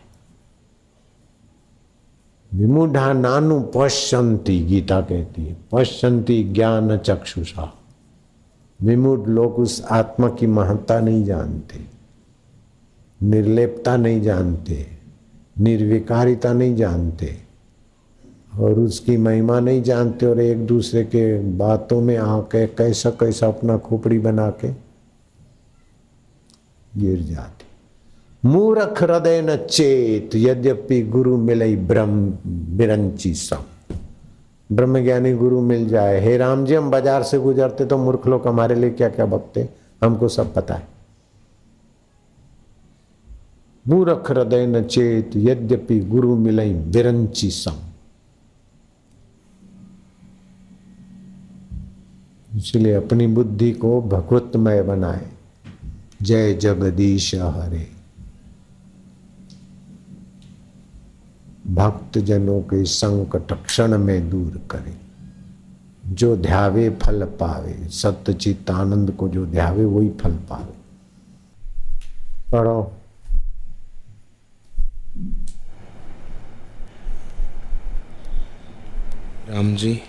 विमुढ़ा 2.54 3.12
नानु 3.12 3.60
पश्यंती, 3.76 4.60
गीता 4.64 5.00
कहती 5.00 5.44
है, 5.44 5.56
पश्यंती 5.72 6.42
ज्ञान 6.44 6.96
चक्षुषा। 6.98 7.72
विमुड 8.82 9.26
लोग 9.28 9.54
उस 9.54 9.84
आत्मा 9.90 10.28
की 10.28 10.46
महत्ता 10.46 11.00
नहीं 11.00 11.24
जानते, 11.24 11.80
निर्लेपता 13.22 13.96
नहीं 13.96 14.20
जानते, 14.22 14.86
निर्विकारिता 15.58 16.52
नहीं 16.52 16.76
जानते, 16.76 17.36
और 18.58 18.78
उसकी 18.80 19.16
महिमा 19.16 19.60
नहीं 19.60 19.82
जानते, 19.82 20.26
और 20.26 20.40
एक 20.40 20.66
दूसरे 20.66 21.04
के 21.04 21.38
बातों 21.56 22.00
में 22.00 22.16
आके 22.16 22.66
कैसा 22.66 23.10
कैसा 23.10 23.48
अपना 23.48 23.76
खोपड़ी 23.78 24.18
बना 24.18 24.50
के 24.50 24.85
गिर 26.96 27.22
जाते। 27.22 27.64
मूर्ख 28.48 29.02
हृदय 29.02 29.40
न 29.42 29.56
चेत, 29.66 30.34
यद्यपि 30.34 31.00
गुरु 31.02 31.36
मिले 31.36 31.74
ब्रह्म, 31.76 32.30
बिरंची 32.76 33.34
सम। 33.34 33.64
ब्रह्म 34.70 35.02
ज्ञानी 35.04 35.32
गुरु 35.32 35.60
मिल 35.60 35.88
जाए। 35.88 36.20
हे 36.20 36.36
राम 36.36 36.64
जी, 36.66 36.74
हम 36.74 36.90
बाज़ार 36.90 37.22
से 37.22 37.38
गुजरते 37.38 37.84
तो 37.84 37.98
मूर्ख 37.98 38.26
लोग 38.26 38.46
हमारे 38.48 38.74
लिए 38.74 38.90
क्या 38.90 39.08
क्या 39.08 39.26
बकते 39.26 39.68
हमको 40.04 40.28
सब 40.28 40.54
पता 40.54 40.74
है। 40.74 40.88
मूर्ख 43.86 44.30
हृदय 44.30 44.66
न 44.66 44.82
चेत, 44.84 45.30
यद्यपि 45.36 45.98
गुरु 46.00 46.36
मिलई 46.36 46.72
बिरंची 46.72 47.50
सम। 47.50 47.84
इसलिए 52.56 52.92
अपनी 52.94 53.26
बुद्धि 53.26 53.70
को 53.72 54.00
भगवतमय 54.02 54.82
बनाए। 54.82 55.26
जय 56.22 56.54
जगदीश 56.54 57.34
हरे। 57.34 57.90
भक्त 61.66 62.18
जनों 62.18 62.60
के 62.60 62.84
संकट 62.84 63.66
क्षण 63.66 63.98
में 63.98 64.30
दूर 64.30 64.62
करे। 64.70 64.96
जो 66.06 66.36
ध्यावे 66.36 66.90
फल 66.90 67.24
पावे 67.24 67.88
सत्यचित 67.88 68.70
आनंद 68.70 69.10
को 69.10 69.28
जो 69.28 69.46
ध्यावे, 69.46 69.84
वही 69.84 70.08
फल 70.08 70.32
पावे। 70.32 70.76
पढ़ो। 72.52 72.92
राम 79.48 79.76
जी, 79.76 80.00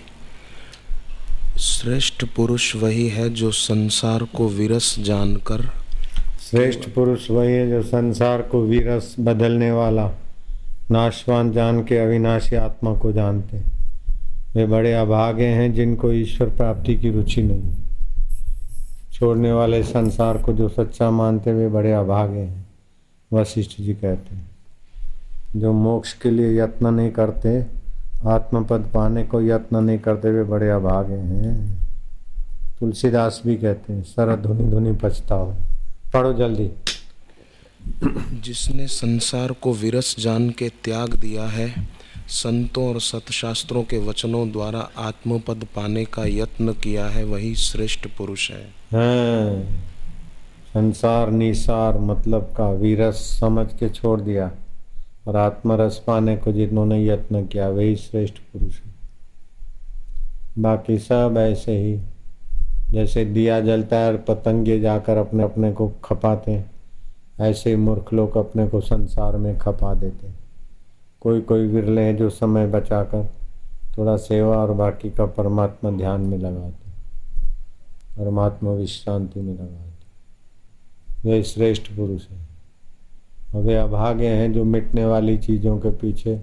श्रेष्ठ 1.58 2.24
पुरुष 2.24 2.76
वही 2.76 3.08
है 3.08 3.30
जो 3.30 3.50
संसार 3.50 4.22
को 4.22 4.48
विरस 4.48 4.98
जानकर 4.98 5.77
श्रेष्ठ 6.50 6.88
पुरुष 6.88 7.30
वही 7.30 7.52
है 7.52 7.70
जो 7.70 7.82
संसार 7.82 8.42
को 8.42 8.62
वीरस 8.62 9.16
बदलने 9.20 9.70
वाला, 9.72 10.10
नाशवान 10.90 11.52
जान 11.52 11.84
के 11.84 11.98
अविनाशी 11.98 12.56
आत्मा 12.56 12.94
को 12.94 13.12
जानते 13.12 13.56
वे 14.54 14.66
बड़े 14.66 14.94
अभागे 14.94 15.46
हैं 15.46 15.72
जिनको 15.74 16.12
ईश्वर 16.12 16.48
प्राप्ति 16.48 16.96
की 16.96 17.10
रुचि 17.10 17.42
नहीं। 17.42 17.74
छोड़ने 19.12 19.52
वाले 19.52 19.82
संसार 19.82 20.38
को 20.38 20.52
जो 20.52 20.68
सच्चा 20.68 21.10
मानते 21.10 21.52
वे 21.52 21.68
बड़े 21.68 21.92
अभागे 21.92 22.40
हैं, 22.40 22.66
वशिष्ठ 23.32 23.80
जी 23.80 23.94
कहते 23.94 24.34
हैं। 24.34 24.50
जो 25.56 25.72
मोक्ष 25.72 26.12
के 26.12 26.30
लिए 26.30 26.60
यत्न 26.62 26.86
नहीं 26.86 27.10
करते, 27.10 27.66
आत्मपद 28.26 28.90
पाने 28.94 29.24
को 29.24 29.42
यत्न 29.42 29.84
नहीं 29.84 29.98
करते 29.98 30.28
हुए 30.28 30.44
बड़े 30.44 30.70
अभागे 30.70 31.14
हैं। 31.14 31.78
तुलसीदास 32.80 33.42
भी 33.46 33.56
कहते 33.56 33.92
हैं 33.92 34.02
सर 34.02 34.36
धुनी 34.36 34.64
धुनी 34.64 34.92
पछताओ। 34.92 35.54
पढ़ो 36.12 36.32
जल्दी। 36.32 36.70
जिसने 38.40 38.86
संसार 38.86 39.52
को 39.52 39.72
विरस 39.72 40.16
जान 40.18 40.50
के 40.50 40.68
त्याग 40.68 41.14
दिया 41.14 41.44
है 41.44 41.88
संतों 42.28 42.88
और 42.88 43.00
सतशास्त्रों 43.00 43.82
के 43.82 43.98
वचनों 43.98 44.50
द्वारा 44.52 44.88
आत्मपद 44.96 45.66
पाने 45.76 46.04
का 46.04 46.24
यत्न 46.26 46.72
किया 46.72 47.06
है 47.06 47.24
वही 47.24 47.54
श्रेष्ठ 47.54 48.06
पुरुष 48.18 48.50
है। 48.50 48.64
हाँ, 48.92 49.62
संसार 50.68 51.30
निसार 51.30 51.98
मतलब 51.98 52.42
का 52.56 52.70
विरस 52.70 53.14
समझ 53.14 53.66
के 53.72 53.88
छोड़ 53.88 54.20
दिया 54.20 54.50
और 55.26 55.36
आत्मरस 55.36 56.02
पाने 56.06 56.36
को 56.36 56.52
जिन्होंने 56.52 57.06
यत्न 57.06 57.46
किया 57.46 57.68
वही 57.68 57.96
श्रेष्ठ 57.96 58.34
पुरुष 58.52 58.74
है। 58.74 58.94
बाकी 60.58 60.98
सब 60.98 61.34
ऐसे 61.38 61.78
ही। 61.78 62.00
जैसे 62.88 63.24
दिया 63.24 63.60
जलता 63.60 63.96
है 63.96 64.12
और 64.12 64.16
पतंगे 64.28 64.78
जाकर 64.80 65.16
अपने 65.16 65.42
अपने 65.42 65.72
को 65.72 65.88
खपाते 66.04 66.52
हैं, 66.52 66.70
ऐसे 67.40 67.74
मूर्ख 67.76 68.12
लोग 68.12 68.36
अपने 68.36 68.66
को 68.68 68.80
संसार 68.80 69.36
में 69.36 69.56
खपा 69.58 69.94
देते 69.94 70.26
हैं। 70.26 70.38
कोई 71.22 71.40
कोई 71.40 71.66
विरले 71.66 72.02
हैं 72.02 72.16
जो 72.16 72.30
समय 72.30 72.66
बचाकर 72.66 73.24
थोड़ा 73.98 74.16
सेवा 74.16 74.56
और 74.56 74.72
बाकी 74.72 75.10
का 75.10 75.26
परमात्मा 75.26 75.90
ध्यान 75.90 76.20
में 76.20 76.38
लगाते 76.38 76.86
परमात्मा 78.18 78.70
विश्रांति 78.72 79.40
में 79.40 79.52
लगाते 79.54 79.86
वे 81.24 81.42
श्रेष्ठ 81.42 81.90
पुरुष 81.96 82.26
है। 82.28 82.46
वे 83.56 83.74
अभागे 83.76 84.28
हैं 84.28 84.52
जो 84.52 84.64
मिटने 84.64 85.04
वाली 85.06 85.36
चीज़ों 85.38 85.78
के 85.78 85.90
पीछे 85.90 86.36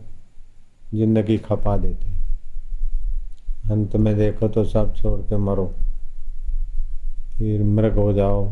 ज़िंदगी 0.93 1.37
खपा 1.37 1.75
देते 1.77 2.09
हैं। 2.09 3.71
अंत 3.71 3.95
में 3.95 4.15
देखो 4.17 4.47
तो 4.47 4.63
सब 4.65 4.93
छोड़ 4.95 5.19
के 5.21 5.37
मरो। 5.37 5.71
फिर 7.37 7.63
मृग 7.63 7.93
हो 7.93 8.13
जाओ, 8.13 8.45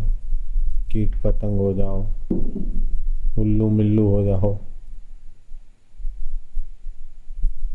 कीट 0.91 1.15
पतंग 1.23 1.59
हो 1.59 1.73
जाओ, 1.73 2.05
उल्लू 3.39 3.69
मिल्लू 3.69 4.07
हो 4.07 4.23
जाओ। 4.23 4.57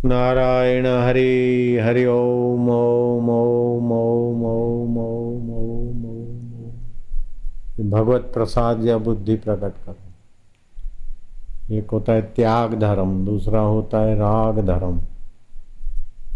नारायण 0.05 0.87
हरि 0.87 1.79
हरि 1.83 2.05
ओम 2.05 2.71
ओम 2.71 3.31
ओम 3.31 3.93
ओम 3.93 4.43
ओम 4.43 4.99
ओम 4.99 5.51
ओम 5.51 6.05
ओम। 6.07 7.91
भगवत 7.91 8.31
प्रसाद 8.35 8.85
या 8.85 8.99
बुद्धि 8.99 9.37
प्रकट 9.37 9.73
करो। 9.87 11.75
एक 11.75 11.91
होता 11.91 12.13
है 12.13 12.23
त्याग 12.23 12.75
धर्म, 12.75 13.25
दूसरा 13.25 13.61
होता 13.61 13.99
है 13.99 14.15
राग 14.15 14.59
धर्म। 14.67 15.01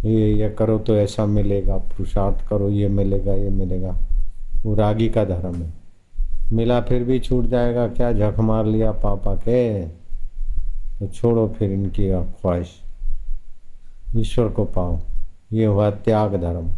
ये 0.04 0.32
ये 0.32 0.50
करो 0.50 0.78
तो 0.78 0.96
ऐसा 0.96 1.26
मिलेगा, 1.26 1.76
पुरुषार्थ 1.76 2.48
करो, 2.48 2.68
ये 2.68 2.88
मिलेगा 2.88 3.34
ये 3.34 3.50
मिलेगा। 3.50 3.96
वो 4.64 4.74
रागी 4.74 5.08
का 5.08 5.24
धर्म 5.24 5.54
है। 5.54 5.72
मिला 6.52 6.80
फिर 6.80 7.04
भी 7.04 7.18
छूट 7.20 7.46
जाएगा, 7.46 7.88
क्या 7.88 8.12
झक 8.12 8.38
मार 8.38 8.66
लिया 8.66 8.92
पापा 8.92 9.34
के? 9.34 9.86
तो 10.98 11.06
छोड़ो 11.06 11.48
फिर 11.48 11.70
इनकी 11.70 12.10
ख्वाहिश। 12.10 12.80
ईश्वर 14.16 14.48
को 14.48 14.64
पाओ, 14.64 14.98
ये 15.52 15.66
हुआ 15.66 15.90
त्याग 15.90 16.34
धर्म। 16.34 16.68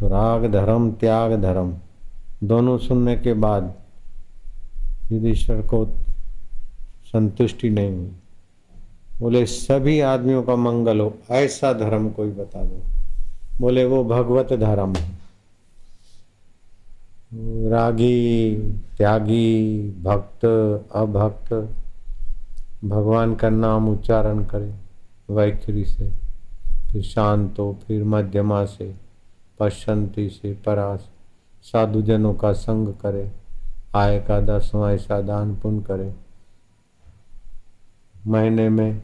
तो 0.00 0.08
राग 0.08 0.52
धर्म, 0.52 0.92
त्याग 0.92 1.42
धर्म, 1.42 1.74
दोनों 2.44 2.78
सुनने 2.78 3.16
के 3.16 3.32
बाद 3.34 3.72
यदि 5.12 5.30
ईश्वर 5.30 5.60
को 5.62 5.84
संतुष्टि 7.04 7.70
नहीं 7.70 7.96
हुई, 7.96 8.10
बोले, 9.20 9.46
सभी 9.46 10.00
आदमियों 10.00 10.42
का 10.42 10.56
मंगल 10.56 11.00
हो, 11.00 11.14
ऐसा 11.30 11.72
धर्म 11.72 12.10
कोई 12.10 12.30
बता 12.30 12.64
दो। 12.64 12.82
बोले, 13.60 13.84
वो 13.84 14.04
भगवत 14.04 14.52
धर्म 14.52 14.94
है। 14.94 15.21
रागी, 17.34 18.56
त्यागी, 18.98 19.90
भक्त, 20.02 20.44
अभक्त, 20.94 21.68
भगवान 22.84 23.34
का 23.34 23.50
नाम 23.50 23.88
उच्चारण 23.88 24.44
करे 24.44 24.74
वैखरी 25.30 25.84
से, 25.84 26.10
फिर 26.92 27.02
शांत, 27.02 27.60
फिर 27.60 28.04
मध्यमा 28.04 28.64
से 28.64 28.94
पश्चंती 29.58 30.28
से, 30.28 30.52
परास, 30.52 31.08
साधुजनों 31.62 32.34
का 32.34 32.52
संग 32.52 32.88
करे, 32.88 33.32
आय 33.94 34.20
का 34.20 34.40
दसवां 34.40 34.92
ऐसा 34.92 35.20
दान 35.20 35.56
पुण्य 35.56 35.82
करे। 35.82 36.14
महीने 38.26 38.68
में 38.68 39.02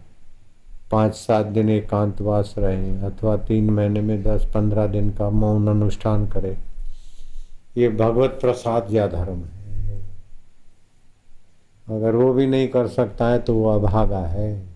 पाँच 0.91 1.15
सात 1.15 1.47
दिन 1.47 1.69
एकांतवास 1.69 2.55
रहे 2.59 3.01
अथवा 3.01 3.37
तीन 3.37 3.71
महीने 3.71 4.01
में 4.01 4.23
दस 4.23 4.47
पंद्रह 4.55 4.87
दिन 4.87 5.11
का 5.11 5.31
मौन 5.31 5.69
अनुष्ठान 5.69 6.27
करे। 6.27 6.68
ये 7.79 7.89
भगवत 7.89 8.39
प्रसाद 8.41 8.93
या 8.93 9.07
धर्म 9.07 9.45
है। 9.45 10.01
अगर 11.89 12.15
वो 12.15 12.33
भी 12.33 12.47
नहीं 12.47 12.69
कर 12.69 12.89
सकता 12.89 13.29
है 13.29 13.39
तो 13.39 13.55
वो 13.55 13.69
अभागा 13.71 14.19
है। 14.19 14.67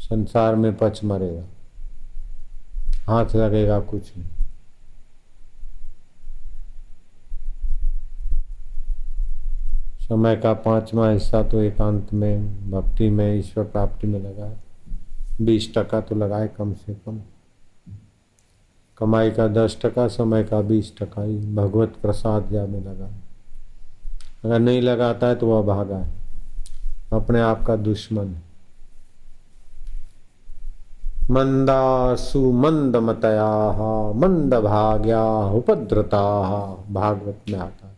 संसार 0.00 0.54
में 0.54 0.76
पच 0.76 1.04
मरेगा। 1.04 1.44
हाथ 3.06 3.34
लगेगा 3.36 3.80
कुछ 3.80 4.16
नहीं। 4.18 4.30
समय 10.00 10.36
का 10.36 10.52
पांचवा 10.52 11.10
हिस्सा 11.10 11.42
तो 11.42 11.60
एकांत 11.60 12.12
में, 12.12 12.70
भक्ति 12.70 13.10
में, 13.10 13.38
ईश्वर 13.38 13.64
प्राप्ति 13.64 14.06
में 14.06 14.20
लगाए 14.20 14.56
बीस 15.40 15.72
टका 15.76 16.00
तो 16.00 16.14
लगाए 16.14 16.48
कम 16.48 16.72
से 16.72 16.94
कम। 16.94 17.20
कमाई 18.98 19.30
का 19.30 19.48
दस 19.48 19.78
टका, 19.82 20.08
समय 20.08 20.44
का 20.44 20.60
बीस 20.60 20.92
टका 20.98 21.22
ही 21.22 21.54
भगवत 21.54 21.92
प्रसाद 22.02 22.48
जा 22.52 22.66
में 22.66 22.80
लगा। 22.80 23.08
अगर 24.44 24.58
नहीं 24.58 24.82
लगाता 24.82 25.26
है 25.26 25.34
तो 25.34 25.46
वह 25.46 25.74
भागा 25.74 25.96
है। 25.96 26.12
अपने 27.12 27.40
आप 27.40 27.66
का 27.66 27.76
दुश्मन। 27.76 28.26
है 28.26 28.44
मंदासु 31.30 32.52
मंद 32.52 32.96
मतया 32.96 33.72
मंद 34.12 34.54
भाग्या, 34.54 35.24
उपद्रता, 35.46 36.30
भागवत 36.90 37.38
में 37.50 37.58
आता 37.58 37.88
है। 37.88 37.93